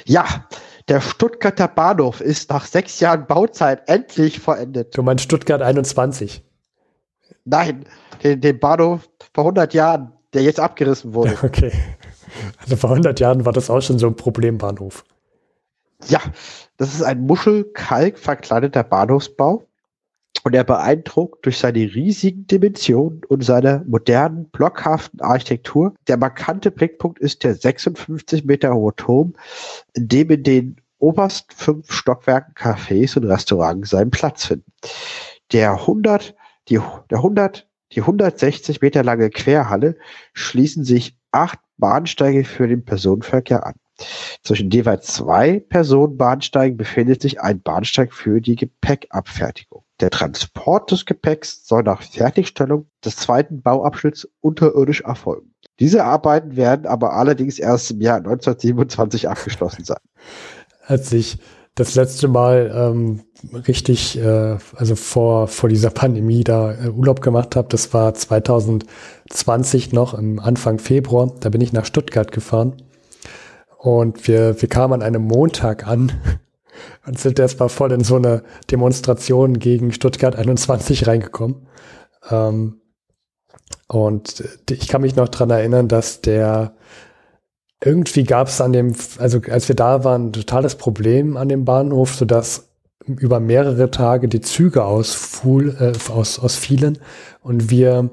[0.05, 0.47] Ja,
[0.89, 4.97] der Stuttgarter Bahnhof ist nach sechs Jahren Bauzeit endlich vollendet.
[4.97, 6.44] Du meinst Stuttgart 21?
[7.45, 7.85] Nein,
[8.23, 11.37] den, den Bahnhof vor 100 Jahren, der jetzt abgerissen wurde.
[11.43, 11.73] Okay.
[12.59, 15.05] Also vor 100 Jahren war das auch schon so ein Problembahnhof.
[16.09, 16.21] Ja,
[16.77, 19.65] das ist ein Muschelkalk verkleideter Bahnhofsbau
[20.43, 25.95] und er beeindruckt durch seine riesigen Dimensionen und seine modernen, blockhaften Architektur.
[26.09, 29.35] Der markante Blickpunkt ist der 56 Meter hohe Turm,
[29.95, 34.73] in dem in den obersten fünf Stockwerken Cafés und Restaurants seinen Platz finden.
[35.53, 36.35] Der 100,
[36.69, 36.81] die,
[37.11, 39.97] der 100 die 160 Meter lange Querhalle
[40.33, 43.75] schließen sich acht Bahnsteige für den Personenverkehr an.
[44.43, 49.85] Zwischen jeweils zwei Personenbahnsteigen befindet sich ein Bahnsteig für die Gepäckabfertigung.
[50.01, 55.55] Der Transport des Gepäcks soll nach Fertigstellung des zweiten Bauabschnitts unterirdisch erfolgen.
[55.79, 59.99] Diese Arbeiten werden aber allerdings erst im Jahr 1927 abgeschlossen sein.
[60.83, 61.39] Hat sich
[61.75, 63.25] das letzte Mal ähm,
[63.67, 69.93] richtig, äh, also vor, vor dieser Pandemie da äh, Urlaub gemacht habe, das war 2020
[69.93, 71.35] noch, im Anfang Februar.
[71.41, 72.77] Da bin ich nach Stuttgart gefahren.
[73.79, 76.13] Und wir, wir kamen an einem Montag an
[77.07, 81.67] und sind erstmal voll in so eine Demonstration gegen Stuttgart 21 reingekommen.
[82.31, 82.81] Ähm,
[83.89, 86.77] und ich kann mich noch dran erinnern, dass der
[87.85, 91.65] irgendwie gab es an dem, also als wir da waren, ein totales Problem an dem
[91.65, 92.69] Bahnhof, sodass
[93.07, 96.99] über mehrere Tage die Züge ausfuhl, äh, aus, ausfielen
[97.43, 98.11] und wir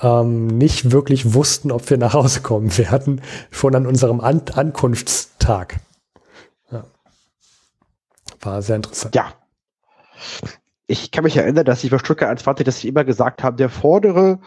[0.00, 3.20] ähm, nicht wirklich wussten, ob wir nach Hause kommen werden,
[3.50, 5.80] schon an unserem an Ankunftstag.
[6.70, 6.84] Ja.
[8.40, 9.14] War sehr interessant.
[9.14, 9.34] Ja.
[10.90, 13.68] Ich kann mich erinnern, dass ich bei Stuttgart 21, dass sie immer gesagt haben, der
[13.68, 14.40] vordere,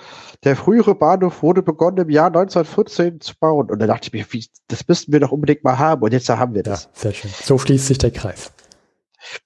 [0.43, 3.71] der frühere Bahnhof wurde begonnen im Jahr 1914 zu bauen.
[3.71, 6.01] Und da dachte ich mir, wie, das müssten wir doch unbedingt mal haben.
[6.01, 6.83] Und jetzt haben wir das.
[6.83, 7.31] Ja, sehr schön.
[7.31, 8.51] So schließt sich der Kreis.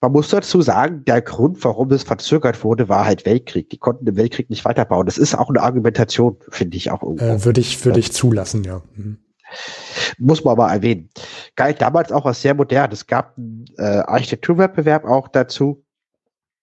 [0.01, 3.69] Man muss dazu sagen, der Grund, warum es verzögert wurde, war halt Weltkrieg.
[3.69, 5.05] Die konnten im Weltkrieg nicht weiterbauen.
[5.05, 7.25] Das ist auch eine Argumentation, finde ich auch irgendwo.
[7.25, 8.81] Äh, würde ich, würde ich zulassen, ja.
[8.95, 9.19] Mhm.
[10.17, 11.09] Muss man aber erwähnen.
[11.55, 12.91] Galt damals auch als sehr modern.
[12.91, 15.83] Es gab einen äh, Architekturwettbewerb auch dazu.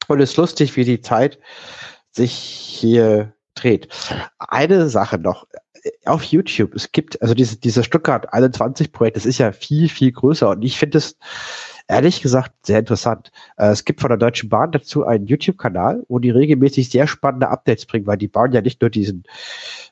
[0.08, 1.38] Und es ist lustig, wie die Zeit
[2.10, 3.88] sich hier dreht.
[4.38, 5.46] Eine Sache noch.
[6.06, 10.12] Auf YouTube, es gibt, also diese, diese Stuttgart 21 Projekt, das ist ja viel, viel
[10.12, 11.18] größer und ich finde es
[11.88, 13.30] ehrlich gesagt sehr interessant.
[13.58, 17.48] Äh, es gibt von der Deutschen Bahn dazu einen YouTube-Kanal, wo die regelmäßig sehr spannende
[17.48, 19.24] Updates bringen, weil die bauen ja nicht nur diesen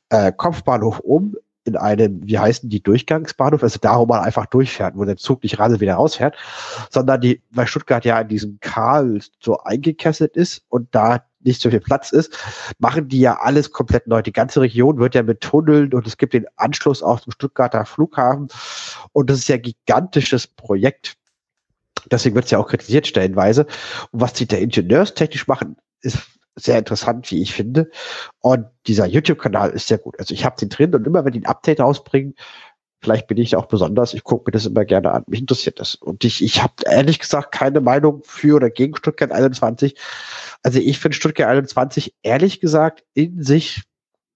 [0.08, 4.96] äh, Kopfbahnhof um in einem, wie heißen die, Durchgangsbahnhof, also da, wo man einfach durchfährt,
[4.96, 6.36] wo der Zug nicht rassel wieder rausfährt,
[6.90, 11.70] sondern die, weil Stuttgart ja in diesem Karl so eingekesselt ist und da nicht so
[11.70, 12.36] viel Platz ist,
[12.78, 14.22] machen die ja alles komplett neu.
[14.22, 17.84] Die ganze Region wird ja mit Tunneln und es gibt den Anschluss auch zum Stuttgarter
[17.84, 18.48] Flughafen
[19.12, 21.16] und das ist ja ein gigantisches Projekt.
[22.10, 23.66] Deswegen wird es ja auch kritisiert stellenweise.
[24.10, 26.18] Und was sie da ingenieurstechnisch machen, ist
[26.56, 27.90] sehr interessant, wie ich finde.
[28.40, 30.18] Und dieser YouTube-Kanal ist sehr gut.
[30.18, 32.34] Also ich habe den drin und immer wenn die ein Update rausbringen,
[33.02, 35.24] vielleicht bin ich auch besonders, ich gucke mir das immer gerne an.
[35.26, 35.96] Mich interessiert das.
[35.96, 39.96] Und ich, ich habe ehrlich gesagt keine Meinung für oder gegen Stuttgart 21.
[40.62, 43.82] Also ich finde Stuttgart 21 ehrlich gesagt in sich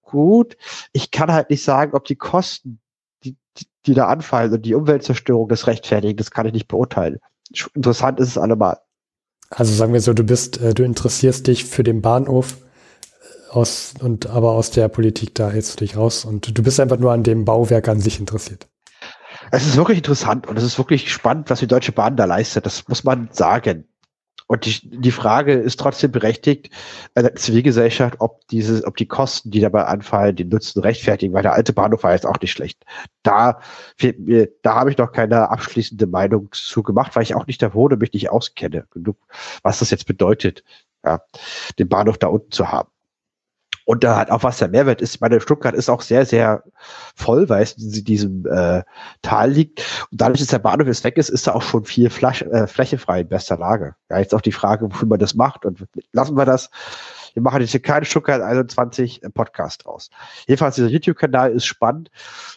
[0.01, 0.57] gut.
[0.91, 2.79] Ich kann halt nicht sagen, ob die Kosten,
[3.23, 3.37] die,
[3.85, 7.19] die da anfallen und die Umweltzerstörung das rechtfertigen, das kann ich nicht beurteilen.
[7.73, 8.79] Interessant ist es allemal.
[9.49, 13.93] Also sagen wir so, du bist, äh, du interessierst dich für den Bahnhof äh, aus
[13.99, 17.11] und aber aus der Politik da hältst du dich raus und du bist einfach nur
[17.11, 18.67] an dem Bauwerk an sich interessiert.
[19.51, 22.65] Es ist wirklich interessant und es ist wirklich spannend, was die Deutsche Bahn da leistet.
[22.65, 23.85] Das muss man sagen.
[24.47, 26.69] Und die, die Frage ist trotzdem berechtigt,
[27.15, 31.53] äh, Zivilgesellschaft, ob diese, ob die Kosten, die dabei anfallen, den Nutzen rechtfertigen, weil der
[31.53, 32.85] alte Bahnhof war jetzt auch nicht schlecht.
[33.23, 33.59] Da
[33.97, 37.61] fehlt mir, da habe ich noch keine abschließende Meinung zu gemacht, weil ich auch nicht
[37.61, 39.17] da wohne, mich nicht auskenne genug,
[39.63, 40.63] was das jetzt bedeutet,
[41.03, 41.21] ja,
[41.77, 42.89] den Bahnhof da unten zu haben.
[43.87, 45.21] Und da hat auch was der Mehrwert ist.
[45.21, 46.61] Meine Stuttgart ist auch sehr, sehr
[47.15, 48.83] voll, weil es in diesem äh,
[49.21, 49.79] Tal liegt.
[50.11, 52.67] Und dadurch, dass der Bahnhof jetzt weg ist, ist da auch schon viel Flasch, äh,
[52.67, 53.95] Fläche frei in bester Lage.
[54.09, 55.63] Ja, jetzt auch die Frage, wofür man das macht.
[55.63, 56.69] Und lassen wir das.
[57.33, 60.09] Wir machen jetzt hier keinen Stuttgart 21 Podcast draus.
[60.47, 62.11] Jedenfalls, dieser YouTube-Kanal ist spannend,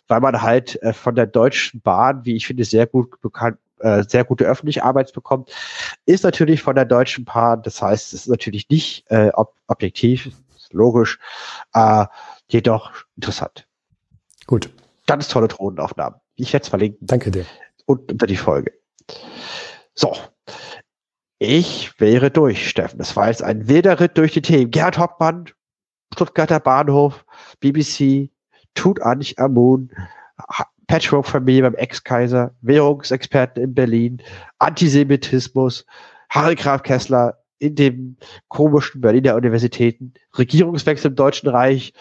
[0.08, 4.02] weil man halt äh, von der Deutschen Bahn, wie ich finde, sehr gut bekannt, äh,
[4.02, 5.52] sehr gute öffentliche Arbeit bekommt,
[6.06, 7.62] ist natürlich von der Deutschen Bahn.
[7.62, 10.32] Das heißt, es ist natürlich nicht äh, ob objektiv,
[10.72, 11.18] logisch,
[11.74, 12.06] äh,
[12.48, 13.66] jedoch interessant.
[14.46, 14.70] Gut.
[15.06, 16.20] Ganz tolle Drohnenaufnahmen.
[16.36, 17.06] Ich werde es verlinken.
[17.06, 17.46] Danke dir.
[17.86, 18.72] Und unter die Folge.
[19.94, 20.16] So.
[21.38, 22.98] Ich wäre durch, Steffen.
[22.98, 24.70] Das war jetzt ein wilder Ritt durch die Themen.
[24.70, 25.46] Gerhard Hockmann,
[26.12, 27.24] Stuttgarter Bahnhof,
[27.60, 28.30] BBC,
[28.74, 29.90] Tut Anich Amun,
[30.86, 34.22] Patchwork-Familie beim Ex-Kaiser, Währungsexperten in Berlin,
[34.58, 35.86] Antisemitismus,
[36.28, 38.16] Harry Graf Kessler, in dem
[38.48, 41.92] komischen Berliner Universitäten, Regierungswechsel im Deutschen Reich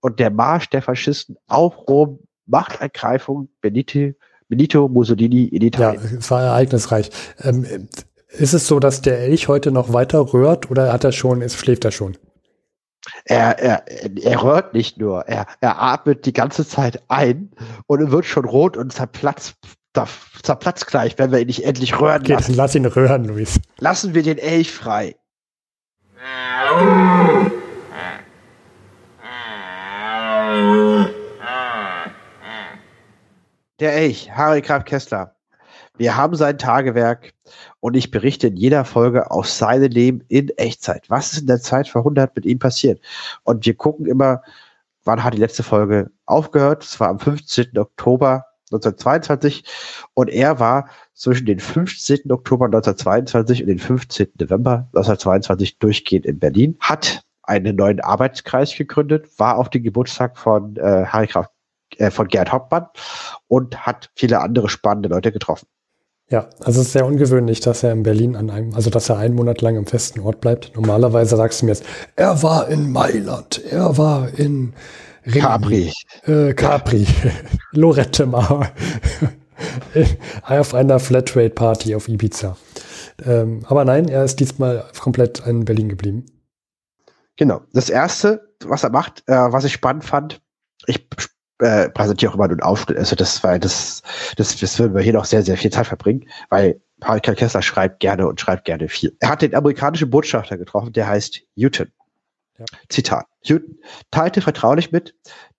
[0.00, 4.12] und der Marsch der Faschisten auf Rom, Machtergreifung Benito,
[4.48, 6.02] Benito Mussolini in Italien.
[6.02, 7.10] Ja, es war ereignisreich.
[7.42, 7.88] Ähm,
[8.28, 11.56] ist es so, dass der Elch heute noch weiter rührt oder hat er schon, ist,
[11.56, 12.16] schläft er schon?
[13.24, 17.50] Er, er, er rührt nicht nur, er, er atmet die ganze Zeit ein
[17.86, 19.56] und wird schon rot und zerplatzt
[19.94, 22.54] zerplatzt gleich, wenn wir ihn nicht endlich röhren okay, lassen.
[22.54, 23.60] lass ihn röhren, Luis.
[23.78, 25.16] Lassen wir den Elch frei.
[33.80, 35.34] Der Elch, Harry Graf Kessler.
[35.96, 37.32] Wir haben sein Tagewerk
[37.80, 41.10] und ich berichte in jeder Folge aus seinem Leben in Echtzeit.
[41.10, 43.00] Was ist in der Zeit vor 100 mit ihm passiert?
[43.42, 44.42] Und wir gucken immer,
[45.04, 46.84] wann hat die letzte Folge aufgehört?
[46.84, 47.76] Es war am 15.
[47.76, 49.64] Oktober 1922
[50.14, 52.30] und er war zwischen den 15.
[52.30, 54.28] Oktober 1922 und den 15.
[54.40, 60.76] November 1922 durchgehend in Berlin, hat einen neuen Arbeitskreis gegründet, war auf den Geburtstag von
[60.76, 61.48] äh, Harry Graf,
[61.96, 62.86] äh, von Gerd Hauptmann
[63.46, 65.66] und hat viele andere spannende Leute getroffen.
[66.30, 69.16] Ja, also es ist sehr ungewöhnlich, dass er in Berlin an einem, also dass er
[69.16, 70.72] einen Monat lang im festen Ort bleibt.
[70.76, 71.84] Normalerweise sagst du mir jetzt,
[72.16, 74.74] er war in Mailand, er war in
[75.32, 75.92] Capri.
[76.26, 77.06] Äh, Capri.
[77.72, 78.72] Lorette Mar.
[80.42, 82.56] auf einer Flatrate-Party auf Ibiza.
[83.24, 86.26] Ähm, aber nein, er ist diesmal komplett in Berlin geblieben.
[87.36, 87.62] Genau.
[87.72, 90.40] Das erste, was er macht, äh, was ich spannend fand,
[90.86, 91.06] ich
[91.60, 94.02] äh, präsentiere auch immer nur einen Aufschnitt, also das, weil das,
[94.36, 98.00] das, das würden wir hier noch sehr, sehr viel Zeit verbringen, weil Paul Kessler schreibt
[98.00, 99.16] gerne und schreibt gerne viel.
[99.20, 101.90] Er hat den amerikanischen Botschafter getroffen, der heißt Newton.
[102.88, 103.26] Zitat.
[103.48, 103.78] Newton
[104.10, 105.14] teilte vertraulich mit,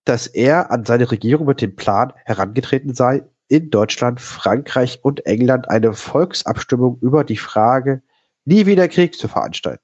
[0.06, 5.70] dass er an seine Regierung mit dem Plan herangetreten sei, in Deutschland, Frankreich und England
[5.70, 8.04] eine Volksabstimmung über die Frage,
[8.46, 9.84] nie wieder Krieg zu veranstalten.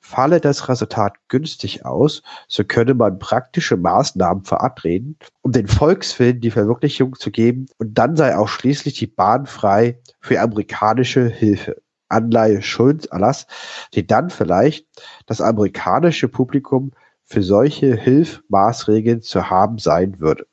[0.00, 6.50] Falle das Resultat günstig aus, so könne man praktische Maßnahmen verabreden, um den Volkswillen die
[6.50, 11.82] Verwirklichung zu geben, und dann sei auch schließlich die Bahn frei für amerikanische Hilfe.
[12.10, 13.46] Anleihe Schuldenerlass,
[13.94, 14.86] die dann vielleicht
[15.26, 16.92] das amerikanische Publikum
[17.24, 20.46] für solche Hilfmaßregeln zu haben sein würde.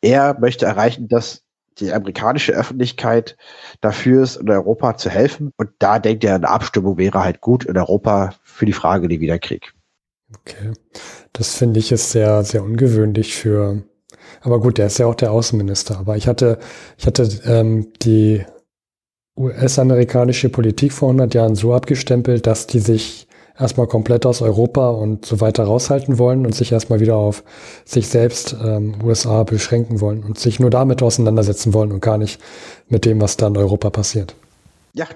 [0.00, 1.42] Er möchte erreichen, dass
[1.78, 3.36] die amerikanische Öffentlichkeit
[3.80, 5.52] dafür ist, in Europa zu helfen.
[5.56, 9.20] Und da denkt er, eine Abstimmung wäre halt gut in Europa für die Frage der
[9.20, 9.72] Wiederkrieg.
[10.38, 10.72] Okay.
[11.32, 13.82] Das finde ich ist sehr, sehr ungewöhnlich für,
[14.40, 15.98] aber gut, der ist ja auch der Außenminister.
[15.98, 16.58] Aber ich hatte,
[16.98, 18.44] ich hatte ähm, die
[19.36, 23.26] US-amerikanische Politik vor 100 Jahren so abgestempelt, dass die sich
[23.58, 27.44] erstmal komplett aus Europa und so weiter raushalten wollen und sich erstmal wieder auf
[27.84, 32.40] sich selbst ähm, USA beschränken wollen und sich nur damit auseinandersetzen wollen und gar nicht
[32.88, 34.34] mit dem, was da in Europa passiert.
[34.94, 35.06] Ja,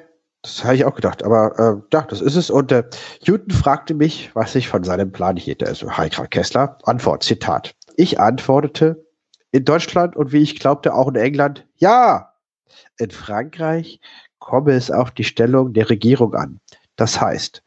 [0.43, 1.24] das habe ich auch gedacht.
[1.24, 2.51] Aber äh, ja, das ist es.
[2.51, 2.84] Und äh,
[3.26, 5.66] Newton fragte mich, was ich von seinem Plan hielt.
[5.66, 6.78] Also Heikra Kessler.
[6.84, 7.74] Antwort, Zitat.
[7.97, 9.05] Ich antwortete,
[9.52, 12.32] in Deutschland und wie ich glaubte auch in England, ja.
[12.98, 14.01] In Frankreich
[14.39, 16.60] komme es auf die Stellung der Regierung an.
[16.97, 17.62] Das heißt,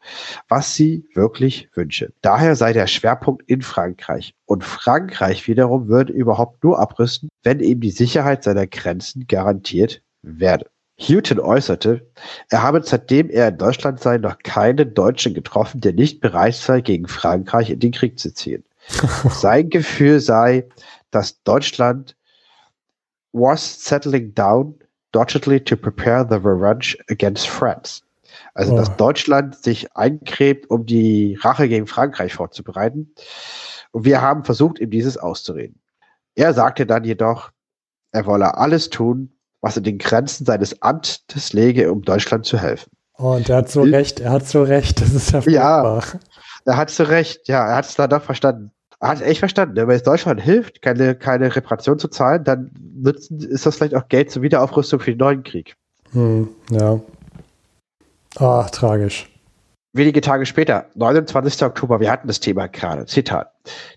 [0.48, 2.12] was sie wirklich wünsche.
[2.20, 4.34] Daher sei der Schwerpunkt in Frankreich.
[4.44, 10.66] Und Frankreich wiederum würde überhaupt nur abrüsten, wenn ihm die Sicherheit seiner Grenzen garantiert werde.
[11.00, 12.06] Houghton äußerte,
[12.50, 16.82] er habe seitdem er in Deutschland sei noch keinen Deutschen getroffen, der nicht bereit sei,
[16.82, 18.64] gegen Frankreich in den Krieg zu ziehen.
[19.30, 20.68] Sein Gefühl sei,
[21.10, 22.16] dass Deutschland
[23.32, 24.79] was settling down
[25.12, 28.02] doggedly to prepare the revenge against France.
[28.54, 28.76] Also, oh.
[28.76, 33.14] dass Deutschland sich eingräbt, um die Rache gegen Frankreich vorzubereiten.
[33.92, 35.80] Und wir haben versucht, ihm dieses auszureden.
[36.34, 37.50] Er sagte dann jedoch,
[38.12, 42.90] er wolle alles tun, was in den Grenzen seines Amtes läge, um Deutschland zu helfen.
[43.18, 46.00] Oh, und er hat so recht, er hat so recht, das ist ja Ja,
[46.64, 48.72] er hat so recht, ja, er hat es dann doch verstanden.
[49.00, 53.40] Hat es echt verstanden, wenn es Deutschland hilft, keine, keine Reparation zu zahlen, dann nutzen,
[53.40, 55.74] ist das vielleicht auch Geld zur Wiederaufrüstung für den neuen Krieg.
[56.12, 57.00] Hm, ja.
[58.36, 59.28] Ah, tragisch.
[59.92, 61.62] Wenige Tage später, 29.
[61.64, 63.06] Oktober, wir hatten das Thema gerade.
[63.06, 63.52] Zitat.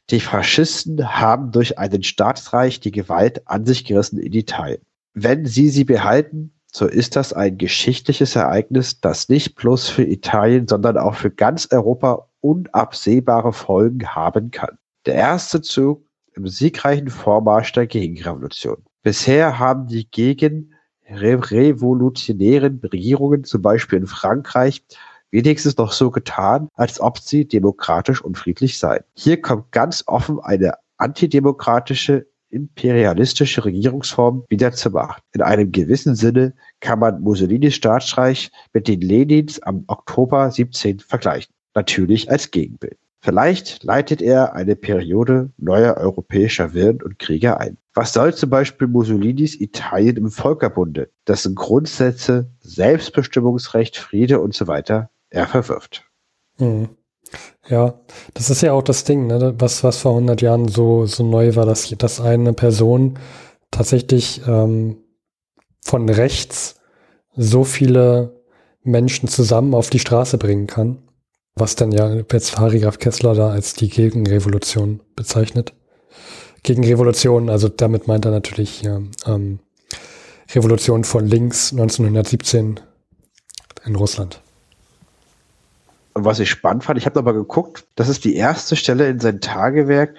[0.10, 4.82] Die Faschisten haben durch einen Staatsreich die Gewalt an sich gerissen in Italien.
[5.14, 10.68] Wenn sie sie behalten, so ist das ein geschichtliches Ereignis, das nicht bloß für Italien,
[10.68, 14.80] sondern auch für ganz Europa unabsehbare Folgen haben kann.
[15.06, 18.78] Der erste Zug im siegreichen Vormarsch der Gegenrevolution.
[19.02, 20.74] Bisher haben die gegen
[21.10, 24.86] revolutionären Regierungen, zum Beispiel in Frankreich,
[25.30, 29.04] wenigstens noch so getan, als ob sie demokratisch und friedlich seien.
[29.14, 35.22] Hier kommt ganz offen eine antidemokratische, imperialistische Regierungsform wieder zur Macht.
[35.34, 41.54] In einem gewissen Sinne kann man Mussolinis Staatsreich mit den Lenins am Oktober 17 vergleichen.
[41.76, 42.98] Natürlich als Gegenbild.
[43.24, 47.78] Vielleicht leitet er eine Periode neuer europäischer Wirren und Kriege ein.
[47.94, 55.10] Was soll zum Beispiel Mussolinis Italien im Völkerbunde, dessen Grundsätze Selbstbestimmungsrecht, Friede und so weiter
[55.30, 56.04] er verwirft?
[56.58, 56.90] Hm.
[57.70, 57.94] Ja,
[58.34, 59.56] das ist ja auch das Ding, ne?
[59.58, 63.20] was, was vor 100 Jahren so, so neu war, dass, dass eine Person
[63.72, 64.98] tatsächlich ähm,
[65.80, 66.76] von rechts
[67.38, 68.44] so viele
[68.84, 70.98] Menschen zusammen auf die Straße bringen kann
[71.56, 75.74] was dann ja jetzt Harry Graf Kessler da als die Gegenrevolution bezeichnet.
[76.64, 79.60] Gegenrevolution, also damit meint er natürlich ja, ähm,
[80.54, 82.80] Revolution von links 1917
[83.86, 84.42] in Russland.
[86.14, 89.42] Was ich spannend fand, ich habe aber geguckt, das ist die erste Stelle in seinem
[89.42, 90.16] Tagewerk,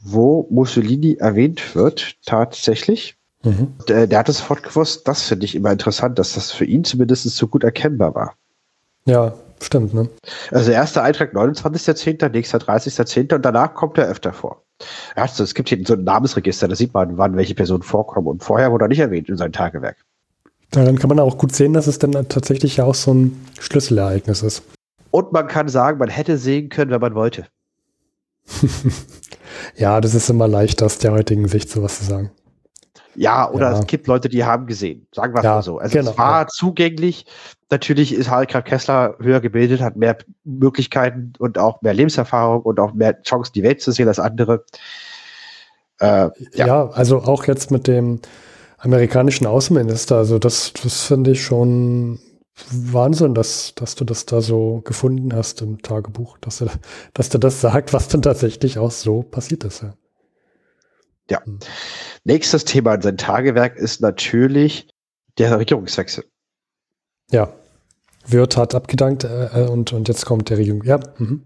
[0.00, 3.16] wo Mussolini erwähnt wird, tatsächlich.
[3.42, 3.74] Mhm.
[3.88, 6.82] Der, der, hat es sofort gewusst, das finde ich immer interessant, dass das für ihn
[6.84, 8.34] zumindest so gut erkennbar war.
[9.04, 10.08] Ja, Stimmt, ne?
[10.50, 13.34] Also erster Eintrag 29.10., nächster 30.10.
[13.34, 14.62] und danach kommt er öfter vor.
[15.14, 18.42] Also es gibt hier so ein Namensregister, da sieht man, wann welche Personen vorkommen und
[18.42, 19.96] vorher wurde er nicht erwähnt in seinem Tagewerk.
[20.70, 24.42] Daran kann man auch gut sehen, dass es dann tatsächlich ja auch so ein Schlüsselereignis
[24.42, 24.62] ist.
[25.10, 27.46] Und man kann sagen, man hätte sehen können, wenn man wollte.
[29.76, 32.32] ja, das ist immer leicht, aus der heutigen Sicht sowas zu sagen.
[33.16, 33.78] Ja, oder ja.
[33.78, 35.06] es gibt Leute, die haben gesehen.
[35.12, 35.78] Sagen wir es ja, mal so.
[35.78, 36.46] Also genau, es war ja.
[36.48, 37.26] zugänglich.
[37.70, 42.92] Natürlich ist Harald Kessler höher gebildet, hat mehr Möglichkeiten und auch mehr Lebenserfahrung und auch
[42.94, 44.64] mehr Chancen, die Welt zu sehen als andere.
[46.00, 46.88] Äh, ja.
[46.90, 48.20] also auch jetzt mit dem
[48.78, 50.16] amerikanischen Außenminister.
[50.16, 52.18] Also das, das finde ich schon
[52.70, 56.70] Wahnsinn, dass, dass du das da so gefunden hast im Tagebuch, dass er,
[57.12, 59.82] dass er das sagt, was dann tatsächlich auch so passiert ist.
[59.82, 59.94] Ja.
[61.30, 61.44] Ja.
[61.44, 61.58] Hm.
[62.24, 64.88] Nächstes Thema in seinem Tagewerk ist natürlich
[65.38, 66.24] der Regierungswechsel.
[67.30, 67.52] Ja.
[68.26, 70.82] Wirt hat abgedankt äh, und, und jetzt kommt der Regierung.
[70.84, 71.00] Ja.
[71.18, 71.42] Mhm.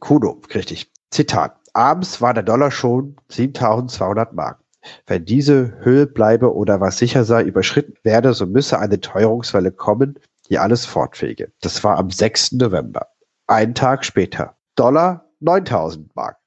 [0.00, 0.90] Kudo, richtig.
[1.10, 1.56] Zitat.
[1.72, 4.60] Abends war der Dollar schon 7200 Mark.
[5.06, 10.18] Wenn diese Höhe bleibe oder was sicher sei überschritten werde, so müsse eine Teuerungswelle kommen,
[10.48, 11.52] die alles fortfähige.
[11.60, 12.52] Das war am 6.
[12.52, 13.08] November.
[13.46, 14.56] Einen Tag später.
[14.74, 16.38] Dollar 9000 Mark.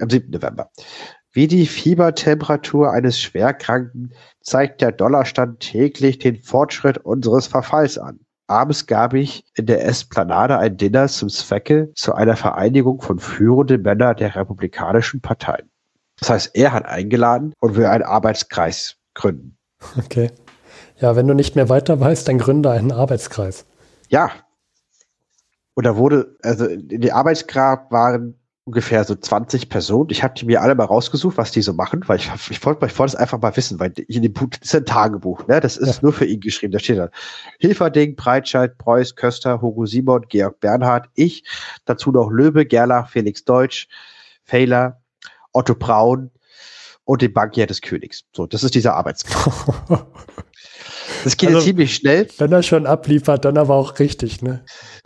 [0.00, 0.30] Am 7.
[0.30, 0.70] November.
[1.32, 8.20] Wie die Fiebertemperatur eines Schwerkranken zeigt der Dollarstand täglich den Fortschritt unseres Verfalls an.
[8.48, 13.80] Abends gab ich in der Esplanade ein Dinner zum Zwecke zu einer Vereinigung von führenden
[13.82, 15.70] Männern der Republikanischen Parteien.
[16.18, 19.56] Das heißt, er hat eingeladen und will einen Arbeitskreis gründen.
[19.96, 20.30] Okay.
[20.98, 23.64] Ja, wenn du nicht mehr weiter weißt, dann gründe einen Arbeitskreis.
[24.08, 24.30] Ja.
[25.74, 30.10] Und da wurde, also in die Arbeitsgrab waren ungefähr so 20 Personen.
[30.10, 32.86] Ich habe die mir alle mal rausgesucht, was die so machen, weil ich, ich wollte
[32.86, 35.60] ich wollte es einfach mal wissen, weil in dem Buch, ist ein Tagebuch, ne?
[35.60, 36.02] Das ist ja.
[36.02, 36.72] nur für ihn geschrieben.
[36.72, 37.10] Da steht dann
[37.58, 41.44] Hilferding, Breitscheid, Preuß, Köster, Hugo Simon, Georg Bernhard, ich,
[41.86, 43.88] dazu noch Löbe, Gerlach, Felix Deutsch,
[44.44, 45.00] Fehler,
[45.52, 46.30] Otto Braun
[47.04, 48.24] und den Bankier des Königs.
[48.32, 49.64] So, das ist dieser Arbeitskreis.
[51.24, 52.28] das geht also, ziemlich schnell.
[52.38, 54.64] Wenn er schon abliefert, dann aber auch richtig, ne?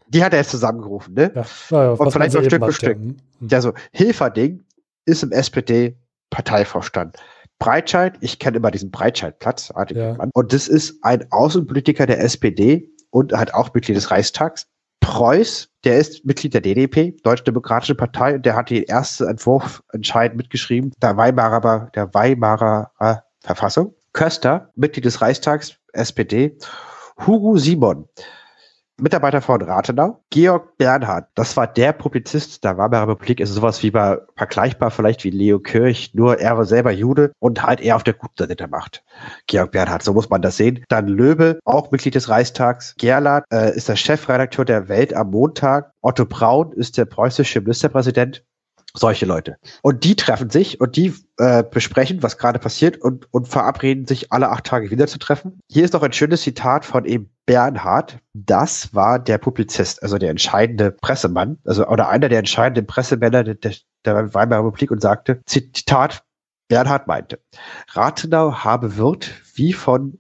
[0.09, 1.33] Die hat er jetzt zusammengerufen, ne?
[1.35, 2.99] Ja, ja, und vielleicht noch Stück für Stück.
[3.41, 3.47] Ja.
[3.49, 4.65] ja, so Hilferding
[5.05, 7.17] ist im SPD-Parteivorstand.
[7.59, 10.17] Breitscheid, ich kenne immer diesen Breitscheidplatz, ja.
[10.35, 14.67] und das ist ein Außenpolitiker der SPD und hat auch Mitglied des Reichstags.
[15.01, 19.83] Preuß, der ist Mitglied der DDP, Deutsche Demokratische Partei, und der hat den ersten Entwurf
[19.93, 23.95] entscheidend mitgeschrieben, der Weimarer, der Weimarer äh, Verfassung.
[24.13, 26.59] Köster, Mitglied des Reichstags, SPD.
[27.27, 28.09] Hugo Simon,
[28.99, 30.23] Mitarbeiter von Rathenau.
[30.31, 35.23] Georg Bernhard, das war der Publizist der Weimarer Republik, ist sowas wie bei, vergleichbar vielleicht
[35.25, 38.57] wie Leo Kirch, nur er war selber Jude und halt eher auf der guten Seite
[38.57, 39.05] der Macht.
[39.47, 40.83] Georg Bernhard, so muss man das sehen.
[40.89, 42.95] Dann Löbe, auch Mitglied des Reichstags.
[42.97, 45.93] Gerlach äh, ist der Chefredakteur der Welt am Montag.
[46.01, 48.45] Otto Braun ist der preußische Ministerpräsident
[48.97, 49.57] solche Leute.
[49.83, 54.33] Und die treffen sich und die äh, besprechen, was gerade passiert und, und verabreden sich
[54.33, 55.61] alle acht Tage wieder zu treffen.
[55.71, 58.19] Hier ist noch ein schönes Zitat von eben Bernhard.
[58.35, 63.75] Das war der Publizist, also der entscheidende Pressemann, also oder einer der entscheidenden Pressemänner der,
[64.05, 66.25] der Weimarer Republik und sagte, Zitat,
[66.69, 67.41] Bernhard meinte,
[67.93, 70.19] Rathenau habe Wirt wie von,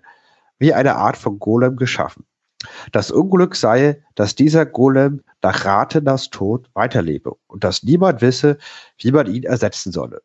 [0.59, 2.25] wie eine Art von Golem geschaffen.
[2.93, 8.59] Das Unglück sei, dass dieser Golem nach Rathenaus Tod weiterlebe und dass niemand wisse,
[8.99, 10.23] wie man ihn ersetzen solle.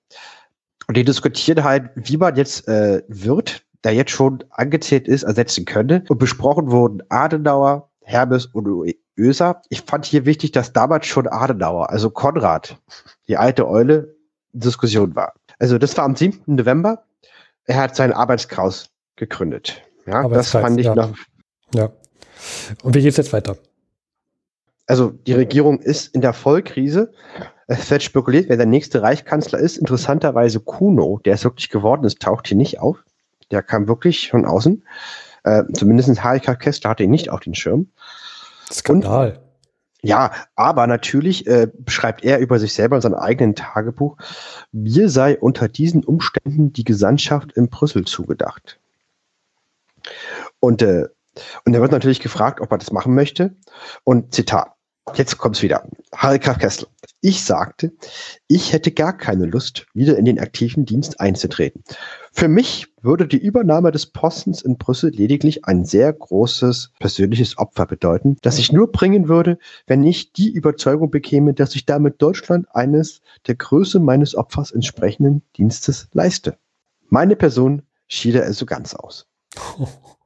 [0.88, 5.66] Und die diskutieren halt, wie man jetzt äh, wird, der jetzt schon angezählt ist, ersetzen
[5.66, 6.04] könnte.
[6.10, 9.62] Und besprochen wurden Adenauer, Hermes und Öser.
[9.70, 12.78] Ich fand hier wichtig, dass damals schon Adenauer, also Konrad,
[13.28, 14.16] die alte Eule,
[14.54, 15.34] in Diskussion war.
[15.60, 16.56] Also das war am 7.
[16.56, 17.06] November.
[17.66, 19.82] Er hat seinen Arbeitskreis gegründet.
[20.06, 20.96] Ja, das fand ich ja.
[20.96, 21.14] noch.
[21.74, 21.90] Ja.
[22.84, 23.58] Und wie geht es jetzt weiter?
[24.88, 27.14] Also die Regierung ist in der Vollkrise.
[27.68, 29.78] Es wird spekuliert, wer der nächste Reichskanzler ist.
[29.78, 32.98] Interessanterweise Kuno, der es wirklich geworden ist, taucht hier nicht auf.
[33.52, 34.84] Der kam wirklich von außen.
[35.44, 37.90] Äh, zumindest Harika Kessler hatte ihn nicht auf den Schirm.
[38.72, 39.32] Skandal.
[39.32, 39.40] Und,
[40.04, 44.18] ja, aber natürlich äh, beschreibt er über sich selber in seinem eigenen Tagebuch,
[44.72, 48.80] mir sei unter diesen Umständen die Gesandtschaft in Brüssel zugedacht.
[50.60, 51.06] Und äh,
[51.66, 53.56] und er wird natürlich gefragt, ob er das machen möchte.
[54.04, 54.74] Und Zitat.
[55.16, 55.90] Jetzt kommt's wieder.
[56.16, 56.88] Harika Kessler.
[57.22, 57.92] Ich sagte,
[58.48, 61.84] ich hätte gar keine Lust, wieder in den aktiven Dienst einzutreten.
[62.32, 67.88] Für mich würde die Übernahme des Postens in Brüssel lediglich ein sehr großes persönliches Opfer
[67.88, 72.68] bedeuten, das ich nur bringen würde, wenn ich die Überzeugung bekäme, dass ich damit Deutschland
[72.74, 76.58] eines der Größe meines Opfers entsprechenden Dienstes leiste.
[77.10, 79.28] Meine Person schiede also ganz aus.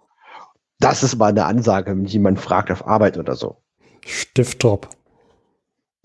[0.86, 3.60] Das ist mal eine Ansage, wenn jemand fragt auf Arbeit oder so.
[4.06, 4.88] Stiftdrop.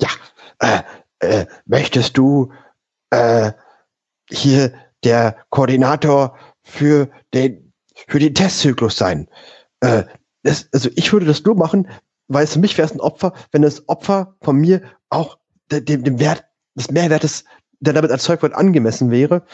[0.00, 0.08] Ja,
[0.58, 0.80] äh,
[1.18, 2.50] äh, möchtest du
[3.10, 3.52] äh,
[4.30, 4.72] hier
[5.04, 7.74] der Koordinator für den,
[8.08, 9.28] für den Testzyklus sein?
[9.80, 10.04] Äh,
[10.44, 11.86] das, also ich würde das nur machen,
[12.28, 14.80] weil es für mich wäre es ein Opfer, wenn das Opfer von mir
[15.10, 15.36] auch
[15.70, 17.44] dem, dem Wert des Mehrwertes,
[17.80, 19.44] der damit erzeugt wird, angemessen wäre.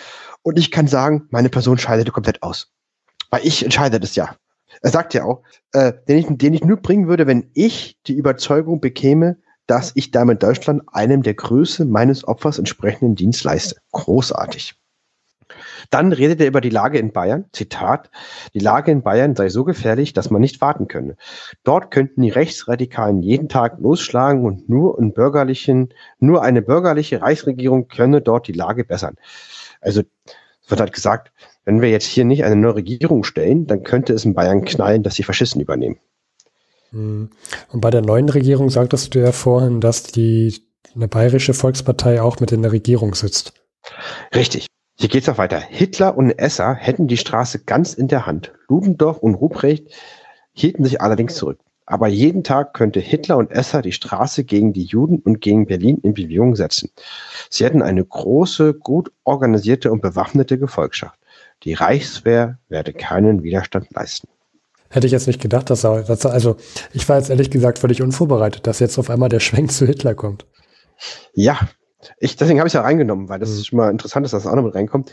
[0.42, 2.70] Und ich kann sagen, meine Person scheidet komplett aus.
[3.30, 4.36] Weil ich entscheide das ja.
[4.82, 5.42] Er sagt ja auch,
[5.72, 10.10] äh, den, ich, den ich nur bringen würde, wenn ich die Überzeugung bekäme, dass ich
[10.10, 13.76] damit Deutschland einem der Größe meines Opfers entsprechenden Dienst leiste.
[13.92, 14.74] Großartig.
[15.90, 17.46] Dann redet er über die Lage in Bayern.
[17.52, 18.10] Zitat,
[18.54, 21.16] die Lage in Bayern sei so gefährlich, dass man nicht warten könne.
[21.62, 27.88] Dort könnten die Rechtsradikalen jeden Tag losschlagen und nur, einen bürgerlichen, nur eine bürgerliche Reichsregierung
[27.88, 29.16] könne dort die Lage bessern.
[29.80, 30.02] Also
[30.68, 31.32] wird halt gesagt,
[31.64, 35.02] wenn wir jetzt hier nicht eine neue Regierung stellen, dann könnte es in Bayern knallen,
[35.02, 35.98] dass die Faschisten übernehmen.
[36.90, 37.30] Hm.
[37.72, 40.62] Und bei der neuen Regierung sagtest du ja vorhin, dass die
[40.94, 43.52] eine bayerische Volkspartei auch mit in der Regierung sitzt.
[44.34, 44.66] Richtig.
[44.98, 45.60] Hier geht's auch weiter.
[45.60, 48.52] Hitler und Esser hätten die Straße ganz in der Hand.
[48.68, 49.88] Ludendorff und Ruprecht
[50.52, 51.58] hielten sich allerdings zurück.
[51.86, 55.98] Aber jeden Tag könnte Hitler und Esser die Straße gegen die Juden und gegen Berlin
[56.02, 56.90] in Bewegung setzen.
[57.48, 61.18] Sie hätten eine große, gut organisierte und bewaffnete Gefolgschaft.
[61.62, 64.28] Die Reichswehr werde keinen Widerstand leisten.
[64.90, 66.56] Hätte ich jetzt nicht gedacht, dass er, dass er, also
[66.92, 70.14] ich war jetzt ehrlich gesagt völlig unvorbereitet, dass jetzt auf einmal der Schwenk zu Hitler
[70.14, 70.46] kommt.
[71.34, 71.58] Ja,
[72.18, 74.46] ich, deswegen habe ich es ja reingenommen, weil das ist schon mal interessant, dass das
[74.46, 75.10] auch noch mit reinkommt.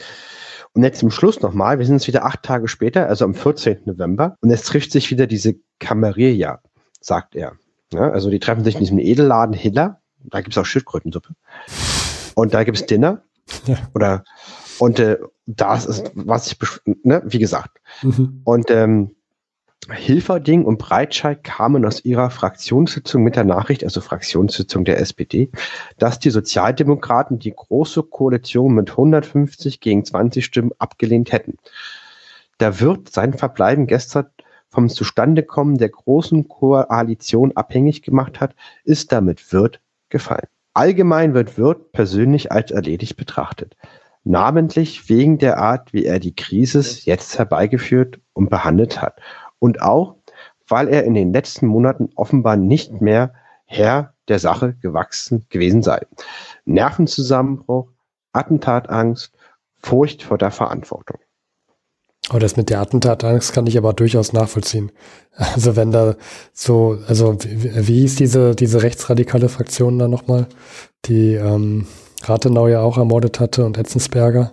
[0.73, 3.81] Und jetzt zum Schluss nochmal, wir sind jetzt wieder acht Tage später, also am 14.
[3.85, 6.61] November, und jetzt trifft sich wieder diese Kamerilla,
[6.99, 7.53] sagt er.
[7.93, 11.35] Ja, also die treffen sich in diesem Edelladen Hiller, da gibt es auch Schildkrötensuppe.
[12.35, 13.21] Und da gibt es Dinner.
[13.67, 13.77] Ja.
[13.93, 14.23] Oder
[14.79, 16.57] und äh, das ist, was ich,
[17.03, 17.79] ne, wie gesagt.
[18.01, 18.41] Mhm.
[18.43, 19.15] Und ähm,
[19.91, 25.49] Hilferding und Breitscheid kamen aus ihrer Fraktionssitzung mit der Nachricht, also Fraktionssitzung der SPD,
[25.97, 31.57] dass die Sozialdemokraten die große Koalition mit 150 gegen 20 Stimmen abgelehnt hätten.
[32.57, 34.27] Da wird sein Verbleiben gestern
[34.69, 39.79] vom Zustandekommen der großen Koalition abhängig gemacht hat, ist damit Wirth
[40.09, 40.47] gefallen.
[40.73, 43.75] Allgemein wird Wirth persönlich als erledigt betrachtet.
[44.23, 49.19] Namentlich wegen der Art, wie er die Krise jetzt herbeigeführt und behandelt hat
[49.63, 50.17] und auch,
[50.67, 53.33] weil er in den letzten Monaten offenbar nicht mehr
[53.63, 56.01] Herr der Sache gewachsen gewesen sei.
[56.65, 57.87] Nervenzusammenbruch,
[58.33, 59.31] Attentatangst,
[59.81, 61.17] Furcht vor der Verantwortung.
[62.27, 64.91] Aber das mit der Attentatangst kann ich aber durchaus nachvollziehen.
[65.35, 66.15] Also wenn da
[66.51, 70.47] so, also wie, wie hieß diese, diese rechtsradikale Fraktion da nochmal,
[71.05, 71.87] die ähm,
[72.23, 74.51] Rathenau ja auch ermordet hatte und Etzensberger?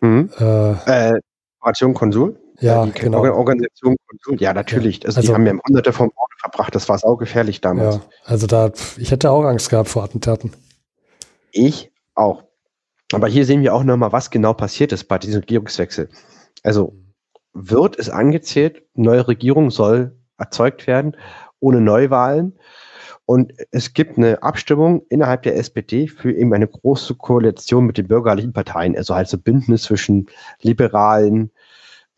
[0.00, 0.28] Mhm.
[0.40, 0.72] Äh,
[1.12, 1.20] äh,
[1.60, 2.36] Operation Konsul?
[2.60, 3.22] Ja, die genau.
[3.34, 5.04] Organisation Konsult, ja, natürlich.
[5.06, 6.74] Also, also, die haben ja hunderte von Morde verbracht.
[6.74, 7.96] Das war saugefährlich damals.
[7.96, 10.52] Ja, also da, ich hätte auch Angst gehabt vor Attentaten.
[11.52, 12.44] Ich auch.
[13.12, 16.08] Aber hier sehen wir auch nochmal, was genau passiert ist bei diesem Regierungswechsel.
[16.62, 16.94] Also
[17.52, 21.16] wird es angezählt, neue Regierung soll erzeugt werden,
[21.58, 22.58] ohne Neuwahlen.
[23.26, 28.08] Und es gibt eine Abstimmung innerhalb der SPD für eben eine große Koalition mit den
[28.08, 30.26] bürgerlichen Parteien, also halt so Bündnis zwischen
[30.62, 31.52] Liberalen,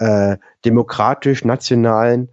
[0.02, 2.30] äh, demokratisch-nationalen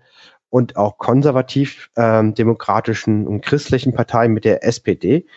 [0.50, 5.28] und auch konservativ-demokratischen ähm, und christlichen Parteien mit der SPD.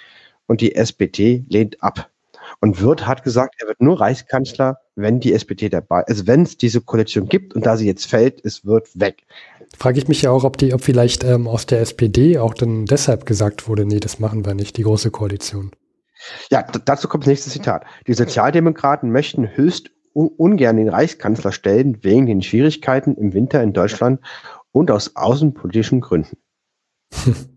[0.47, 2.09] Und die SPD lehnt ab.
[2.61, 6.09] Und Wirth hat gesagt, er wird nur Reichskanzler, wenn die SPD dabei ist.
[6.09, 9.25] Also wenn es diese Koalition gibt und da sie jetzt fällt, ist Wirth weg.
[9.77, 12.87] Frage ich mich ja auch, ob die, ob vielleicht ähm, aus der SPD auch dann
[12.87, 15.73] deshalb gesagt wurde, nee, das machen wir nicht, die große Koalition.
[16.51, 17.85] Ja, dazu kommt das nächste Zitat.
[18.07, 24.21] Die Sozialdemokraten möchten höchst ungern den Reichskanzler stellen wegen den Schwierigkeiten im Winter in Deutschland
[24.71, 26.39] und aus außenpolitischen Gründen.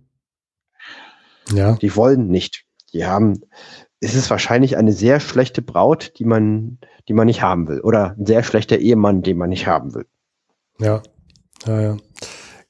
[1.53, 1.73] Ja.
[1.75, 2.65] Die wollen nicht.
[2.93, 3.41] Die haben,
[3.99, 7.81] es ist wahrscheinlich eine sehr schlechte Braut, die man, die man nicht haben will.
[7.81, 10.05] Oder ein sehr schlechter Ehemann, den man nicht haben will.
[10.79, 11.03] Ja.
[11.65, 11.97] Ja, ja.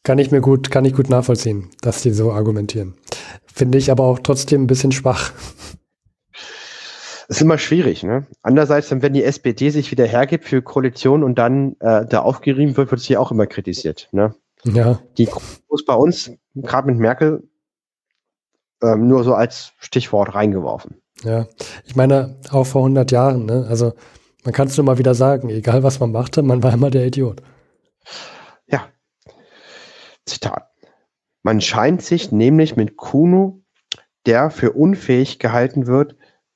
[0.04, 2.96] Kann ich mir gut, kann ich gut nachvollziehen, dass die so argumentieren.
[3.46, 5.34] Finde ich aber auch trotzdem ein bisschen schwach.
[7.28, 8.04] Das ist immer schwierig.
[8.04, 8.28] Ne?
[8.42, 12.92] Andererseits, wenn die SPD sich wieder hergibt für Koalition und dann äh, da aufgerieben wird,
[12.92, 14.10] wird sie auch immer kritisiert.
[14.12, 14.36] Ne?
[14.64, 15.00] Ja.
[15.18, 17.48] Die groß bei uns, gerade mit Merkel,
[18.84, 21.02] ähm, nur so als Stichwort reingeworfen.
[21.24, 21.48] Ja,
[21.86, 23.66] ich meine, auch vor 100 Jahren, ne?
[23.70, 23.94] also
[24.44, 27.08] man kann es nur mal wieder sagen, egal was man machte, man war immer der
[27.08, 27.42] Idiot.
[28.68, 28.90] Ja.
[30.26, 30.70] Zitat.
[31.42, 33.62] Man scheint sich nämlich mit Kuno,
[34.26, 36.16] der für unfähig gehalten wird,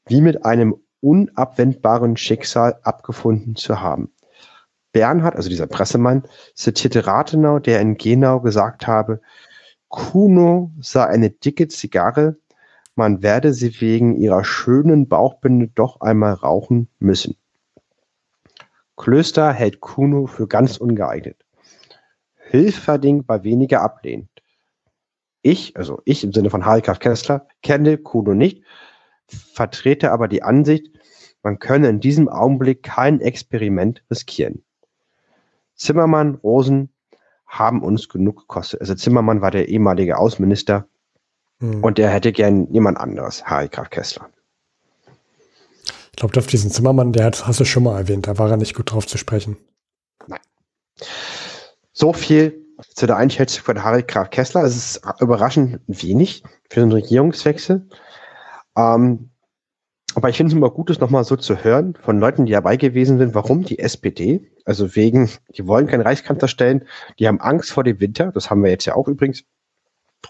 [0.09, 4.11] wie mit einem unabwendbaren Schicksal abgefunden zu haben.
[4.91, 6.23] Bernhard, also dieser Pressemann,
[6.55, 9.21] zitierte Rathenau, der in Genau gesagt habe,
[9.87, 12.37] Kuno sei eine dicke Zigarre,
[12.95, 17.37] man werde sie wegen ihrer schönen Bauchbinde doch einmal rauchen müssen.
[18.97, 21.45] Klöster hält Kuno für ganz ungeeignet.
[22.35, 24.29] Hilferding war weniger ablehnend.
[25.41, 28.63] Ich, also ich im Sinne von Harry Kessler, kenne Kuno nicht,
[29.29, 30.87] vertrete aber die Ansicht,
[31.43, 34.63] man könne in diesem Augenblick kein Experiment riskieren.
[35.75, 36.89] Zimmermann, Rosen
[37.47, 38.81] haben uns genug gekostet.
[38.81, 40.87] Also Zimmermann war der ehemalige Außenminister
[41.59, 41.83] hm.
[41.83, 44.29] und der hätte gern jemand anderes, Harry Graf Kessler.
[46.11, 48.57] Ich glaube, auf diesen Zimmermann, der hat, hast du schon mal erwähnt, da war er
[48.57, 49.57] nicht gut drauf zu sprechen.
[50.27, 50.41] Nein.
[51.93, 54.63] So viel zu der Einschätzung von Harry Graf Kessler.
[54.63, 57.87] Es ist überraschend wenig für einen Regierungswechsel.
[58.75, 59.29] Ähm,
[60.15, 62.77] aber ich finde es immer gut, das nochmal so zu hören von Leuten, die dabei
[62.77, 66.85] gewesen sind, warum die SPD, also wegen, die wollen keinen Reichskanzler stellen,
[67.19, 69.43] die haben Angst vor dem Winter, das haben wir jetzt ja auch übrigens,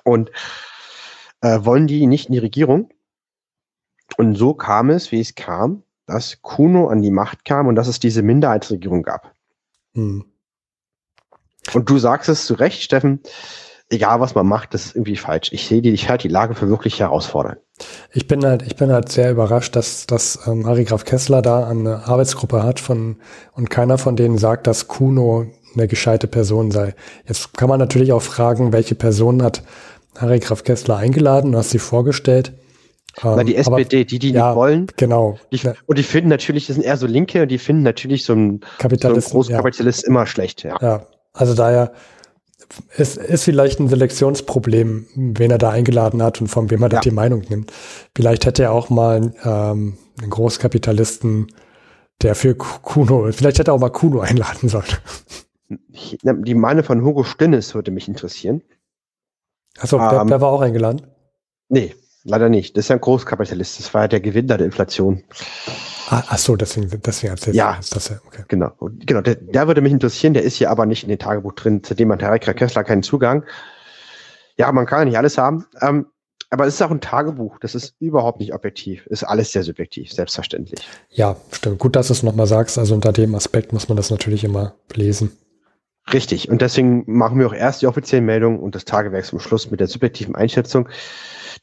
[0.03, 0.32] und
[1.41, 2.90] äh, wollen die nicht in die Regierung.
[4.18, 7.88] Und so kam es, wie es kam, dass Kuno an die Macht kam und dass
[7.88, 9.34] es diese Minderheitsregierung gab.
[9.94, 10.26] Hm.
[11.74, 13.22] Und du sagst es zu Recht, Steffen,
[13.90, 15.52] egal was man macht, das ist irgendwie falsch.
[15.53, 17.60] Ich sehe die, ich halte die Lage für wirklich herausfordernd.
[18.11, 21.68] Ich bin halt, ich bin halt sehr überrascht, dass, dass ähm, Harry Graf Kessler da
[21.68, 23.18] eine Arbeitsgruppe hat von
[23.53, 26.95] und keiner von denen sagt, dass Kuno eine gescheite Person sei.
[27.27, 29.64] Jetzt kann man natürlich auch fragen, welche Person hat
[30.18, 32.53] Harry Graf Kessler eingeladen, hast sie vorgestellt.
[33.23, 34.88] Na, die SPD, aber, die, die ja, nicht wollen.
[34.95, 35.38] Genau.
[35.51, 38.34] Die, und die finden natürlich, das sind eher so Linke und die finden natürlich so
[38.34, 40.07] ein, Kapitalist, so Großkapitalist ja.
[40.07, 40.64] immer schlecht.
[40.64, 40.77] Ja.
[40.81, 41.91] ja, also daher
[42.98, 46.90] ist, ist vielleicht ein Selektionsproblem, wen er da eingeladen hat und von wem er ja.
[46.90, 47.72] da die Meinung nimmt.
[48.16, 51.48] Vielleicht hätte er auch mal ähm, einen Großkapitalisten,
[52.22, 54.86] der für Kuno, vielleicht hätte er auch mal Kuno einladen sollen.
[55.70, 58.64] Die Meinung von Hugo Stinnes würde mich interessieren.
[59.78, 61.08] Achso, der, ähm, der war auch eingeladen?
[61.70, 62.76] Nee, leider nicht.
[62.76, 63.80] Das ist ja ein Großkapitalist.
[63.80, 65.24] Das war ja der Gewinner der Inflation.
[66.10, 68.19] Ah, ach so, deswegen, deswegen erzählt ja, das ja.
[68.26, 68.44] Okay.
[68.48, 69.22] Genau, genau.
[69.22, 70.34] Der, der, würde mich interessieren.
[70.34, 71.84] Der ist hier aber nicht in dem Tagebuch drin.
[71.84, 73.44] Zu dem hat Herr Kessler keinen Zugang.
[74.57, 75.65] Ja, man kann ja nicht alles haben.
[75.81, 76.07] Ähm,
[76.49, 77.60] aber es ist auch ein Tagebuch.
[77.60, 79.06] Das ist überhaupt nicht objektiv.
[79.06, 80.80] Ist alles sehr subjektiv, selbstverständlich.
[81.10, 81.77] Ja, stimmt.
[81.77, 82.80] Gut, dass du es nochmal sagst.
[82.80, 85.31] Also unter dem Aspekt muss man das natürlich immer lesen.
[86.14, 86.49] Richtig.
[86.49, 89.80] Und deswegen machen wir auch erst die offiziellen Meldungen und das Tagewerk zum Schluss mit
[89.80, 90.90] der subjektiven Einschätzung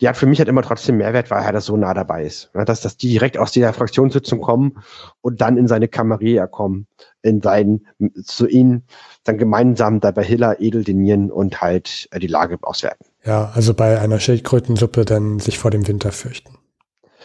[0.01, 2.51] die hat für mich halt immer trotzdem Mehrwert, weil er da so nah dabei ist.
[2.55, 4.83] Ja, dass, dass die direkt aus dieser Fraktionssitzung kommen
[5.21, 6.87] und dann in seine Kameria kommen,
[7.23, 7.87] in seinen,
[8.25, 8.85] zu ihnen
[9.25, 13.07] dann gemeinsam dabei Hiller edel dinieren und halt äh, die Lage auswerten.
[13.25, 16.59] Ja, also bei einer Schildkrötensuppe dann sich vor dem Winter fürchten.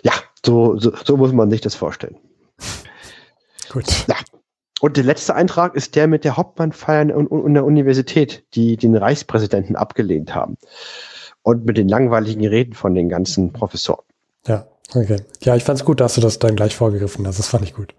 [0.03, 0.13] Ja,
[0.45, 2.17] so, so, so muss man sich das vorstellen.
[3.69, 3.85] Gut.
[4.07, 4.15] Ja.
[4.81, 9.75] Und der letzte Eintrag ist der mit der Hauptmannfeier in der Universität, die den Reichspräsidenten
[9.75, 10.57] abgelehnt haben
[11.43, 14.03] und mit den langweiligen Reden von den ganzen Professoren.
[14.47, 15.17] Ja, okay.
[15.43, 17.37] Ja, ich fand es gut, dass du das dann gleich vorgegriffen hast.
[17.37, 17.93] Das fand ich gut.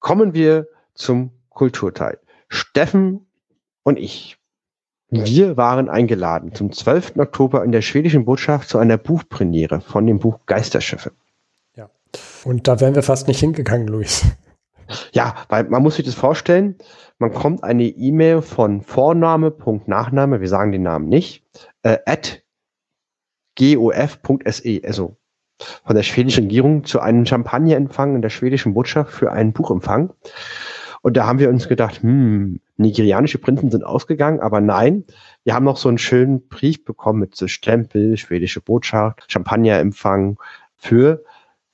[0.00, 2.18] Kommen wir zum Kulturteil.
[2.48, 3.26] Steffen
[3.82, 4.38] und ich,
[5.10, 7.18] wir waren eingeladen zum 12.
[7.18, 11.12] Oktober in der schwedischen Botschaft zu einer Buchpremiere von dem Buch Geisterschiffe.
[11.76, 11.90] Ja.
[12.44, 14.24] Und da wären wir fast nicht hingegangen, Luis.
[15.12, 16.76] Ja, weil man muss sich das vorstellen,
[17.18, 21.44] man kommt eine E-Mail von Vorname, Punkt, Nachname, wir sagen den Namen nicht,
[21.82, 22.42] äh, at
[23.58, 25.16] gof.se, also
[25.84, 30.12] von der schwedischen Regierung zu einem Champagnerempfang in der schwedischen Botschaft für einen Buchempfang.
[31.02, 35.04] Und da haben wir uns gedacht, hm, nigerianische Prinzen sind ausgegangen, aber nein,
[35.44, 40.38] wir haben noch so einen schönen Brief bekommen mit so Stempel, schwedische Botschaft, Champagnerempfang
[40.76, 41.22] für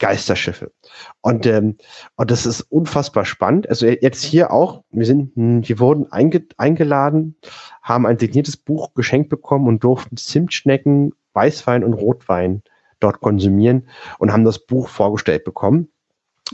[0.01, 0.73] Geisterschiffe.
[1.21, 1.77] Und, ähm,
[2.17, 3.69] und das ist unfassbar spannend.
[3.69, 7.37] Also jetzt hier auch, wir sind, hm, wir wurden einge eingeladen,
[7.83, 12.63] haben ein signiertes Buch geschenkt bekommen und durften Zimtschnecken Weißwein und Rotwein
[12.99, 15.89] dort konsumieren und haben das Buch vorgestellt bekommen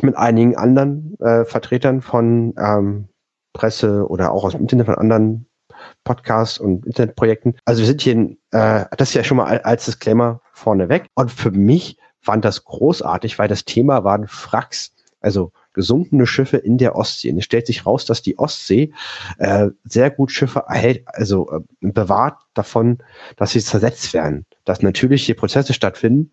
[0.02, 3.09] mit einigen anderen äh, Vertretern von ähm,
[3.55, 5.47] Presse oder auch aus dem Internet von anderen
[6.05, 7.56] Podcasts und Internetprojekten.
[7.64, 11.06] Also wir sind hier, in, äh, das ist ja schon mal als Disclaimer vorneweg.
[11.14, 16.76] Und für mich fand das großartig, weil das Thema waren Fracks, also gesunkene Schiffe in
[16.76, 17.30] der Ostsee.
[17.30, 18.92] Und es stellt sich raus, dass die Ostsee
[19.38, 22.98] äh, sehr gut Schiffe erhält, also äh, bewahrt davon,
[23.36, 26.32] dass sie zersetzt werden, dass natürliche Prozesse stattfinden.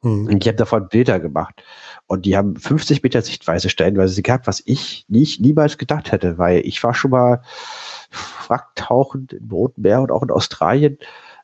[0.00, 0.28] Mhm.
[0.28, 1.62] Und ich habe davon Bilder gemacht.
[2.06, 6.66] Und die haben 50 Meter Sichtweise stellenweise gehabt, was ich nicht niemals gedacht hätte, weil
[6.66, 7.42] ich war schon mal
[8.48, 10.96] Wracktauchend im Roten Meer und auch in Australien.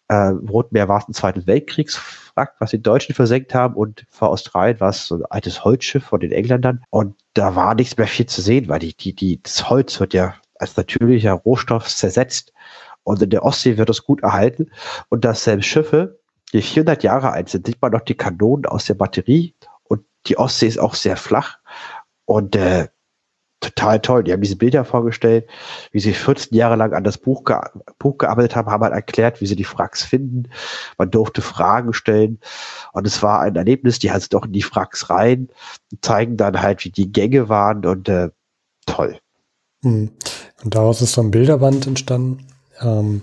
[0.08, 2.00] Äh, Im Roten Meer war es ein Zweiten Weltkriegs
[2.34, 6.04] Wrack, was die Deutschen versenkt haben und vor Australien war es so ein altes Holzschiff
[6.04, 6.84] von den Engländern.
[6.90, 10.14] Und da war nichts mehr viel zu sehen, weil die, die, die, das Holz wird
[10.14, 12.52] ja als natürlicher Rohstoff zersetzt.
[13.02, 14.70] Und in der Ostsee wird es gut erhalten.
[15.08, 16.20] Und dass selbst Schiffe,
[16.52, 19.54] die 400 Jahre alt sind, sieht man noch die Kanonen aus der Batterie.
[19.84, 21.58] Und die Ostsee ist auch sehr flach.
[22.24, 22.88] Und äh,
[23.60, 24.24] total toll.
[24.24, 25.48] Die haben diese Bilder vorgestellt,
[25.92, 27.56] wie sie 14 Jahre lang an das Buch, ge
[27.98, 30.44] Buch gearbeitet haben, haben halt erklärt, wie sie die Fracks finden.
[30.96, 32.38] Man durfte Fragen stellen.
[32.92, 35.48] Und es war ein Erlebnis, die halt doch in die Fracks rein,
[36.02, 38.30] zeigen dann halt, wie die Gänge waren und äh,
[38.86, 39.18] toll.
[39.82, 40.10] Hm.
[40.64, 42.46] Und daraus ist so ein Bilderband entstanden.
[42.80, 43.22] Ähm,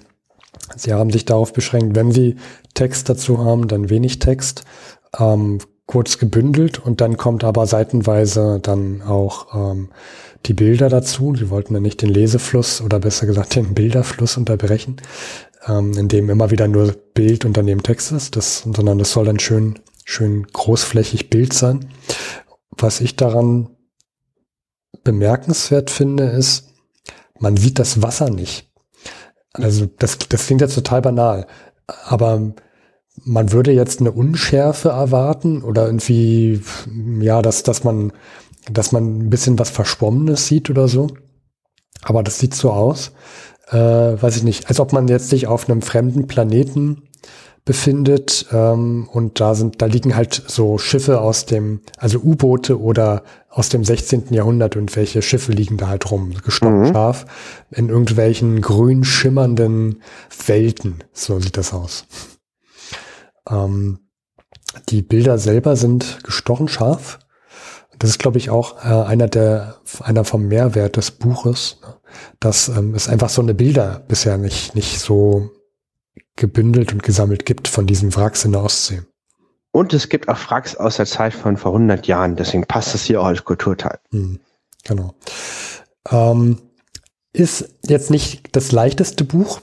[0.76, 2.36] sie haben sich darauf beschränkt, wenn sie
[2.74, 4.66] Text dazu haben, dann wenig Text.
[5.18, 9.90] Ähm, kurz gebündelt und dann kommt aber seitenweise dann auch ähm,
[10.46, 11.36] die Bilder dazu.
[11.36, 14.98] Sie wollten dann nicht den Lesefluss oder besser gesagt den Bilderfluss unterbrechen,
[15.68, 19.26] ähm, in dem immer wieder nur Bild und daneben Text ist, das, sondern das soll
[19.26, 21.92] dann schön, schön großflächig Bild sein.
[22.78, 23.70] Was ich daran
[25.04, 26.74] bemerkenswert finde, ist,
[27.40, 28.72] man sieht das Wasser nicht.
[29.54, 31.48] Also das, das klingt jetzt total banal,
[31.88, 32.54] aber
[33.24, 36.62] man würde jetzt eine Unschärfe erwarten oder irgendwie,
[37.20, 38.12] ja, dass, dass man,
[38.72, 41.08] dass man ein bisschen was Verschwommenes sieht oder so.
[42.02, 43.12] Aber das sieht so aus.
[43.72, 43.78] äh,
[44.22, 47.04] weiß ich nicht, als ob man jetzt sich auf einem fremden Planeten
[47.66, 53.24] befindet ähm, und da sind, da liegen halt so Schiffe aus dem, also U-Boote oder
[53.50, 54.26] aus dem 16.
[54.30, 56.94] Jahrhundert und welche Schiffe liegen da halt rum, gestochen mhm.
[56.94, 57.26] scharf,
[57.72, 60.04] in irgendwelchen grün schimmernden
[60.46, 62.06] Welten, so sieht das aus.
[63.50, 64.00] Ähm,
[64.90, 67.20] die Bilder selber sind gestochen scharf.
[68.00, 71.96] Das ist, glaube ich, auch äh, einer der, einer vom Mehrwert des Buches, ne?
[72.40, 75.52] dass ähm, es einfach so eine Bilder bisher nicht, nicht so
[76.36, 79.02] gebündelt und gesammelt gibt von diesen Wracks in der Ostsee.
[79.72, 83.04] Und es gibt auch Wracks aus der Zeit von vor 100 Jahren, deswegen passt es
[83.04, 84.00] hier auch als Kulturteil.
[84.12, 84.40] Hm,
[84.84, 85.16] genau.
[86.10, 86.62] Ähm,
[87.34, 89.60] ist jetzt nicht das leichteste Buch.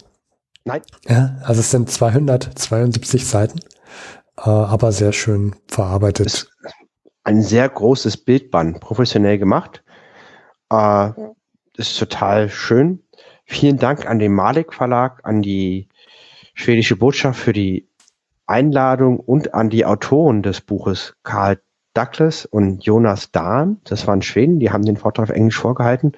[0.64, 0.82] Nein.
[1.08, 3.58] Ja, also es sind 272 Seiten,
[4.38, 6.48] äh, aber sehr schön verarbeitet.
[7.24, 9.82] Ein sehr großes Bildband, professionell gemacht.
[10.70, 11.10] Äh,
[11.76, 13.02] ist total schön.
[13.44, 15.88] Vielen Dank an den Malik Verlag, an die
[16.54, 17.88] schwedische Botschaft für die
[18.46, 21.60] Einladung und an die Autoren des Buches Karl
[21.94, 23.80] Douglas und Jonas Dahn.
[23.84, 26.12] Das waren Schweden, die haben den Vortrag auf Englisch vorgehalten.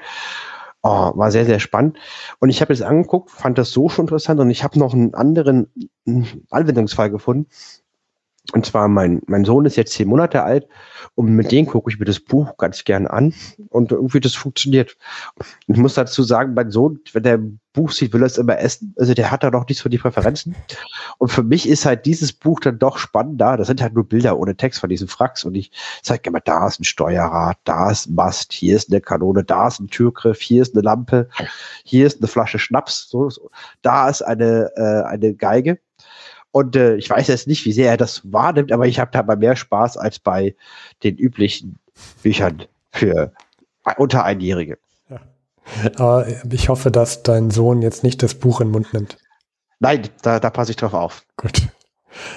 [0.87, 1.97] Oh, war sehr, sehr spannend.
[2.41, 5.15] Und ich habe es angeguckt, fand das so schon interessant und ich habe noch einen
[5.15, 5.73] anderen
[6.51, 7.49] Anwendungsfall gefunden.
[8.53, 10.69] Und zwar mein, mein Sohn ist jetzt zehn Monate alt
[11.15, 13.33] und mit dem gucke ich mir das Buch ganz gern an
[13.71, 14.97] und irgendwie das funktioniert.
[15.67, 17.41] Ich muss dazu sagen, mein Sohn, wenn der
[17.73, 18.95] Buch sieht, will er es immer essen.
[18.99, 20.55] Also der hat da noch nicht so die Präferenzen.
[21.17, 23.57] Und für mich ist halt dieses Buch dann doch spannender.
[23.57, 25.73] Das sind halt nur Bilder ohne Text von diesen Fracks und ich
[26.03, 29.69] zeige immer, da ist ein Steuerrad, da ist ein Mast, hier ist eine Kanone, da
[29.69, 31.29] ist ein Türgriff, hier ist eine Lampe,
[31.83, 33.51] hier ist eine Flasche Schnaps, so, so.
[33.81, 35.79] da ist eine, äh, eine Geige.
[36.55, 39.25] Und äh, ich weiß jetzt nicht, wie sehr er das wahrnimmt, aber ich habe da
[39.25, 40.55] mal mehr Spaß als bei
[41.03, 41.81] den üblichen
[42.23, 42.63] Büchern
[42.93, 43.33] für
[43.97, 44.79] unter Einjährige.
[45.11, 45.21] Ja.
[45.97, 49.19] Aber ich hoffe, dass dein Sohn jetzt nicht das Buch in den Mund nimmt.
[49.81, 51.25] Nein, da, da passe ich drauf auf.
[51.37, 51.61] Gut.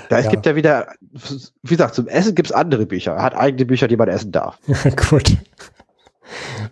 [0.09, 0.31] Da, es ja.
[0.31, 0.87] gibt ja wieder,
[1.61, 3.11] wie gesagt, zum Essen gibt es andere Bücher.
[3.11, 4.57] Er hat eigene Bücher, die man essen darf.
[5.11, 5.37] gut.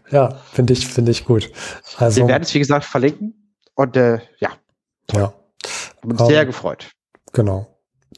[0.10, 1.52] Ja, finde ich, finde ich gut.
[1.98, 3.54] Also, Wir werden es, wie gesagt, verlinken.
[3.76, 4.50] Und äh, ja.
[5.12, 5.32] Ja.
[6.02, 6.95] Bin um, sehr ähm, gefreut.
[7.36, 7.68] Genau.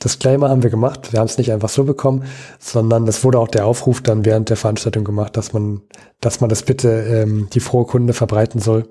[0.03, 1.11] Disclaimer haben wir gemacht.
[1.11, 2.25] Wir haben es nicht einfach so bekommen,
[2.59, 5.81] sondern es wurde auch der Aufruf dann während der Veranstaltung gemacht, dass man,
[6.21, 8.87] dass man das bitte ähm, die frohe Kunde verbreiten soll.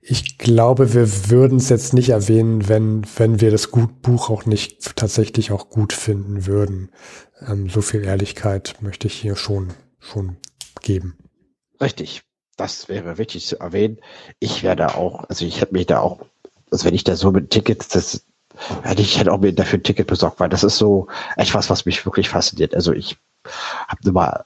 [0.00, 4.46] Ich glaube, wir würden es jetzt nicht erwähnen, wenn, wenn wir das gut Buch auch
[4.46, 6.90] nicht tatsächlich auch gut finden würden.
[7.46, 10.38] Ähm, so viel Ehrlichkeit möchte ich hier schon, schon
[10.80, 11.18] geben.
[11.82, 12.22] Richtig.
[12.56, 13.98] Das wäre wichtig zu erwähnen.
[14.38, 16.22] Ich werde auch, also ich habe mich da auch,
[16.70, 18.24] also wenn ich da so mit Tickets, das
[18.82, 21.86] hätte ich hätte auch mir dafür ein Ticket besorgt, weil das ist so etwas, was
[21.86, 22.74] mich wirklich fasziniert.
[22.74, 23.16] Also ich
[23.88, 24.42] habe mal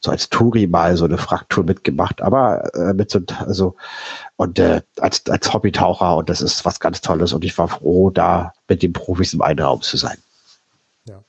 [0.00, 3.76] so als Touri mal so eine Fraktur mitgemacht, aber äh, mit so also
[4.36, 8.10] und äh, als als Hobbytaucher und das ist was ganz Tolles und ich war froh,
[8.10, 10.16] da mit den Profis im einen Raum zu sein.
[11.06, 11.20] Ja,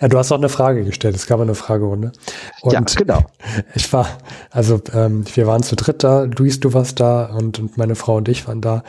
[0.00, 1.16] ja du hast auch eine Frage gestellt.
[1.16, 2.12] Es gab eine Fragerunde.
[2.62, 3.24] Und ja, genau.
[3.74, 4.06] Ich war,
[4.50, 6.22] also ähm, wir waren zu dritt da.
[6.22, 8.82] Luis, du warst da und, und meine Frau und ich waren da.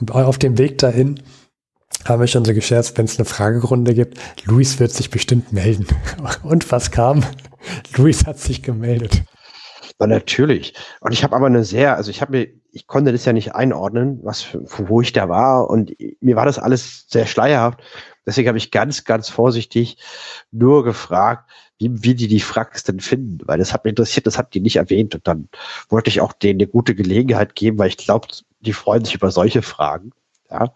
[0.00, 1.20] Und auf dem Weg dahin
[2.04, 5.86] haben wir schon so gescherzt, wenn es eine Fragerunde gibt, Luis wird sich bestimmt melden.
[6.42, 7.24] Und was kam?
[7.96, 9.22] Luis hat sich gemeldet.
[9.98, 10.74] Na, natürlich.
[11.00, 13.54] Und ich habe aber eine sehr, also ich habe mir, ich konnte das ja nicht
[13.54, 15.68] einordnen, was wo ich da war.
[15.68, 17.80] Und mir war das alles sehr schleierhaft.
[18.24, 19.98] Deswegen habe ich ganz, ganz vorsichtig
[20.50, 24.38] nur gefragt, wie, wie die die Fracks denn finden, weil das hat mich interessiert, das
[24.38, 25.14] hat die nicht erwähnt.
[25.14, 25.48] Und dann
[25.88, 28.28] wollte ich auch denen eine gute Gelegenheit geben, weil ich glaube,
[28.60, 30.12] die freuen sich über solche Fragen.
[30.50, 30.72] Ja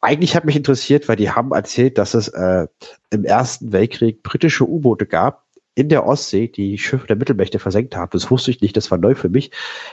[0.00, 2.66] eigentlich hat mich interessiert, weil die haben erzählt, dass es äh,
[3.10, 5.44] im Ersten Weltkrieg britische U-Boote gab
[5.74, 8.10] in der Ostsee, die Schiffe der Mittelmächte versenkt haben.
[8.12, 9.50] Das wusste ich nicht, das war neu für mich.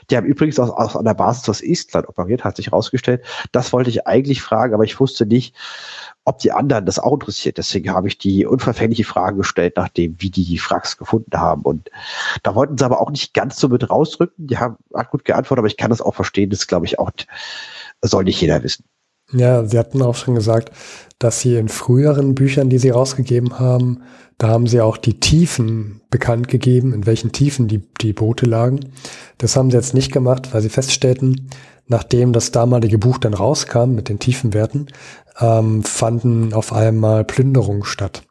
[0.10, 3.24] Die haben übrigens aus, aus einer Basis aus Estland operiert, hat sich herausgestellt.
[3.52, 5.56] Das wollte ich eigentlich fragen, aber ich wusste nicht,
[6.26, 7.58] ob die anderen das auch interessiert.
[7.58, 11.62] Deswegen habe ich die unverfängliche Frage gestellt, nachdem, wie die die Fracks gefunden haben.
[11.62, 11.90] Und
[12.44, 14.48] da wollten sie aber auch nicht ganz so mit rausrücken.
[14.48, 16.50] Die haben hat gut geantwortet, aber ich kann das auch verstehen.
[16.50, 17.12] Das glaube ich auch,
[18.02, 18.84] soll nicht jeder wissen.
[19.34, 20.72] Ja, Sie hatten auch schon gesagt,
[21.20, 24.04] dass Sie in früheren Büchern, die Sie rausgegeben haben,
[24.38, 28.92] da haben Sie auch die Tiefen bekannt gegeben, in welchen Tiefen die, die Boote lagen.
[29.38, 31.50] Das haben Sie jetzt nicht gemacht, weil Sie feststellten,
[31.88, 34.88] nachdem das damalige Buch dann rauskam mit den Tiefenwerten,
[35.40, 38.24] ähm, fanden auf einmal Plünderungen statt.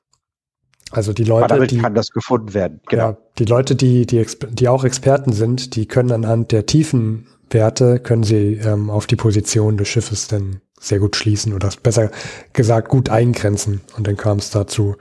[0.93, 2.81] Also die Leute, damit die, kann das gefunden werden.
[2.89, 3.03] Genau.
[3.03, 8.23] Ja, die Leute, die, die, die auch Experten sind, die können anhand der Tiefenwerte können
[8.23, 12.11] sie ähm, auf die Position des Schiffes dann sehr gut schließen oder besser
[12.53, 13.81] gesagt gut eingrenzen.
[13.97, 14.97] Und dann kam es dazu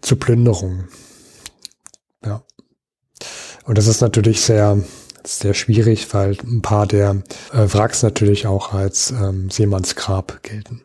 [0.00, 0.88] zu Plünderungen.
[2.24, 2.42] Ja.
[3.64, 4.82] Und das ist natürlich sehr
[5.26, 7.22] sehr schwierig, weil ein paar der
[7.52, 10.82] äh, Wracks natürlich auch als ähm, Seemannsgrab gelten.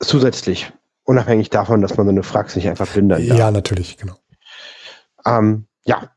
[0.00, 0.72] Zusätzlich,
[1.04, 3.38] unabhängig davon, dass man so eine Wracks nicht einfach plündern darf.
[3.38, 4.16] Ja, natürlich, genau.
[5.24, 6.10] Ähm, ja.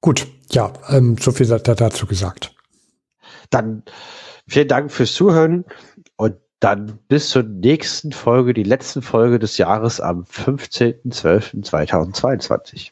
[0.00, 2.54] Gut, ja, ähm, so viel dazu gesagt.
[3.50, 3.82] Dann
[4.50, 5.64] vielen Dank fürs Zuhören
[6.16, 12.90] und dann bis zur nächsten Folge, die letzten Folge des Jahres am 15.12.2022.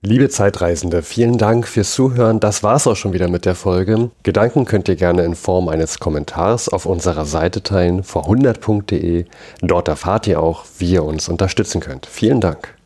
[0.00, 2.38] Liebe Zeitreisende, vielen Dank fürs Zuhören.
[2.38, 4.12] Das war's auch schon wieder mit der Folge.
[4.22, 9.24] Gedanken könnt ihr gerne in Form eines Kommentars auf unserer Seite teilen, vor100.de.
[9.60, 12.06] Dort erfahrt ihr auch, wie ihr uns unterstützen könnt.
[12.06, 12.77] Vielen Dank.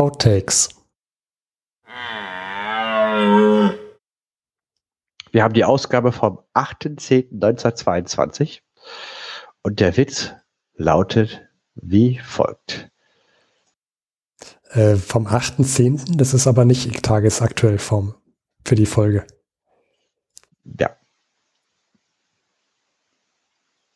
[0.00, 0.70] Outtakes.
[5.30, 8.62] Wir haben die Ausgabe vom 8.10.1922
[9.62, 10.32] und der Witz
[10.74, 12.90] lautet wie folgt.
[14.70, 18.14] Äh, vom 8.10., das ist aber nicht tagesaktuell Form
[18.64, 19.26] für die Folge.
[20.64, 20.96] Ja.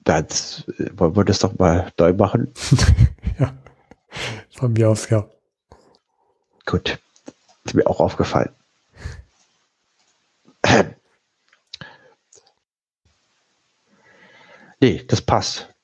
[0.01, 2.53] Das äh, wollen wir das doch mal neu machen.
[3.39, 3.57] ja.
[4.51, 5.27] Von mir aus, ja.
[6.67, 6.99] Gut.
[7.65, 8.55] Ist mir auch aufgefallen.
[14.81, 15.75] Nee, das passt.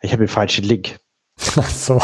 [0.00, 1.00] Ich habe den falschen Link.
[1.56, 2.00] Ach so.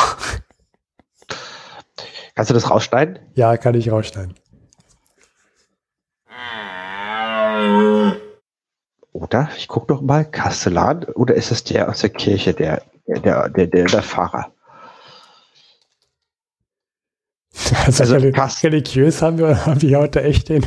[2.34, 3.20] Kannst du das rausschneiden?
[3.34, 4.34] Ja, kann ich rausschneiden.
[9.12, 9.48] Oder?
[9.56, 10.24] Ich gucke noch mal.
[10.24, 11.04] Kastellan?
[11.04, 14.50] Oder ist es der aus der Kirche, der, der, der, der, der Pfarrer?
[17.86, 18.16] Also, also
[18.62, 20.66] religiös haben wir, haben wir heute echt den,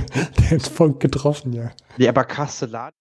[0.50, 1.72] den Punkt getroffen, ja.
[1.98, 2.92] Nee, aber Kastellan.